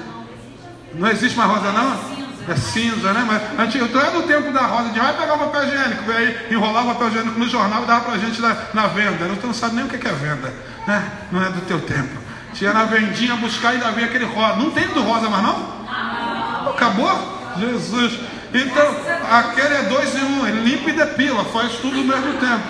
Não 0.96 1.08
existe 1.10 1.38
mais 1.38 1.52
rosa 1.52 1.72
não? 1.72 2.24
É 2.48 2.56
cinza, 2.56 3.14
né? 3.14 3.24
Mas 3.26 3.60
antigo, 3.60 3.86
então 3.86 4.02
é 4.02 4.12
do 4.12 4.24
tempo 4.24 4.52
da 4.52 4.62
rosa, 4.62 4.90
de 4.90 5.00
vai 5.00 5.16
pegar 5.16 5.36
o 5.36 5.40
papel 5.40 5.64
higiênico, 5.64 6.12
aí 6.12 6.48
enrolar 6.52 6.84
o 6.84 6.88
papel 6.94 7.08
higiênico 7.10 7.40
no 7.40 7.48
jornal 7.48 7.84
e 7.84 7.86
dava 7.86 8.06
pra 8.06 8.18
gente 8.18 8.42
na, 8.42 8.58
na 8.74 8.88
venda. 8.88 9.28
Então 9.28 9.48
não 9.48 9.54
sabe 9.54 9.76
nem 9.76 9.86
o 9.86 9.88
que 9.88 9.96
é 9.96 10.12
venda, 10.12 10.54
né? 10.88 11.12
Não 11.32 11.42
é 11.42 11.50
do 11.50 11.62
teu 11.62 11.80
tempo. 11.82 12.23
Tinha 12.54 12.74
na 12.74 12.86
vendinha 12.86 13.36
buscar 13.36 13.74
e 13.74 13.78
ainda 13.78 13.92
vem 13.92 14.06
aquele 14.06 14.26
rosa. 14.26 14.56
Não 14.58 14.72
tem 14.72 14.88
do 14.88 15.02
rosa 15.02 15.30
mais 15.30 15.44
não? 15.44 16.70
Acabou? 16.70 17.56
Jesus. 17.58 18.20
Então, 18.54 18.96
aquele 19.32 19.74
é 19.74 19.84
dois 19.84 20.16
em 20.16 20.24
um. 20.24 20.48
Ele 20.48 20.70
limpa 20.70 20.90
e 20.90 20.94
depila, 20.94 21.44
faz 21.46 21.74
tudo 21.74 21.98
ao 21.98 22.04
mesmo 22.04 22.34
tempo. 22.40 22.64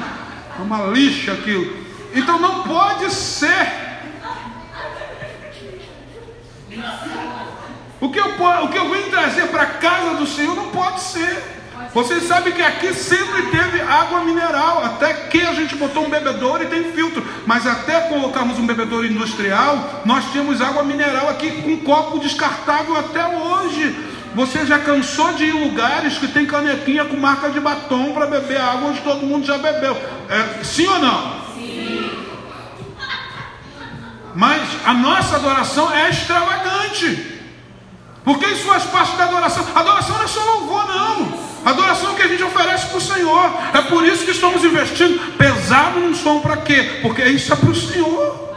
É 0.57 0.61
uma 0.61 0.87
lixa 0.87 1.33
aquilo. 1.33 1.83
Então 2.13 2.39
não 2.39 2.63
pode 2.63 3.11
ser. 3.11 3.83
O 7.99 8.09
que 8.09 8.19
eu, 8.19 8.25
o 8.25 8.67
que 8.69 8.77
eu 8.77 8.89
vim 8.89 9.09
trazer 9.09 9.47
para 9.47 9.63
a 9.63 9.65
casa 9.65 10.15
do 10.15 10.27
Senhor 10.27 10.55
não 10.55 10.69
pode 10.69 11.01
ser. 11.01 11.62
Vocês 11.93 12.23
sabem 12.23 12.53
que 12.53 12.61
aqui 12.61 12.93
sempre 12.93 13.43
teve 13.43 13.81
água 13.81 14.23
mineral, 14.23 14.83
até 14.83 15.13
que 15.13 15.41
a 15.41 15.53
gente 15.53 15.75
botou 15.75 16.05
um 16.05 16.09
bebedouro 16.09 16.63
e 16.63 16.67
tem 16.67 16.91
filtro. 16.91 17.25
Mas 17.45 17.65
até 17.65 18.01
colocarmos 18.01 18.59
um 18.59 18.65
bebedouro 18.65 19.05
industrial, 19.05 20.01
nós 20.05 20.23
tínhamos 20.31 20.61
água 20.61 20.83
mineral 20.83 21.29
aqui 21.29 21.61
com 21.61 21.77
copo 21.79 22.19
descartável 22.19 22.97
até 22.97 23.25
hoje. 23.27 23.95
Você 24.35 24.65
já 24.65 24.79
cansou 24.79 25.33
de 25.33 25.45
ir 25.45 25.55
em 25.55 25.63
lugares 25.69 26.17
que 26.17 26.27
tem 26.27 26.45
canequinha 26.45 27.05
com 27.05 27.15
marca 27.17 27.49
de 27.49 27.59
batom 27.59 28.13
para 28.13 28.25
beber 28.25 28.59
água 28.59 28.89
onde 28.89 29.01
todo 29.01 29.25
mundo 29.25 29.45
já 29.45 29.57
bebeu? 29.57 29.95
É, 30.29 30.63
sim 30.63 30.87
ou 30.87 30.99
não? 30.99 31.43
Sim. 31.53 32.11
Mas 34.33 34.63
a 34.85 34.93
nossa 34.93 35.35
adoração 35.35 35.93
é 35.93 36.09
extravagante. 36.09 37.33
Porque 38.23 38.45
isso 38.47 38.65
faz 38.65 38.83
parte 38.85 39.15
da 39.17 39.25
adoração. 39.25 39.65
Adoração 39.75 40.15
não 40.17 40.23
é 40.23 40.27
só 40.27 40.43
louvor, 40.43 40.87
não. 40.87 41.42
Adoração 41.65 42.15
que 42.15 42.21
a 42.21 42.27
gente 42.27 42.43
oferece 42.43 42.87
para 42.87 42.97
o 42.97 43.01
Senhor. 43.01 43.53
É 43.73 43.81
por 43.81 44.05
isso 44.05 44.25
que 44.25 44.31
estamos 44.31 44.63
investindo 44.63 45.37
pesado 45.37 45.99
num 45.99 46.13
som 46.13 46.39
para 46.39 46.57
quê? 46.57 46.99
Porque 47.01 47.23
isso 47.23 47.51
é 47.53 47.55
para 47.55 47.69
o 47.69 47.75
Senhor. 47.75 48.53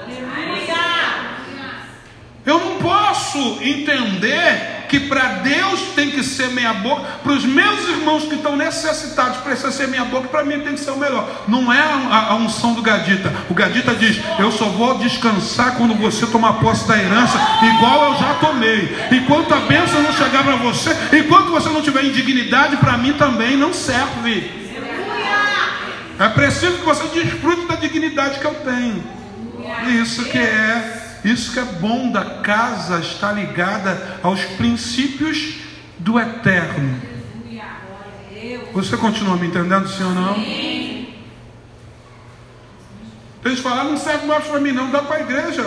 Eu 2.45 2.61
não 2.61 2.79
posso 2.79 3.59
entender 3.61 4.76
que 4.89 5.01
para 5.01 5.25
Deus 5.43 5.81
tem 5.95 6.11
que 6.11 6.23
ser 6.23 6.49
meia 6.49 6.73
boca, 6.75 7.03
para 7.23 7.33
os 7.33 7.45
meus 7.45 7.89
irmãos 7.89 8.25
que 8.25 8.35
estão 8.35 8.57
necessitados 8.57 9.39
precisa 9.39 9.71
ser 9.71 9.89
meia 9.89 10.05
boca, 10.05 10.29
para 10.29 10.45
mim 10.45 10.61
tem 10.61 10.75
que 10.75 10.81
ser 10.81 10.91
o 10.91 10.97
melhor. 10.97 11.45
Não 11.49 11.73
é 11.73 11.81
a, 11.81 12.29
a, 12.31 12.35
unção 12.35 12.75
do 12.75 12.83
Gadita. 12.83 13.33
O 13.49 13.55
Gadita 13.55 13.95
diz: 13.95 14.21
Eu 14.39 14.51
só 14.51 14.67
vou 14.67 14.99
descansar 14.99 15.77
quando 15.77 15.95
você 15.95 16.27
tomar 16.27 16.55
posse 16.55 16.87
da 16.87 16.97
herança, 16.97 17.39
igual 17.63 18.13
eu 18.13 18.19
já 18.19 18.35
tomei. 18.35 18.97
Enquanto 19.13 19.53
a 19.55 19.61
bênção 19.61 20.03
não 20.03 20.13
chegar 20.13 20.45
para 20.45 20.57
você, 20.57 20.91
enquanto 21.13 21.51
você 21.51 21.69
não 21.69 21.83
tiver 21.83 22.05
indignidade, 22.05 22.77
para 22.77 22.97
mim 22.97 23.13
também 23.15 23.57
não 23.57 23.73
serve. 23.73 24.67
É 26.19 26.29
preciso 26.29 26.79
que 26.79 26.85
você 26.85 27.05
desfrute 27.09 27.67
da 27.67 27.75
dignidade 27.75 28.39
que 28.39 28.45
eu 28.45 28.55
tenho. 28.55 29.05
Isso 30.01 30.25
que 30.25 30.39
é 30.39 31.06
isso 31.27 31.53
que 31.53 31.59
é 31.59 31.65
bom 31.65 32.11
da 32.13 32.25
casa 32.41 33.01
está 33.01 33.33
ligada 33.33 34.21
aos 34.23 34.45
princípios 34.45 35.57
do 35.99 36.21
eterno. 36.21 37.01
Você 38.73 38.97
continua 38.97 39.37
me 39.37 39.49
entendendo, 39.49 39.89
sim 39.89 40.05
ou 40.05 40.11
não? 40.11 40.37
Eles 43.45 43.59
falaram, 43.61 43.91
não 43.91 43.97
serve 43.97 44.27
mais 44.27 44.45
para 44.45 44.61
mim, 44.61 44.73
não, 44.73 44.91
dá 44.91 45.03
para 45.03 45.17
a 45.17 45.21
igreja. 45.21 45.65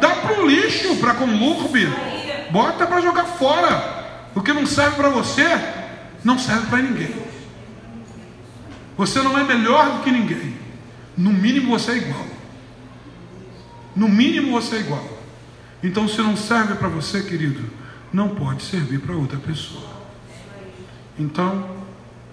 Dá 0.00 0.10
para 0.10 0.40
o 0.40 0.46
lixo, 0.46 0.96
para 0.96 1.14
conlurbe. 1.14 1.88
Bota 2.50 2.86
para 2.86 3.00
jogar 3.00 3.24
fora. 3.24 4.28
O 4.34 4.40
que 4.40 4.52
não 4.52 4.66
serve 4.66 4.96
para 4.96 5.08
você, 5.08 5.46
não 6.22 6.38
serve 6.38 6.66
para 6.66 6.78
ninguém. 6.78 7.14
Você 8.96 9.20
não 9.20 9.36
é 9.38 9.42
melhor 9.42 9.90
do 9.90 10.02
que 10.04 10.10
ninguém. 10.10 10.56
No 11.16 11.32
mínimo 11.32 11.70
você 11.70 11.92
é 11.92 11.96
igual. 11.96 12.31
No 13.94 14.08
mínimo 14.08 14.52
você 14.52 14.76
é 14.76 14.80
igual. 14.80 15.06
Então, 15.82 16.06
se 16.06 16.18
não 16.18 16.36
serve 16.36 16.74
para 16.74 16.88
você, 16.88 17.22
querido, 17.22 17.64
não 18.12 18.28
pode 18.30 18.62
servir 18.62 19.00
para 19.00 19.14
outra 19.14 19.38
pessoa. 19.38 19.90
Então, 21.18 21.68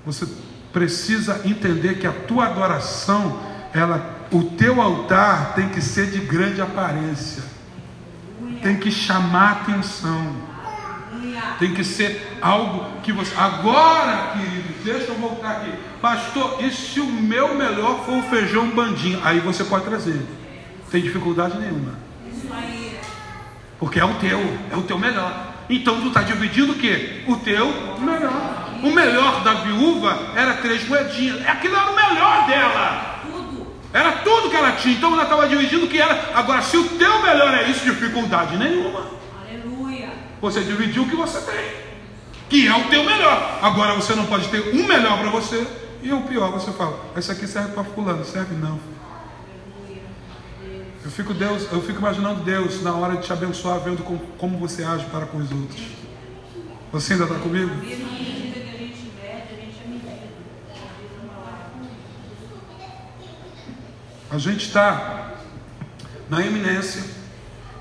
você 0.05 0.27
precisa 0.71 1.41
entender 1.45 1.99
que 1.99 2.05
a 2.05 2.11
tua 2.11 2.45
adoração, 2.45 3.41
ela, 3.73 4.27
o 4.31 4.43
teu 4.43 4.81
altar 4.81 5.55
tem 5.55 5.69
que 5.69 5.81
ser 5.81 6.11
de 6.11 6.19
grande 6.19 6.61
aparência. 6.61 7.43
Tem 8.61 8.77
que 8.77 8.91
chamar 8.91 9.51
atenção. 9.51 10.49
Tem 11.57 11.73
que 11.73 11.83
ser 11.83 12.37
algo 12.41 13.01
que 13.01 13.11
você. 13.11 13.33
Agora, 13.35 14.33
querido, 14.37 14.73
deixa 14.83 15.11
eu 15.11 15.15
voltar 15.15 15.51
aqui. 15.57 15.73
Pastor, 16.01 16.63
e 16.63 16.71
se 16.71 16.99
o 16.99 17.05
meu 17.05 17.55
melhor 17.55 18.05
for 18.05 18.17
o 18.17 18.23
feijão 18.23 18.69
bandinho? 18.69 19.19
Aí 19.23 19.39
você 19.39 19.63
pode 19.63 19.85
trazer 19.85 20.21
sem 20.91 21.01
dificuldade 21.01 21.57
nenhuma. 21.57 21.93
Porque 23.79 23.99
é 23.99 24.05
o 24.05 24.13
teu, 24.15 24.39
é 24.71 24.75
o 24.75 24.81
teu 24.81 24.97
melhor. 24.99 25.53
Então 25.69 26.01
tu 26.01 26.07
está 26.07 26.21
dividindo 26.21 26.73
o 26.73 26.75
quê? 26.75 27.23
O 27.27 27.37
teu 27.37 27.65
melhor. 27.99 28.69
O 28.83 28.91
melhor 28.91 29.43
da 29.43 29.53
viúva 29.55 30.17
era 30.35 30.55
três 30.55 30.87
moedinhas. 30.87 31.47
Aquilo 31.47 31.75
era 31.75 31.91
o 31.91 31.95
melhor 31.95 32.47
dela. 32.47 33.19
Era 33.93 34.11
tudo 34.23 34.49
que 34.49 34.55
ela 34.55 34.73
tinha. 34.73 34.95
Então 34.95 35.13
ela 35.13 35.23
estava 35.23 35.47
dividindo 35.47 35.85
o 35.85 35.87
que 35.87 35.99
era. 35.99 36.31
Agora, 36.33 36.61
se 36.61 36.77
o 36.77 36.83
teu 36.89 37.21
melhor 37.21 37.53
é 37.53 37.69
isso, 37.69 37.85
dificuldade 37.85 38.57
nenhuma. 38.57 39.05
Aleluia. 39.41 40.09
Você 40.41 40.61
dividiu 40.61 41.03
o 41.03 41.09
que 41.09 41.15
você 41.15 41.39
tem. 41.39 41.71
Que 42.49 42.67
é 42.67 42.75
o 42.75 42.89
teu 42.89 43.03
melhor. 43.03 43.59
Agora 43.61 43.93
você 43.95 44.13
não 44.15 44.25
pode 44.25 44.47
ter 44.49 44.75
um 44.75 44.87
melhor 44.87 45.19
para 45.19 45.29
você. 45.29 45.65
E 46.01 46.11
o 46.13 46.21
pior, 46.21 46.51
você 46.51 46.71
fala, 46.71 46.97
esse 47.17 47.31
aqui 47.31 47.45
serve 47.45 47.73
para 47.73 47.83
fulano, 47.83 48.23
serve 48.23 48.55
não. 48.55 48.79
Eu 51.09 51.11
fico, 51.11 51.33
Deus, 51.33 51.67
eu 51.71 51.81
fico 51.81 51.97
imaginando 51.97 52.43
Deus 52.43 52.83
na 52.83 52.93
hora 52.93 53.17
de 53.17 53.23
te 53.23 53.33
abençoar, 53.33 53.79
vendo 53.79 54.03
como, 54.03 54.19
como 54.37 54.59
você 54.59 54.83
age 54.83 55.07
para 55.07 55.25
com 55.25 55.39
os 55.39 55.51
outros. 55.51 55.81
Você 56.91 57.13
ainda 57.13 57.25
está 57.25 57.39
comigo? 57.39 57.71
A 64.29 64.37
gente 64.37 64.67
está 64.67 65.33
na 66.29 66.45
eminência 66.45 67.03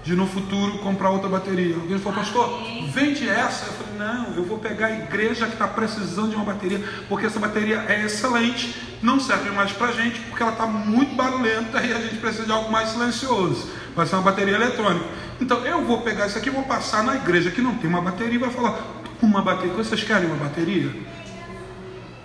de 0.09 0.17
no 0.17 0.27
futuro 0.27 0.79
comprar 0.79 1.11
outra 1.11 1.29
bateria. 1.29 1.75
Alguém 1.75 1.99
falou, 1.99 2.19
pastor, 2.19 2.63
vende 2.91 3.29
essa. 3.29 3.67
Eu 3.67 3.73
falei, 3.75 3.99
não, 3.99 4.35
eu 4.37 4.43
vou 4.43 4.59
pegar 4.59 4.87
a 4.87 4.91
igreja 4.91 5.45
que 5.45 5.53
está 5.53 5.69
precisando 5.69 6.31
de 6.31 6.35
uma 6.37 6.47
bateria, 6.47 6.83
porque 7.11 7.27
essa 7.27 7.39
bateria 7.39 7.85
é 7.87 8.07
excelente, 8.07 8.75
não 9.03 9.21
serve 9.21 9.51
mais 9.51 9.71
para 9.71 9.89
a 9.89 9.93
gente, 9.93 10.19
porque 10.21 10.43
ela 10.43 10.53
está 10.53 10.65
muito 10.65 11.15
barulhenta 11.15 11.83
e 11.83 11.93
a 11.93 12.01
gente 12.01 12.17
precisa 12.17 12.47
de 12.47 12.53
algo 12.53 12.73
mais 12.73 12.89
silencioso. 12.89 13.69
Vai 13.95 14.07
ser 14.07 14.15
uma 14.15 14.23
bateria 14.23 14.55
eletrônica. 14.55 15.05
Então 15.39 15.59
eu 15.67 15.85
vou 15.85 16.01
pegar 16.01 16.27
isso 16.27 16.39
aqui, 16.39 16.49
vou 16.49 16.63
passar 16.63 17.05
na 17.05 17.15
igreja 17.17 17.51
que 17.51 17.61
não 17.61 17.75
tem 17.75 17.91
uma 17.91 18.01
bateria 18.01 18.37
e 18.37 18.39
vai 18.39 18.49
falar, 18.49 18.81
uma 19.21 19.43
bateria, 19.43 19.75
vocês 19.75 20.03
querem 20.03 20.27
uma 20.27 20.37
bateria? 20.37 20.91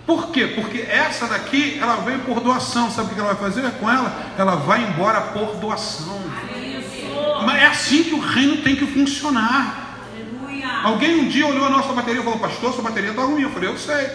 Por 0.06 0.30
quê? 0.30 0.52
Porque 0.54 0.80
essa 0.80 1.26
daqui, 1.26 1.78
ela 1.80 1.96
veio 1.96 2.20
por 2.20 2.40
doação. 2.40 2.90
Sabe 2.90 3.12
o 3.12 3.14
que 3.14 3.20
ela 3.20 3.32
vai 3.32 3.50
fazer 3.50 3.70
com 3.72 3.90
ela? 3.90 4.12
Ela 4.36 4.54
vai 4.54 4.84
embora 4.84 5.20
por 5.20 5.56
doação. 5.56 6.20
Mas 7.42 7.62
é 7.62 7.66
assim 7.66 8.04
que 8.04 8.14
o 8.14 8.20
reino 8.20 8.58
tem 8.58 8.76
que 8.76 8.86
funcionar. 8.86 9.84
Alguém 10.84 11.20
um 11.20 11.28
dia 11.28 11.46
olhou 11.46 11.64
a 11.66 11.70
nossa 11.70 11.92
bateria 11.92 12.20
e 12.20 12.24
falou, 12.24 12.38
pastor, 12.38 12.72
sua 12.74 12.84
bateria 12.84 13.10
está 13.10 13.22
ruim. 13.22 13.42
Eu 13.42 13.50
falei, 13.50 13.70
eu 13.70 13.78
sei, 13.78 14.06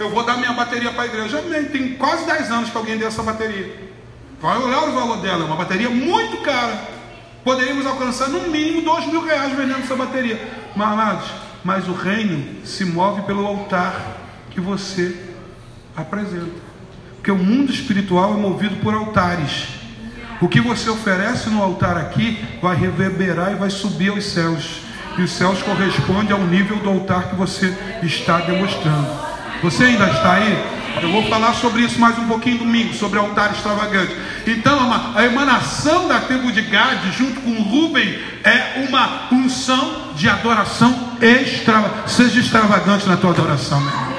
eu 0.00 0.10
vou 0.10 0.24
dar 0.24 0.36
minha 0.36 0.52
bateria 0.52 0.90
para 0.90 1.02
a 1.04 1.06
igreja. 1.06 1.42
Tem 1.70 1.94
quase 1.94 2.26
10 2.26 2.50
anos 2.50 2.70
que 2.70 2.76
alguém 2.76 2.98
deu 2.98 3.08
essa 3.08 3.22
bateria. 3.22 3.92
Vai 4.40 4.58
olhar 4.58 4.88
o 4.88 4.92
valor 4.92 5.18
dela, 5.18 5.44
é 5.44 5.46
uma 5.46 5.56
bateria 5.56 5.88
muito 5.88 6.42
cara. 6.42 6.88
Poderíamos 7.44 7.86
alcançar 7.86 8.28
no 8.28 8.48
mínimo 8.48 8.82
2 8.82 9.06
mil 9.06 9.24
reais 9.24 9.56
vendendo 9.56 9.80
essa 9.80 9.94
bateria. 9.94 10.40
Mas, 10.74 10.88
amados, 10.88 11.30
mas 11.62 11.88
o 11.88 11.92
reino 11.92 12.66
se 12.66 12.84
move 12.84 13.22
pelo 13.22 13.46
altar 13.46 14.18
que 14.50 14.60
você 14.60 15.16
apresenta. 15.96 16.64
Porque 17.14 17.30
o 17.30 17.38
mundo 17.38 17.72
espiritual 17.72 18.34
é 18.34 18.36
movido 18.36 18.76
por 18.76 18.94
altares. 18.94 19.68
O 20.40 20.48
que 20.48 20.60
você 20.60 20.90
oferece 20.90 21.48
no 21.48 21.62
altar 21.62 21.96
aqui 21.96 22.44
vai 22.60 22.76
reverberar 22.76 23.52
e 23.52 23.56
vai 23.56 23.70
subir 23.70 24.10
aos 24.10 24.24
céus. 24.24 24.82
E 25.16 25.22
os 25.22 25.30
céus 25.30 25.62
correspondem 25.62 26.32
ao 26.32 26.42
nível 26.42 26.76
do 26.78 26.88
altar 26.88 27.30
que 27.30 27.36
você 27.36 27.72
está 28.02 28.38
demonstrando. 28.38 29.08
Você 29.62 29.84
ainda 29.84 30.06
está 30.06 30.34
aí? 30.34 30.74
Eu 31.02 31.10
vou 31.10 31.24
falar 31.24 31.54
sobre 31.54 31.82
isso 31.82 31.98
mais 31.98 32.18
um 32.18 32.26
pouquinho 32.26 32.58
domingo, 32.58 32.94
sobre 32.94 33.18
altar 33.18 33.52
extravagante. 33.52 34.14
Então, 34.46 34.78
a 35.14 35.24
emanação 35.24 36.08
da 36.08 36.20
tribo 36.20 36.52
de 36.52 36.62
Gade, 36.62 37.12
junto 37.12 37.40
com 37.40 37.62
Rubem, 37.62 38.18
é 38.44 38.86
uma 38.88 39.28
unção 39.32 40.12
de 40.14 40.28
adoração 40.28 41.16
extra. 41.20 41.82
Seja 42.06 42.40
extravagante 42.40 43.08
na 43.08 43.16
tua 43.16 43.30
adoração, 43.30 43.80
meu 43.80 43.90
irmão. 43.90 44.13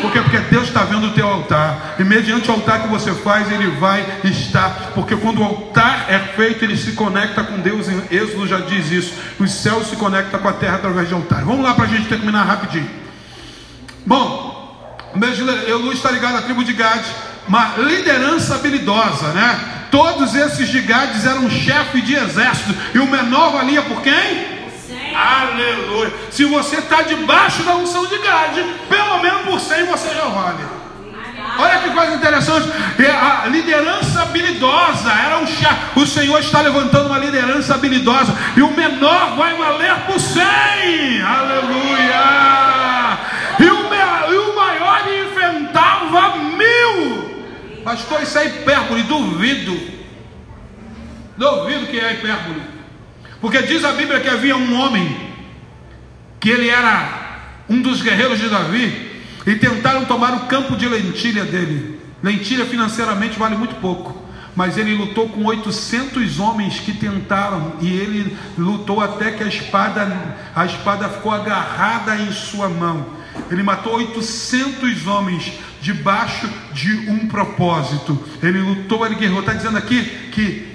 Por 0.00 0.12
quê? 0.12 0.20
Porque 0.20 0.38
Deus 0.38 0.68
está 0.68 0.84
vendo 0.84 1.08
o 1.08 1.10
teu 1.10 1.26
altar. 1.26 1.96
E 1.98 2.04
mediante 2.04 2.50
o 2.50 2.54
altar 2.54 2.82
que 2.82 2.88
você 2.88 3.12
faz, 3.12 3.50
ele 3.50 3.70
vai 3.72 4.04
estar. 4.24 4.92
Porque 4.94 5.16
quando 5.16 5.40
o 5.40 5.44
altar 5.44 6.06
é 6.08 6.18
feito, 6.18 6.64
ele 6.64 6.76
se 6.76 6.92
conecta 6.92 7.42
com 7.42 7.58
Deus. 7.58 7.88
Em 7.88 8.02
Êxodo 8.10 8.46
já 8.46 8.58
diz 8.60 8.90
isso. 8.90 9.14
Os 9.38 9.50
céus 9.52 9.88
se 9.88 9.96
conectam 9.96 10.40
com 10.40 10.48
a 10.48 10.52
terra 10.52 10.76
através 10.76 11.08
de 11.08 11.14
altar. 11.14 11.44
Vamos 11.44 11.64
lá 11.64 11.74
para 11.74 11.84
a 11.84 11.88
gente 11.88 12.08
terminar 12.08 12.44
rapidinho. 12.44 12.88
Bom, 14.06 14.50
Luiz 15.14 15.96
está 15.98 16.10
ligado 16.10 16.36
à 16.38 16.42
tribo 16.42 16.64
de 16.64 16.72
Gade. 16.72 17.10
Uma 17.48 17.74
liderança 17.78 18.54
habilidosa, 18.54 19.28
né? 19.28 19.58
Todos 19.90 20.34
esses 20.34 20.68
de 20.68 20.80
Gades 20.82 21.26
eram 21.26 21.50
chefe 21.50 22.00
de 22.00 22.14
exército. 22.14 22.74
E 22.94 22.98
o 22.98 23.06
menor 23.06 23.52
valia 23.52 23.82
por 23.82 24.00
quem? 24.02 24.59
Aleluia. 25.14 26.12
Se 26.30 26.44
você 26.44 26.76
está 26.76 27.02
debaixo 27.02 27.62
da 27.62 27.76
unção 27.76 28.06
de 28.06 28.18
Gade, 28.18 28.64
pelo 28.88 29.18
menos 29.20 29.42
por 29.42 29.60
100 29.60 29.84
você 29.86 30.14
já 30.14 30.24
vale. 30.24 30.80
Olha 31.58 31.78
que 31.80 31.90
coisa 31.90 32.14
interessante. 32.14 32.68
É, 32.98 33.10
a 33.10 33.46
liderança 33.46 34.22
habilidosa 34.22 35.12
era 35.12 35.38
um 35.38 35.46
chá. 35.46 35.76
O 35.94 36.06
Senhor 36.06 36.38
está 36.38 36.60
levantando 36.60 37.06
uma 37.06 37.18
liderança 37.18 37.74
habilidosa. 37.74 38.34
E 38.56 38.62
o 38.62 38.70
menor 38.70 39.36
vai 39.36 39.54
valer 39.54 39.94
por 40.06 40.18
100. 40.18 40.42
Aleluia. 41.22 42.20
E 43.58 43.64
o, 43.64 44.32
e 44.32 44.38
o 44.38 44.56
maior 44.56 45.02
inventava 45.06 46.36
mil. 46.36 47.82
Pastor, 47.84 48.22
isso 48.22 48.38
é 48.38 48.46
hipérbole. 48.46 49.02
Duvido. 49.02 49.78
Duvido 51.36 51.86
que 51.86 51.98
é 51.98 52.14
hipérbole. 52.14 52.79
Porque 53.40 53.62
diz 53.62 53.84
a 53.84 53.92
Bíblia 53.92 54.20
que 54.20 54.28
havia 54.28 54.56
um 54.56 54.78
homem, 54.78 55.16
que 56.38 56.50
ele 56.50 56.68
era 56.68 57.62
um 57.68 57.80
dos 57.80 58.02
guerreiros 58.02 58.38
de 58.38 58.48
Davi, 58.48 59.10
e 59.46 59.54
tentaram 59.56 60.04
tomar 60.04 60.34
o 60.34 60.46
campo 60.46 60.76
de 60.76 60.88
lentilha 60.88 61.44
dele. 61.44 62.00
Lentilha 62.22 62.66
financeiramente 62.66 63.38
vale 63.38 63.56
muito 63.56 63.76
pouco 63.76 64.30
mas 64.54 64.76
ele 64.76 64.94
lutou 64.94 65.28
com 65.28 65.44
800 65.44 66.38
homens 66.40 66.80
que 66.80 66.92
tentaram 66.92 67.74
e 67.80 67.88
ele 67.88 68.36
lutou 68.58 69.00
até 69.00 69.30
que 69.30 69.42
a 69.42 69.46
espada 69.46 70.36
a 70.54 70.66
espada 70.66 71.08
ficou 71.08 71.32
agarrada 71.32 72.16
em 72.16 72.32
sua 72.32 72.68
mão. 72.68 73.06
Ele 73.50 73.62
matou 73.62 73.94
800 73.94 75.06
homens 75.06 75.52
debaixo 75.80 76.48
de 76.72 77.10
um 77.10 77.26
propósito. 77.26 78.22
Ele 78.42 78.60
lutou, 78.60 79.06
ele 79.06 79.14
guerreou. 79.14 79.40
Está 79.40 79.52
dizendo 79.52 79.78
aqui 79.78 80.04
que 80.32 80.69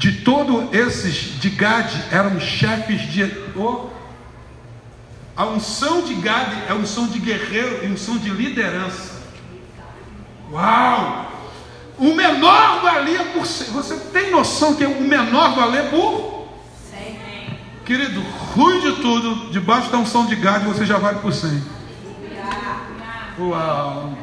de 0.00 0.12
todos 0.12 0.72
esses 0.72 1.38
de 1.38 1.50
Gade 1.50 2.02
eram 2.10 2.40
chefes 2.40 3.02
de 3.02 3.22
oh, 3.54 3.88
a 5.36 5.44
unção 5.44 6.00
de 6.00 6.14
Gade 6.14 6.56
é 6.70 6.72
unção 6.72 7.06
de 7.06 7.18
guerreiro 7.18 7.84
e 7.84 7.88
unção 7.88 8.16
de 8.16 8.30
liderança. 8.30 9.20
Uau! 10.50 11.30
O 11.98 12.14
menor 12.14 12.80
valia 12.80 13.26
por. 13.26 13.44
Você 13.44 13.94
tem 14.10 14.30
noção 14.30 14.74
que 14.74 14.86
o 14.86 15.02
menor 15.02 15.54
valia 15.54 15.82
por? 15.90 16.48
Querido, 17.84 18.22
ruim 18.54 18.80
de 18.80 18.92
tudo, 19.02 19.50
debaixo 19.50 19.90
da 19.90 19.98
unção 19.98 20.24
de 20.24 20.34
gado 20.36 20.64
você 20.64 20.86
já 20.86 20.96
vale 20.96 21.18
por 21.18 21.34
cem. 21.34 21.62
Uau! 23.38 24.16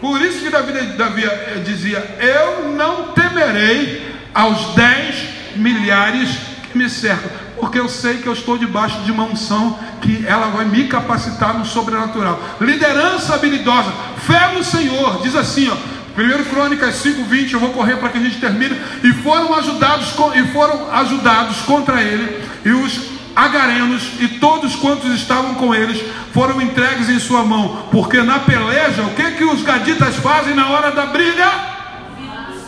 Por 0.00 0.22
isso 0.22 0.38
que 0.44 0.50
Davi, 0.50 0.72
Davi 0.96 1.22
dizia: 1.64 1.98
Eu 2.20 2.70
não 2.70 3.10
temerei 3.12 4.07
aos 4.34 4.74
dez 4.74 5.16
milhares 5.56 6.30
que 6.70 6.78
me 6.78 6.88
cercam, 6.88 7.30
porque 7.56 7.78
eu 7.78 7.88
sei 7.88 8.18
que 8.18 8.26
eu 8.26 8.32
estou 8.32 8.58
debaixo 8.58 9.00
de 9.02 9.10
uma 9.10 9.24
unção 9.24 9.78
que 10.00 10.24
ela 10.26 10.48
vai 10.48 10.64
me 10.64 10.84
capacitar 10.84 11.58
no 11.58 11.64
sobrenatural. 11.64 12.40
Liderança 12.60 13.34
habilidosa, 13.34 13.92
fé 14.18 14.52
no 14.54 14.62
Senhor, 14.62 15.22
diz 15.22 15.34
assim: 15.34 15.68
ó 15.68 15.98
1 16.18 16.44
Crônicas 16.50 16.96
5:20, 16.96 17.52
eu 17.52 17.60
vou 17.60 17.70
correr 17.70 17.96
para 17.96 18.08
que 18.08 18.18
a 18.18 18.20
gente 18.20 18.38
termine. 18.40 18.76
E 19.02 19.12
foram 19.12 19.54
ajudados 19.54 20.08
e 20.34 20.42
foram 20.48 20.92
ajudados 20.92 21.58
contra 21.58 22.02
ele 22.02 22.42
e 22.64 22.70
os 22.70 23.18
agarenos 23.36 24.02
e 24.18 24.26
todos 24.40 24.74
quantos 24.74 25.14
estavam 25.14 25.54
com 25.54 25.72
eles 25.72 26.02
foram 26.32 26.60
entregues 26.60 27.08
em 27.08 27.20
sua 27.20 27.44
mão, 27.44 27.86
porque 27.92 28.20
na 28.20 28.40
peleja, 28.40 29.02
o 29.02 29.14
que 29.14 29.30
que 29.32 29.44
os 29.44 29.62
gaditas 29.62 30.16
fazem 30.16 30.54
na 30.54 30.68
hora 30.68 30.90
da 30.90 31.06
briga? 31.06 31.77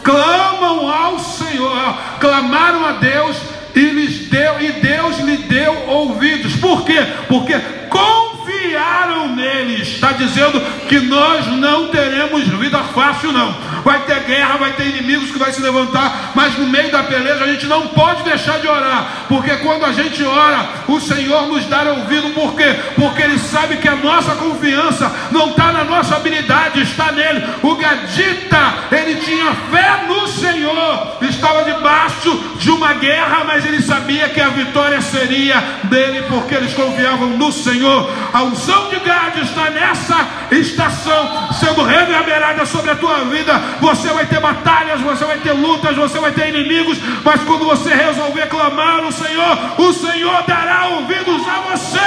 Clamam 0.02 0.88
ao 0.88 1.18
Senhor, 1.18 1.98
clamaram 2.18 2.84
a 2.86 2.92
Deus 2.92 3.36
e 3.74 3.80
lhes 3.80 4.28
deu 4.28 4.60
e 4.60 4.72
Deus 4.72 5.18
lhe 5.18 5.36
deu 5.38 5.88
ouvidos. 5.88 6.56
Por 6.56 6.84
quê? 6.84 6.98
Porque 7.28 7.58
com 7.88 8.30
confiaram 8.60 9.34
nele. 9.34 9.82
Está 9.82 10.12
dizendo 10.12 10.60
que 10.88 11.00
nós 11.00 11.46
não 11.46 11.88
teremos 11.88 12.46
vida 12.46 12.78
fácil, 12.94 13.32
não. 13.32 13.54
Vai 13.84 14.00
ter 14.00 14.20
guerra, 14.24 14.58
vai 14.58 14.72
ter 14.72 14.86
inimigos 14.86 15.30
que 15.30 15.38
vai 15.38 15.52
se 15.52 15.60
levantar, 15.60 16.32
mas 16.34 16.56
no 16.58 16.66
meio 16.66 16.92
da 16.92 17.02
peleja 17.02 17.44
a 17.44 17.46
gente 17.46 17.66
não 17.66 17.88
pode 17.88 18.22
deixar 18.24 18.58
de 18.60 18.68
orar, 18.68 19.24
porque 19.26 19.56
quando 19.56 19.84
a 19.84 19.92
gente 19.92 20.22
ora, 20.22 20.68
o 20.86 21.00
Senhor 21.00 21.46
nos 21.46 21.64
dá 21.64 21.82
ouvido, 21.84 22.30
por 22.34 22.54
quê? 22.54 22.76
Porque 22.94 23.22
Ele 23.22 23.38
sabe 23.38 23.76
que 23.76 23.88
a 23.88 23.96
nossa 23.96 24.34
confiança 24.34 25.10
não 25.30 25.50
está 25.50 25.72
na 25.72 25.84
nossa 25.84 26.16
habilidade, 26.16 26.82
está 26.82 27.10
nele. 27.12 27.42
O 27.62 27.74
Gadita, 27.76 28.74
ele 28.92 29.16
tinha 29.16 29.54
fé 29.70 30.04
no 30.06 30.28
Senhor, 30.28 31.16
estava 31.22 31.64
debaixo 31.64 32.30
de 32.58 32.70
uma 32.70 32.92
guerra, 32.94 33.44
mas 33.46 33.64
ele 33.64 33.80
sabia 33.80 34.28
que 34.28 34.40
a 34.40 34.48
vitória 34.48 35.00
seria 35.00 35.58
dele, 35.84 36.24
porque 36.28 36.54
eles 36.54 36.74
confiavam 36.74 37.30
no 37.30 37.50
Senhor. 37.50 38.10
A 38.32 38.42
unção 38.50 38.88
de 38.88 38.98
Gade 39.00 39.40
está 39.42 39.70
nessa 39.70 40.28
estação, 40.50 41.52
sendo 41.52 41.84
reverberada 41.84 42.66
sobre 42.66 42.90
a 42.90 42.96
tua 42.96 43.24
vida. 43.24 43.56
Você 43.80 44.08
vai 44.08 44.26
ter 44.26 44.40
batalhas, 44.40 45.00
você 45.00 45.24
vai 45.24 45.38
ter 45.38 45.52
lutas, 45.52 45.96
você 45.96 46.18
vai 46.18 46.32
ter 46.32 46.48
inimigos, 46.48 46.98
mas 47.24 47.42
quando 47.44 47.64
você 47.64 47.94
resolver 47.94 48.48
clamar 48.48 49.04
o 49.04 49.12
Senhor, 49.12 49.80
o 49.80 49.92
Senhor 49.92 50.42
dará 50.46 50.88
ouvidos 50.88 51.46
a 51.48 51.60
você. 51.70 52.00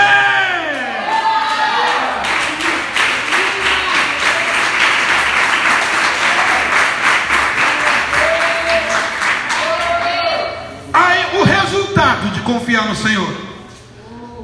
Aí 10.94 11.40
o 11.40 11.44
resultado 11.44 12.30
de 12.32 12.42
confiar 12.42 12.88
no 12.88 12.96
Senhor: 12.96 13.34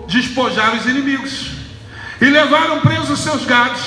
despojar 0.07 0.75
os 0.75 0.85
inimigos. 0.85 1.58
E 2.21 2.25
levaram 2.25 2.81
presos 2.81 3.11
os 3.11 3.19
seus 3.19 3.45
gados, 3.45 3.81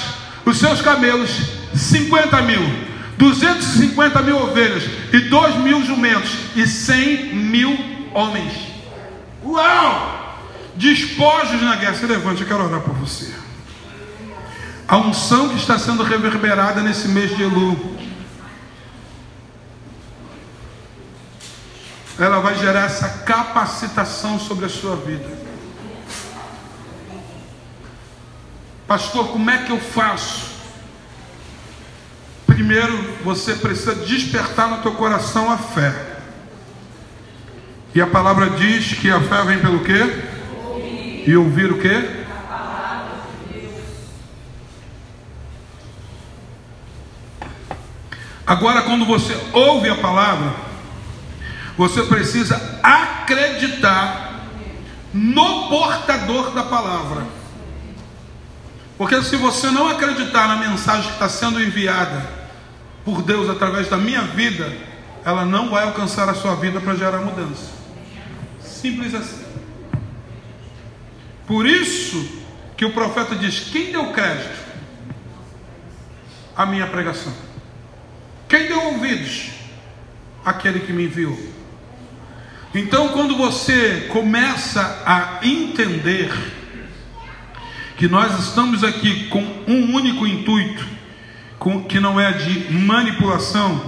os 0.45 0.59
seus 0.59 0.81
camelos, 0.81 1.31
50 1.75 2.43
mil, 2.43 2.63
250 3.19 4.23
mil 4.23 4.37
ovelhas, 4.37 4.85
e 5.13 5.21
2 5.21 5.57
mil 5.57 5.85
jumentos, 5.85 6.31
e 6.57 6.67
100 6.67 7.35
mil 7.35 7.79
homens. 8.15 8.53
Uau! 9.45 10.21
Despojos 10.75 11.61
na 11.63 11.77
guerra. 11.77 11.95
Se 11.95 12.07
levante, 12.07 12.43
eu 12.43 12.49
quero 12.49 12.65
orar 12.65 12.81
por 12.81 12.95
você. 12.95 13.33
A 14.89 14.97
unção 14.97 15.51
que 15.51 15.57
está 15.57 15.79
sendo 15.79 16.03
reverberada 16.03 16.81
nesse 16.81 17.09
mês 17.09 17.37
de 17.37 17.43
Elu. 17.43 17.97
Ela 22.19 22.41
vai 22.41 22.55
gerar 22.59 22.87
essa 22.87 23.09
capacitação 23.09 24.39
sobre 24.39 24.67
a 24.67 24.69
sua 24.69 24.97
vida. 24.97 25.42
Pastor, 28.93 29.29
como 29.29 29.51
é 29.51 29.57
que 29.57 29.73
eu 29.73 29.81
faço? 29.81 30.51
Primeiro, 32.47 32.95
você 33.25 33.55
precisa 33.55 33.95
despertar 33.95 34.69
no 34.69 34.83
teu 34.83 34.93
coração 34.93 35.51
a 35.51 35.57
fé. 35.57 36.19
E 37.95 38.03
a 38.03 38.07
palavra 38.07 38.51
diz 38.51 38.93
que 38.93 39.11
a 39.11 39.19
fé 39.19 39.45
vem 39.45 39.61
pelo 39.61 39.83
quê? 39.83 39.95
Ouvir. 40.67 41.25
E 41.27 41.35
ouvir 41.35 41.73
o 41.73 41.81
quê? 41.81 42.07
A 42.29 42.43
palavra 42.47 43.15
de 43.49 43.61
Deus. 43.61 43.73
Agora, 48.47 48.83
quando 48.83 49.07
você 49.07 49.35
ouve 49.55 49.89
a 49.89 49.97
palavra, 49.97 50.53
você 51.79 52.03
precisa 52.03 52.79
acreditar 52.83 54.49
no 55.15 55.71
portador 55.71 56.51
da 56.51 56.65
palavra. 56.65 57.42
Porque 59.03 59.21
se 59.21 59.35
você 59.35 59.69
não 59.69 59.89
acreditar 59.89 60.47
na 60.47 60.55
mensagem 60.55 61.09
que 61.09 61.15
está 61.15 61.29
sendo 61.29 61.61
enviada 61.61 62.25
por 63.05 63.21
Deus 63.21 63.51
através 63.51 63.89
da 63.89 63.97
minha 63.97 64.23
vida, 64.23 64.73
ela 65.25 65.45
não 65.45 65.71
vai 65.71 65.83
alcançar 65.83 66.29
a 66.29 66.35
sua 66.35 66.55
vida 66.55 66.81
para 66.81 66.95
gerar 66.95 67.19
mudança. 67.19 67.73
Simples 68.61 69.13
assim. 69.13 69.45
Por 71.49 71.67
isso 71.67 72.45
que 72.77 72.85
o 72.85 72.93
profeta 72.93 73.35
diz: 73.35 73.71
quem 73.73 73.91
deu 73.91 74.13
crédito 74.13 74.57
à 76.55 76.65
minha 76.65 76.87
pregação? 76.87 77.33
Quem 78.49 78.69
deu 78.69 78.85
ouvidos? 78.85 79.51
Aquele 80.45 80.79
que 80.79 80.93
me 80.93 81.07
enviou. 81.07 81.37
Então, 82.73 83.09
quando 83.09 83.37
você 83.37 84.07
começa 84.13 85.03
a 85.05 85.41
entender 85.45 86.62
que 88.03 88.09
nós 88.09 88.37
estamos 88.37 88.83
aqui 88.83 89.29
com 89.29 89.39
um 89.69 89.95
único 89.95 90.27
intuito, 90.27 90.85
com, 91.57 91.85
que 91.85 92.01
não 92.01 92.19
é 92.19 92.33
de 92.33 92.73
manipulação, 92.73 93.81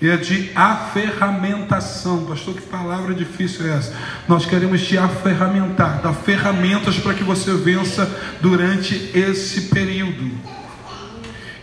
é 0.00 0.16
de 0.16 0.52
aferramentação. 0.54 2.24
Pastor, 2.24 2.54
que 2.54 2.60
palavra 2.60 3.12
difícil 3.12 3.66
é 3.66 3.76
essa? 3.76 3.92
Nós 4.28 4.46
queremos 4.46 4.86
te 4.86 4.96
aferramentar, 4.96 6.00
dar 6.00 6.12
ferramentas 6.12 7.00
para 7.00 7.12
que 7.12 7.24
você 7.24 7.52
vença 7.54 8.08
durante 8.40 9.10
esse 9.12 9.62
período. 9.62 10.30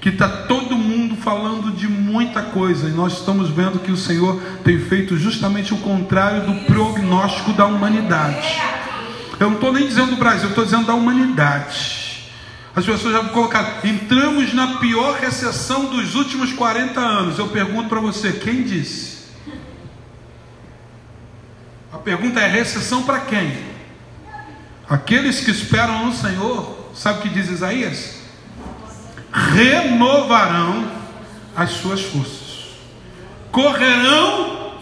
Que 0.01 0.09
está 0.09 0.27
todo 0.27 0.75
mundo 0.75 1.15
falando 1.15 1.71
de 1.71 1.87
muita 1.87 2.41
coisa, 2.41 2.89
e 2.89 2.91
nós 2.91 3.19
estamos 3.19 3.49
vendo 3.49 3.79
que 3.79 3.91
o 3.93 3.95
Senhor 3.95 4.37
tem 4.65 4.77
feito 4.81 5.15
justamente 5.15 5.73
o 5.73 5.77
contrário 5.77 6.41
do 6.41 6.65
prognóstico 6.65 7.53
da 7.53 7.65
humanidade. 7.65 8.59
Eu 9.39 9.49
não 9.49 9.55
estou 9.55 9.71
nem 9.71 9.87
dizendo 9.87 10.11
do 10.11 10.15
Brasil, 10.15 10.45
eu 10.45 10.49
estou 10.49 10.65
dizendo 10.65 10.85
da 10.85 10.95
humanidade. 10.95 12.07
As 12.75 12.85
pessoas 12.85 13.13
já 13.13 13.23
colocaram, 13.29 13.69
entramos 13.83 14.53
na 14.53 14.77
pior 14.77 15.15
recessão 15.19 15.85
dos 15.85 16.15
últimos 16.15 16.53
40 16.53 16.99
anos. 16.99 17.39
Eu 17.39 17.47
pergunto 17.47 17.89
para 17.89 17.99
você, 17.99 18.33
quem 18.33 18.63
disse? 18.63 19.17
A 21.91 21.97
pergunta 21.97 22.39
é: 22.39 22.47
recessão 22.47 23.03
para 23.03 23.21
quem? 23.21 23.57
Aqueles 24.89 25.39
que 25.39 25.51
esperam 25.51 26.05
no 26.05 26.13
Senhor, 26.13 26.91
sabe 26.93 27.19
o 27.19 27.21
que 27.23 27.29
diz 27.29 27.49
Isaías? 27.49 28.17
Renovarão 29.31 30.91
as 31.55 31.71
suas 31.71 32.01
forças. 32.01 32.77
Correrão. 33.51 34.77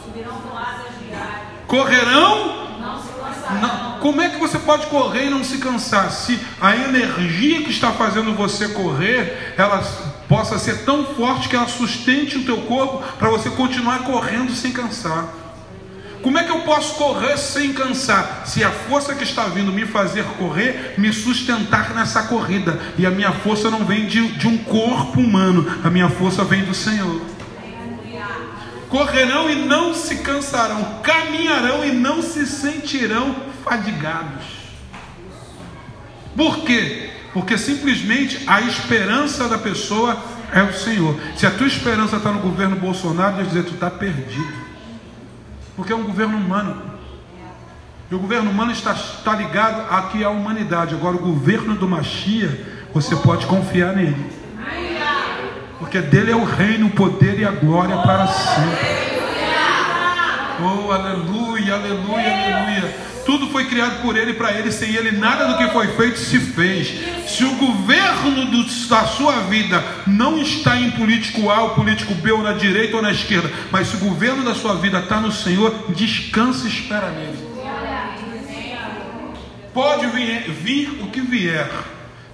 Correrão. 1.66 2.80
Não 2.80 3.02
se 3.02 3.08
cansarão. 3.14 3.62
Não. 3.62 3.85
Como 4.06 4.22
é 4.22 4.30
que 4.30 4.38
você 4.38 4.60
pode 4.60 4.86
correr 4.86 5.26
e 5.26 5.30
não 5.32 5.44
se 5.44 5.58
cansar? 5.58 6.12
Se 6.12 6.40
a 6.62 6.76
energia 6.76 7.64
que 7.64 7.72
está 7.72 7.92
fazendo 7.92 8.36
você 8.36 8.68
correr, 8.68 9.56
ela 9.58 9.84
possa 10.30 10.60
ser 10.60 10.86
tão 10.86 11.04
forte 11.16 11.50
que 11.50 11.56
ela 11.56 11.68
sustente 11.68 12.38
o 12.38 12.44
teu 12.44 12.58
corpo 12.58 13.02
para 13.18 13.32
você 13.32 13.50
continuar 13.50 14.04
correndo 14.04 14.54
sem 14.54 14.72
cansar. 14.72 15.34
Como 16.22 16.38
é 16.38 16.44
que 16.44 16.52
eu 16.52 16.60
posso 16.60 16.94
correr 16.94 17.36
sem 17.36 17.74
cansar? 17.74 18.44
Se 18.46 18.64
a 18.64 18.70
força 18.70 19.16
que 19.16 19.24
está 19.24 19.46
vindo 19.46 19.72
me 19.72 19.88
fazer 19.88 20.24
correr, 20.38 20.94
me 21.00 21.12
sustentar 21.12 21.96
nessa 21.96 22.22
corrida. 22.28 22.80
E 23.00 23.08
a 23.08 23.10
minha 23.10 23.32
força 23.32 23.72
não 23.72 23.86
vem 23.86 24.06
de, 24.06 24.34
de 24.34 24.48
um 24.48 24.60
corpo 24.60 25.20
humano, 25.20 25.80
a 25.84 25.90
minha 25.90 26.10
força 26.10 26.44
vem 26.44 26.64
do 26.64 26.76
Senhor. 26.76 27.24
Correrão 28.88 29.50
e 29.50 29.56
não 29.56 29.96
se 29.96 30.18
cansarão, 30.18 31.00
caminharão 31.02 31.84
e 31.84 31.92
não 31.92 32.22
se 32.22 32.46
sentirão 32.46 33.45
fadigados. 33.66 34.46
Por 36.38 36.60
quê? 36.60 37.10
Porque 37.34 37.58
simplesmente 37.58 38.42
a 38.48 38.62
esperança 38.62 39.50
da 39.50 39.58
pessoa 39.58 40.18
é 40.54 40.62
o 40.62 40.72
Senhor. 40.72 41.20
Se 41.36 41.46
a 41.46 41.52
tua 41.52 41.68
esperança 41.68 42.18
está 42.18 42.32
no 42.32 42.40
governo 42.40 42.76
Bolsonaro, 42.76 43.38
Deus 43.38 43.50
dizer, 43.50 43.64
tu 43.64 43.74
está 43.74 43.90
perdido. 43.90 44.54
Porque 45.76 45.92
é 45.92 45.96
um 45.96 46.04
governo 46.04 46.38
humano. 46.38 46.82
E 48.10 48.16
o 48.16 48.20
governo 48.20 48.52
humano 48.52 48.72
está, 48.72 48.94
está 48.94 49.36
ligado 49.36 49.92
aqui 49.92 50.24
à 50.24 50.30
humanidade. 50.30 50.94
Agora, 50.94 51.16
o 51.16 51.20
governo 51.20 51.76
do 51.76 51.88
Machia, 51.88 52.86
você 52.94 53.16
pode 53.16 53.48
confiar 53.48 53.94
nele. 53.94 54.32
Porque 55.80 56.00
dele 56.00 56.32
é 56.32 56.36
o 56.36 56.46
reino, 56.46 56.88
o 56.88 56.92
poder 56.92 57.40
e 57.40 57.46
a 57.46 57.52
glória 57.52 57.98
para 57.98 58.28
sempre. 58.28 59.16
Oh, 60.62 60.92
aleluia, 60.92 61.74
aleluia, 61.74 62.56
aleluia. 62.56 63.15
Tudo 63.26 63.50
foi 63.50 63.66
criado 63.66 64.02
por 64.02 64.16
ele 64.16 64.32
e 64.32 64.36
para 64.36 64.54
ele, 64.54 64.72
sem 64.72 64.94
ele 64.94 65.12
nada 65.12 65.48
do 65.48 65.58
que 65.58 65.68
foi 65.74 65.88
feito 65.88 66.20
se 66.20 66.40
fez. 66.40 66.94
Se 67.28 67.44
o 67.44 67.56
governo 67.56 68.46
do, 68.46 68.64
da 68.88 69.06
sua 69.06 69.42
vida 69.42 69.84
não 70.06 70.40
está 70.40 70.80
em 70.80 70.92
político 70.92 71.50
A 71.50 71.64
ou 71.64 71.70
político 71.72 72.14
B, 72.14 72.32
ou 72.32 72.44
na 72.44 72.54
direita 72.54 72.98
ou 72.98 73.02
na 73.02 73.12
esquerda, 73.12 73.52
mas 73.72 73.88
se 73.88 73.96
o 73.96 74.00
governo 74.00 74.44
da 74.44 74.54
sua 74.54 74.76
vida 74.76 75.00
está 75.00 75.20
no 75.20 75.32
Senhor, 75.32 75.74
descanse 75.90 76.68
e 76.68 76.70
espera 76.70 77.10
nele. 77.10 77.56
Pode 79.74 80.08
vir, 80.08 80.52
vir 80.52 81.04
o 81.04 81.08
que 81.08 81.20
vier. 81.20 81.70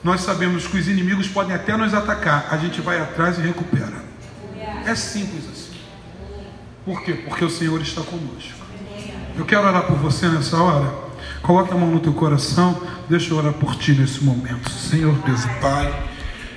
Nós 0.03 0.21
sabemos 0.21 0.67
que 0.67 0.77
os 0.77 0.87
inimigos 0.87 1.27
podem 1.27 1.55
até 1.55 1.75
nos 1.75 1.93
atacar. 1.93 2.47
A 2.51 2.57
gente 2.57 2.81
vai 2.81 2.99
atrás 2.99 3.39
e 3.39 3.41
recupera. 3.41 4.03
É 4.85 4.93
simples 4.93 5.45
assim. 5.51 5.79
Por 6.85 7.03
quê? 7.03 7.13
Porque 7.13 7.45
o 7.45 7.49
Senhor 7.49 7.81
está 7.81 8.01
conosco. 8.01 8.60
Eu 9.41 9.45
quero 9.45 9.67
orar 9.67 9.87
por 9.87 9.97
você 9.97 10.27
nessa 10.29 10.55
hora. 10.55 10.93
Coloque 11.41 11.73
a 11.73 11.75
mão 11.75 11.89
no 11.89 11.99
teu 11.99 12.13
coração. 12.13 12.79
Deixa 13.09 13.33
eu 13.33 13.37
orar 13.39 13.51
por 13.53 13.75
ti 13.75 13.91
nesse 13.91 14.23
momento. 14.23 14.69
Senhor 14.69 15.15
Deus 15.25 15.43
Pai. 15.59 16.10